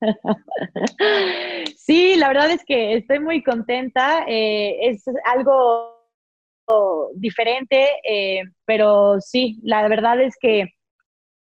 Sí, 1.76 2.16
la 2.16 2.28
verdad 2.28 2.50
es 2.50 2.62
que 2.66 2.94
estoy 2.94 3.18
muy 3.18 3.42
contenta. 3.42 4.24
Eh, 4.28 4.90
es 4.90 5.04
algo 5.24 5.98
diferente, 7.14 7.88
eh, 8.04 8.42
pero 8.66 9.20
sí, 9.20 9.58
la 9.62 9.88
verdad 9.88 10.20
es 10.20 10.36
que 10.38 10.66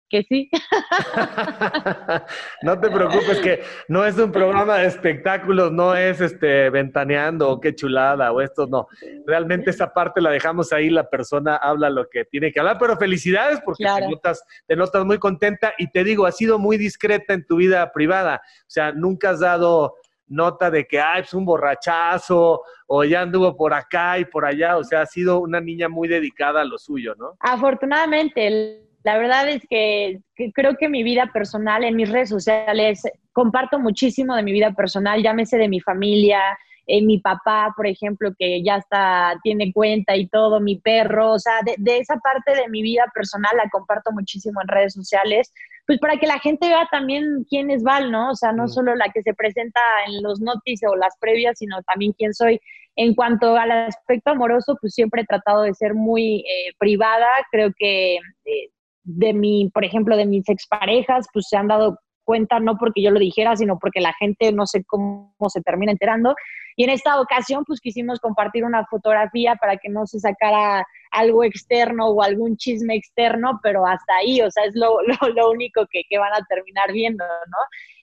que 0.09 0.23
sí. 0.23 0.49
no 2.61 2.79
te 2.79 2.89
preocupes, 2.89 3.39
que 3.39 3.63
no 3.87 4.05
es 4.05 4.17
un 4.17 4.31
programa 4.31 4.77
de 4.77 4.87
espectáculos, 4.87 5.71
no 5.71 5.95
es 5.95 6.21
este 6.21 6.69
ventaneando 6.69 7.49
o 7.49 7.59
qué 7.59 7.75
chulada 7.75 8.31
o 8.31 8.41
esto, 8.41 8.67
no. 8.67 8.87
Realmente 9.25 9.69
esa 9.69 9.93
parte 9.93 10.21
la 10.21 10.31
dejamos 10.31 10.71
ahí, 10.73 10.89
la 10.89 11.09
persona 11.09 11.57
habla 11.57 11.89
lo 11.89 12.09
que 12.09 12.25
tiene 12.25 12.51
que 12.51 12.59
hablar, 12.59 12.77
pero 12.79 12.97
felicidades 12.97 13.59
porque 13.63 13.83
te, 13.83 14.07
notas, 14.07 14.43
te 14.65 14.75
notas 14.75 15.05
muy 15.05 15.19
contenta 15.19 15.73
y 15.77 15.91
te 15.91 16.03
digo, 16.03 16.25
has 16.25 16.37
sido 16.37 16.59
muy 16.59 16.77
discreta 16.77 17.33
en 17.33 17.45
tu 17.45 17.57
vida 17.57 17.91
privada, 17.91 18.41
o 18.43 18.69
sea, 18.69 18.91
nunca 18.91 19.31
has 19.31 19.39
dado 19.39 19.95
nota 20.27 20.69
de 20.69 20.85
que, 20.85 20.99
ay, 20.99 21.21
es 21.21 21.33
un 21.33 21.45
borrachazo, 21.45 22.61
o 22.87 23.03
ya 23.03 23.21
anduvo 23.21 23.55
por 23.55 23.73
acá 23.73 24.19
y 24.19 24.25
por 24.25 24.45
allá, 24.45 24.77
o 24.77 24.83
sea, 24.83 25.01
ha 25.01 25.05
sido 25.05 25.39
una 25.39 25.61
niña 25.61 25.89
muy 25.89 26.07
dedicada 26.07 26.61
a 26.61 26.65
lo 26.65 26.77
suyo, 26.77 27.15
¿no? 27.15 27.37
Afortunadamente, 27.39 28.86
la 29.03 29.17
verdad 29.17 29.47
es 29.49 29.61
que, 29.69 30.19
creo 30.53 30.75
que 30.77 30.89
mi 30.89 31.03
vida 31.03 31.29
personal 31.33 31.83
en 31.83 31.95
mis 31.95 32.09
redes 32.09 32.29
sociales 32.29 33.03
comparto 33.31 33.79
muchísimo 33.79 34.35
de 34.35 34.43
mi 34.43 34.51
vida 34.51 34.73
personal, 34.73 35.21
llámese 35.21 35.57
de 35.57 35.69
mi 35.69 35.79
familia, 35.79 36.41
eh, 36.87 37.01
mi 37.01 37.19
papá, 37.19 37.73
por 37.75 37.85
ejemplo, 37.85 38.31
que 38.37 38.63
ya 38.63 38.77
está, 38.77 39.35
tiene 39.43 39.71
cuenta 39.73 40.15
y 40.15 40.27
todo, 40.27 40.59
mi 40.59 40.77
perro, 40.79 41.33
o 41.33 41.39
sea, 41.39 41.59
de, 41.65 41.75
de, 41.77 41.99
esa 41.99 42.15
parte 42.17 42.55
de 42.55 42.69
mi 42.69 42.81
vida 42.81 43.05
personal 43.13 43.55
la 43.57 43.69
comparto 43.69 44.11
muchísimo 44.11 44.61
en 44.61 44.67
redes 44.69 44.93
sociales, 44.93 45.53
pues 45.85 45.99
para 45.99 46.17
que 46.17 46.27
la 46.27 46.39
gente 46.39 46.67
vea 46.67 46.87
también 46.91 47.45
quién 47.49 47.71
es 47.71 47.83
Val, 47.83 48.11
¿no? 48.11 48.31
O 48.31 48.35
sea, 48.35 48.51
no 48.51 48.67
solo 48.67 48.95
la 48.95 49.09
que 49.09 49.21
se 49.21 49.33
presenta 49.33 49.79
en 50.07 50.21
los 50.21 50.41
noticias 50.41 50.91
o 50.91 50.95
las 50.95 51.17
previas, 51.19 51.57
sino 51.57 51.81
también 51.83 52.13
quién 52.13 52.33
soy. 52.33 52.59
En 52.97 53.15
cuanto 53.15 53.55
al 53.55 53.71
aspecto 53.71 54.31
amoroso, 54.31 54.77
pues 54.81 54.93
siempre 54.93 55.21
he 55.21 55.25
tratado 55.25 55.61
de 55.61 55.73
ser 55.73 55.93
muy 55.93 56.39
eh, 56.39 56.73
privada, 56.79 57.27
creo 57.51 57.71
que 57.77 58.15
eh, 58.15 58.69
de 59.07 59.33
mi, 59.33 59.69
por 59.73 59.85
ejemplo, 59.85 60.17
de 60.17 60.25
mis 60.25 60.47
exparejas, 60.49 61.27
pues 61.33 61.47
se 61.49 61.57
han 61.57 61.67
dado 61.67 61.97
cuenta 62.23 62.59
no 62.59 62.77
porque 62.77 63.01
yo 63.01 63.09
lo 63.09 63.19
dijera, 63.19 63.55
sino 63.55 63.79
porque 63.79 64.01
la 64.01 64.13
gente 64.19 64.51
no 64.51 64.65
sé 64.65 64.83
cómo 64.85 65.33
se 65.47 65.61
termina 65.61 65.93
enterando. 65.93 66.35
Y 66.75 66.83
en 66.83 66.89
esta 66.89 67.19
ocasión, 67.21 67.63
pues 67.65 67.79
quisimos 67.79 68.19
compartir 68.19 68.65
una 68.65 68.85
fotografía 68.85 69.55
para 69.55 69.77
que 69.77 69.89
no 69.89 70.05
se 70.05 70.19
sacara 70.19 70.85
algo 71.11 71.43
externo 71.45 72.09
o 72.09 72.21
algún 72.21 72.57
chisme 72.57 72.95
externo, 72.95 73.59
pero 73.63 73.87
hasta 73.87 74.17
ahí, 74.17 74.41
o 74.41 74.51
sea, 74.51 74.65
es 74.65 74.75
lo, 74.75 74.97
lo, 75.35 75.49
único 75.49 75.87
que, 75.89 76.03
que, 76.09 76.17
van 76.17 76.33
a 76.33 76.45
terminar 76.49 76.91
viendo, 76.91 77.23
¿no? 77.23 77.57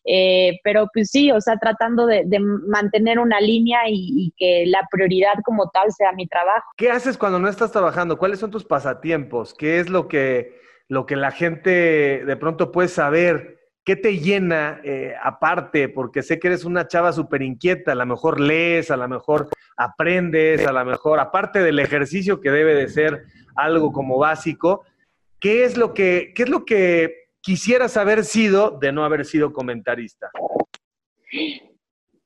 Eh, 0.06 0.58
pero 0.62 0.86
pues 0.92 1.10
sí, 1.10 1.30
o 1.30 1.40
sea, 1.40 1.56
tratando 1.56 2.06
de, 2.06 2.24
mantener 2.66 3.18
una 3.18 3.40
línea 3.40 3.80
y, 3.88 4.32
que 4.36 4.64
la 4.66 4.86
prioridad 4.90 5.34
como 5.44 5.70
tal 5.70 5.92
sea 5.92 6.12
mi 6.12 6.26
trabajo. 6.26 6.70
¿Qué 6.76 6.90
haces 6.90 7.16
cuando 7.16 7.38
no 7.38 7.48
estás 7.48 7.72
trabajando? 7.72 8.18
¿Cuáles 8.18 8.38
son 8.38 8.50
tus 8.50 8.64
pasatiempos? 8.64 9.54
¿Qué 9.54 9.80
es 9.80 9.88
lo 9.88 10.08
que, 10.08 10.60
lo 10.88 11.06
que 11.06 11.16
la 11.16 11.30
gente 11.30 12.24
de 12.24 12.36
pronto 12.36 12.72
puede 12.72 12.88
saber? 12.88 13.58
¿Qué 13.84 13.96
te 13.96 14.18
llena 14.18 14.80
eh, 14.82 15.14
aparte? 15.22 15.88
Porque 15.88 16.22
sé 16.22 16.38
que 16.38 16.48
eres 16.48 16.64
una 16.64 16.88
chava 16.88 17.12
súper 17.12 17.42
inquieta, 17.42 17.92
a 17.92 17.94
lo 17.94 18.06
mejor 18.06 18.40
lees, 18.40 18.90
a 18.90 18.96
lo 18.96 19.06
mejor 19.08 19.48
aprendes, 19.76 20.66
a 20.66 20.72
lo 20.72 20.84
mejor, 20.84 21.20
aparte 21.20 21.62
del 21.62 21.78
ejercicio 21.78 22.40
que 22.40 22.50
debe 22.50 22.74
de 22.74 22.88
ser 22.88 23.24
algo 23.56 23.92
como 23.92 24.18
básico, 24.18 24.84
¿qué 25.38 25.64
es 25.64 25.76
lo 25.76 25.92
que, 25.92 26.32
qué 26.34 26.44
es 26.44 26.48
lo 26.48 26.64
que 26.64 27.24
quisieras 27.40 27.96
haber 27.96 28.24
sido 28.24 28.70
de 28.70 28.92
no 28.92 29.04
haber 29.04 29.26
sido 29.26 29.52
comentarista? 29.52 30.30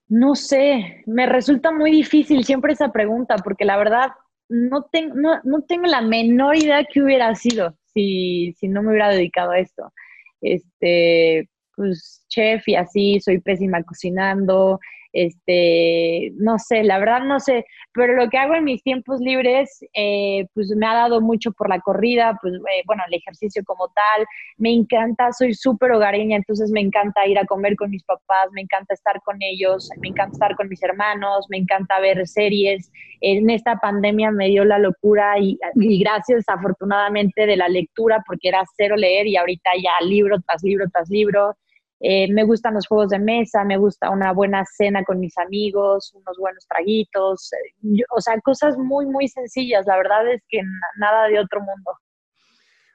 No 0.09 0.35
sé, 0.37 1.03
me 1.07 1.27
resulta 1.27 1.73
muy 1.73 1.91
difícil 1.91 2.45
siempre 2.45 2.73
esa 2.73 2.93
pregunta, 2.93 3.37
porque 3.39 3.65
la 3.65 3.77
verdad 3.77 4.13
no, 4.49 4.85
tengo 4.85 5.15
no, 5.17 5.41
no 5.45 5.63
tengo 5.63 5.87
la 5.87 6.01
menor 6.01 6.57
idea 6.57 6.85
que 6.85 7.03
hubiera 7.03 7.35
sido 7.35 7.77
si, 7.99 8.55
si 8.57 8.69
no 8.69 8.83
me 8.83 8.91
hubiera 8.91 9.09
dedicado 9.09 9.51
a 9.51 9.59
esto. 9.59 9.93
Este, 10.41 11.49
pues 11.75 12.25
chef 12.29 12.67
y 12.69 12.77
así, 12.77 13.21
soy 13.21 13.41
pésima 13.41 13.83
cocinando, 13.83 14.79
este, 15.13 16.33
no 16.37 16.59
sé, 16.59 16.85
la 16.85 16.99
verdad 16.99 17.23
no 17.23 17.41
sé, 17.41 17.65
pero 17.93 18.15
lo 18.15 18.29
que 18.29 18.39
hago 18.39 18.55
en 18.55 18.65
mis 18.65 18.83
tiempos 18.83 19.21
libres, 19.21 19.81
eh, 19.95 20.47
pues 20.55 20.69
me 20.77 20.87
ha 20.87 20.95
dado 20.95 21.21
mucho 21.21 21.53
por 21.53 21.69
la 21.69 21.81
corrida, 21.81 22.39
pues 22.41 22.55
eh, 22.55 22.83
bueno, 22.87 23.03
el 23.09 23.15
ejercicio 23.15 23.63
como 23.65 23.89
tal, 23.89 24.27
me 24.57 24.73
encanta, 24.73 25.33
soy 25.33 25.55
súper 25.55 25.93
hogareña, 25.93 26.37
entonces 26.37 26.71
me 26.71 26.81
encanta 26.81 27.27
ir 27.27 27.39
a 27.39 27.47
comer 27.47 27.77
con 27.77 27.91
mis 27.91 28.05
papás, 28.05 28.49
me 28.53 28.61
encanta 28.61 28.95
estar 28.95 29.21
con 29.23 29.37
ellos, 29.41 29.89
me 30.01 30.09
encanta 30.09 30.33
estar 30.33 30.57
con 30.57 30.69
mis 30.69 30.83
hermanos, 30.83 31.47
me 31.49 31.59
encanta 31.59 32.01
ver 32.01 32.27
series. 32.27 32.91
En 33.21 33.51
esta 33.51 33.77
pandemia 33.77 34.31
me 34.31 34.49
dio 34.49 34.65
la 34.65 34.79
locura 34.79 35.39
y, 35.41 35.59
y 35.75 35.99
gracias 35.99 36.45
afortunadamente 36.49 37.47
de 37.47 37.57
la 37.57 37.69
lectura, 37.69 38.23
porque 38.27 38.49
era 38.49 38.63
cero 38.77 38.97
leer 38.97 39.27
y 39.27 39.37
ahorita 39.37 39.71
ya 39.83 40.07
libro 40.07 40.37
tras 40.47 40.63
libro 40.63 40.87
tras 40.93 41.09
libro. 41.09 41.57
Eh, 42.01 42.33
me 42.33 42.45
gustan 42.45 42.75
los 42.75 42.87
juegos 42.87 43.11
de 43.11 43.19
mesa, 43.19 43.65
me 43.65 43.77
gusta 43.77 44.11
una 44.11 44.33
buena 44.33 44.65
cena 44.65 45.03
con 45.05 45.19
mis 45.19 45.37
amigos, 45.37 46.13
unos 46.15 46.37
buenos 46.39 46.65
traguitos, 46.69 47.51
eh, 47.53 48.03
o 48.15 48.21
sea, 48.21 48.41
cosas 48.41 48.79
muy, 48.79 49.07
muy 49.07 49.27
sencillas. 49.29 49.85
La 49.87 49.97
verdad 49.97 50.29
es 50.33 50.43
que 50.49 50.61
nada 50.99 51.27
de 51.27 51.41
otro 51.41 51.61
mundo. 51.61 51.93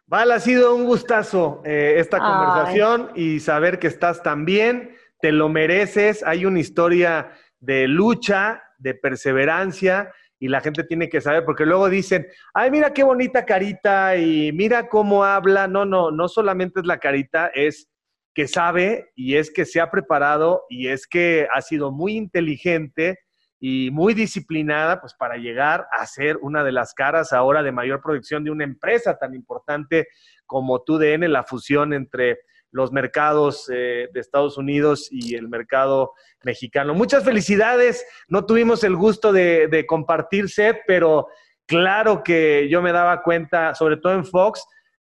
Val, 0.05 0.31
ha 0.31 0.39
sido 0.39 0.75
un 0.75 0.85
gustazo 0.85 1.61
eh, 1.65 1.95
esta 1.97 2.19
conversación 2.19 3.11
y 3.15 3.39
saber 3.39 3.79
que 3.79 3.87
estás 3.87 4.21
tan 4.21 4.45
bien, 4.45 4.95
te 5.19 5.31
lo 5.31 5.49
mereces, 5.49 6.23
hay 6.23 6.45
una 6.45 6.59
historia 6.59 7.31
de 7.59 7.87
lucha, 7.87 8.63
de 8.77 8.93
perseverancia 8.93 10.11
y 10.39 10.49
la 10.49 10.59
gente 10.59 10.83
tiene 10.83 11.07
que 11.07 11.21
saber, 11.21 11.45
porque 11.45 11.65
luego 11.65 11.89
dicen, 11.89 12.27
ay, 12.53 12.69
mira 12.69 12.93
qué 12.93 13.03
bonita 13.03 13.45
carita 13.45 14.17
y 14.17 14.51
mira 14.51 14.89
cómo 14.89 15.23
habla. 15.23 15.69
No, 15.69 15.85
no, 15.85 16.11
no 16.11 16.27
solamente 16.27 16.81
es 16.81 16.85
la 16.85 16.97
carita, 16.97 17.47
es 17.47 17.89
que 18.34 18.47
sabe 18.47 19.11
y 19.15 19.36
es 19.36 19.51
que 19.51 19.65
se 19.65 19.79
ha 19.79 19.91
preparado 19.91 20.63
y 20.69 20.88
es 20.88 21.07
que 21.07 21.47
ha 21.53 21.61
sido 21.61 21.91
muy 21.91 22.15
inteligente 22.15 23.19
y 23.59 23.91
muy 23.91 24.13
disciplinada 24.13 24.99
pues 24.99 25.13
para 25.13 25.38
llegar 25.38 25.88
a 25.91 26.05
ser 26.05 26.38
una 26.41 26.63
de 26.63 26.71
las 26.71 26.93
caras 26.93 27.31
ahora 27.31 27.63
de 27.63 27.71
mayor 27.71 28.01
producción 28.01 28.43
de 28.43 28.51
una 28.51 28.65
empresa 28.65 29.17
tan 29.17 29.34
importante 29.34 30.07
como 30.45 30.81
TUDN, 30.81 31.31
la 31.31 31.43
fusión 31.43 31.93
entre 31.93 32.39
los 32.71 32.91
mercados 32.91 33.69
eh, 33.71 34.09
de 34.11 34.19
Estados 34.19 34.57
Unidos 34.57 35.07
y 35.11 35.36
el 35.36 35.47
mercado 35.47 36.13
mexicano. 36.43 36.93
Muchas 36.95 37.23
felicidades, 37.23 38.05
no 38.27 38.45
tuvimos 38.45 38.84
el 38.84 38.95
gusto 38.95 39.31
de, 39.31 39.67
de 39.67 39.86
compartir 39.86 40.49
set, 40.49 40.81
pero 40.88 41.27
claro 41.67 42.23
que 42.23 42.67
yo 42.67 42.81
me 42.81 42.91
daba 42.91 43.21
cuenta, 43.21 43.75
sobre 43.75 43.97
todo 43.97 44.13
en 44.13 44.25
Fox, 44.25 44.65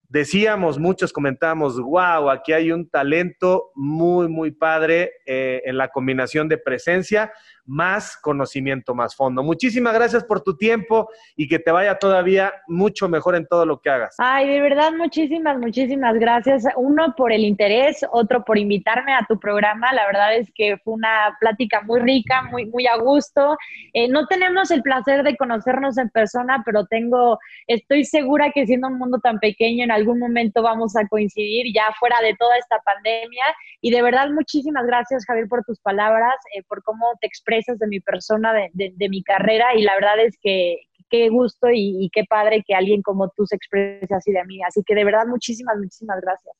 decíamos, 0.08 0.78
muchos 0.78 1.12
comentamos, 1.12 1.80
wow, 1.80 2.30
aquí 2.30 2.52
hay 2.52 2.70
un 2.72 2.88
talento 2.88 3.70
muy, 3.74 4.28
muy 4.28 4.50
padre 4.50 5.12
eh, 5.26 5.62
en 5.64 5.76
la 5.76 5.88
combinación 5.88 6.48
de 6.48 6.58
presencia 6.58 7.32
más 7.66 8.16
conocimiento, 8.16 8.94
más 8.94 9.14
fondo. 9.14 9.42
Muchísimas 9.42 9.92
gracias 9.92 10.24
por 10.24 10.40
tu 10.40 10.56
tiempo 10.56 11.08
y 11.36 11.48
que 11.48 11.58
te 11.58 11.72
vaya 11.72 11.98
todavía 11.98 12.52
mucho 12.68 13.08
mejor 13.08 13.34
en 13.34 13.46
todo 13.46 13.66
lo 13.66 13.80
que 13.80 13.90
hagas. 13.90 14.14
Ay, 14.18 14.48
de 14.48 14.60
verdad, 14.60 14.92
muchísimas, 14.92 15.58
muchísimas 15.58 16.14
gracias. 16.14 16.64
Uno 16.76 17.14
por 17.16 17.32
el 17.32 17.44
interés, 17.44 18.04
otro 18.12 18.44
por 18.44 18.58
invitarme 18.58 19.12
a 19.12 19.26
tu 19.28 19.38
programa. 19.38 19.92
La 19.92 20.06
verdad 20.06 20.36
es 20.36 20.50
que 20.54 20.78
fue 20.78 20.94
una 20.94 21.36
plática 21.40 21.80
muy 21.82 22.00
rica, 22.00 22.42
muy, 22.42 22.66
muy 22.66 22.86
a 22.86 22.96
gusto. 22.96 23.56
Eh, 23.92 24.08
no 24.08 24.26
tenemos 24.26 24.70
el 24.70 24.82
placer 24.82 25.24
de 25.24 25.36
conocernos 25.36 25.98
en 25.98 26.08
persona, 26.10 26.62
pero 26.64 26.86
tengo, 26.86 27.38
estoy 27.66 28.04
segura 28.04 28.52
que 28.54 28.66
siendo 28.66 28.88
un 28.88 28.98
mundo 28.98 29.18
tan 29.18 29.38
pequeño, 29.40 29.84
en 29.84 29.90
algún 29.90 30.18
momento 30.20 30.62
vamos 30.62 30.96
a 30.96 31.06
coincidir 31.08 31.74
ya 31.74 31.92
fuera 31.98 32.20
de 32.22 32.34
toda 32.36 32.56
esta 32.58 32.78
pandemia. 32.84 33.44
Y 33.80 33.90
de 33.90 34.02
verdad, 34.02 34.30
muchísimas 34.30 34.86
gracias, 34.86 35.24
Javier, 35.26 35.48
por 35.48 35.64
tus 35.64 35.80
palabras, 35.80 36.34
eh, 36.54 36.62
por 36.68 36.82
cómo 36.82 37.06
te 37.20 37.26
expresas 37.26 37.55
de 37.66 37.86
mi 37.86 38.00
persona, 38.00 38.52
de, 38.72 39.08
mi 39.08 39.22
carrera 39.22 39.74
y 39.74 39.82
la 39.82 39.94
verdad 39.94 40.20
es 40.24 40.36
que 40.40 40.78
qué 41.08 41.28
gusto 41.28 41.70
y, 41.70 42.04
y, 42.04 42.10
qué 42.10 42.24
padre 42.24 42.64
que 42.66 42.74
alguien 42.74 43.00
como 43.02 43.30
tú 43.36 43.46
se 43.46 43.56
exprese 43.56 44.12
así 44.12 44.32
de 44.32 44.44
mí. 44.44 44.60
Así 44.62 44.82
que 44.84 44.94
de 44.94 45.04
verdad 45.04 45.26
muchísimas, 45.26 45.76
muchísimas 45.78 46.20
gracias. 46.20 46.54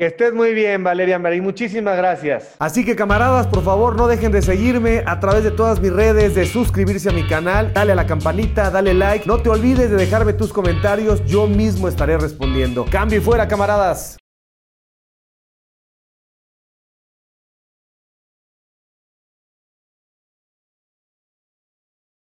Que 0.00 0.06
estés 0.06 0.32
muy 0.32 0.54
bien, 0.54 0.82
Valeria 0.82 1.18
Marín. 1.18 1.42
Muchísimas 1.42 1.94
gracias. 1.94 2.56
Así 2.58 2.86
que 2.86 2.96
camaradas, 2.96 3.46
por 3.46 3.62
favor, 3.62 3.96
no 3.96 4.08
dejen 4.08 4.32
de 4.32 4.40
seguirme 4.40 5.02
a 5.04 5.20
través 5.20 5.44
de 5.44 5.50
todas 5.50 5.78
mis 5.78 5.92
redes, 5.92 6.34
de 6.34 6.46
suscribirse 6.46 7.10
a 7.10 7.12
mi 7.12 7.26
canal, 7.28 7.74
dale 7.74 7.92
a 7.92 7.94
la 7.94 8.06
campanita, 8.06 8.70
dale 8.70 8.94
like. 8.94 9.26
No 9.26 9.42
te 9.42 9.50
olvides 9.50 9.90
de 9.90 9.96
dejarme 9.98 10.32
tus 10.32 10.54
comentarios, 10.54 11.22
yo 11.26 11.46
mismo 11.46 11.86
estaré 11.86 12.16
respondiendo. 12.16 12.86
Cambio 12.90 13.18
y 13.18 13.20
fuera, 13.20 13.46
camaradas. 13.46 14.16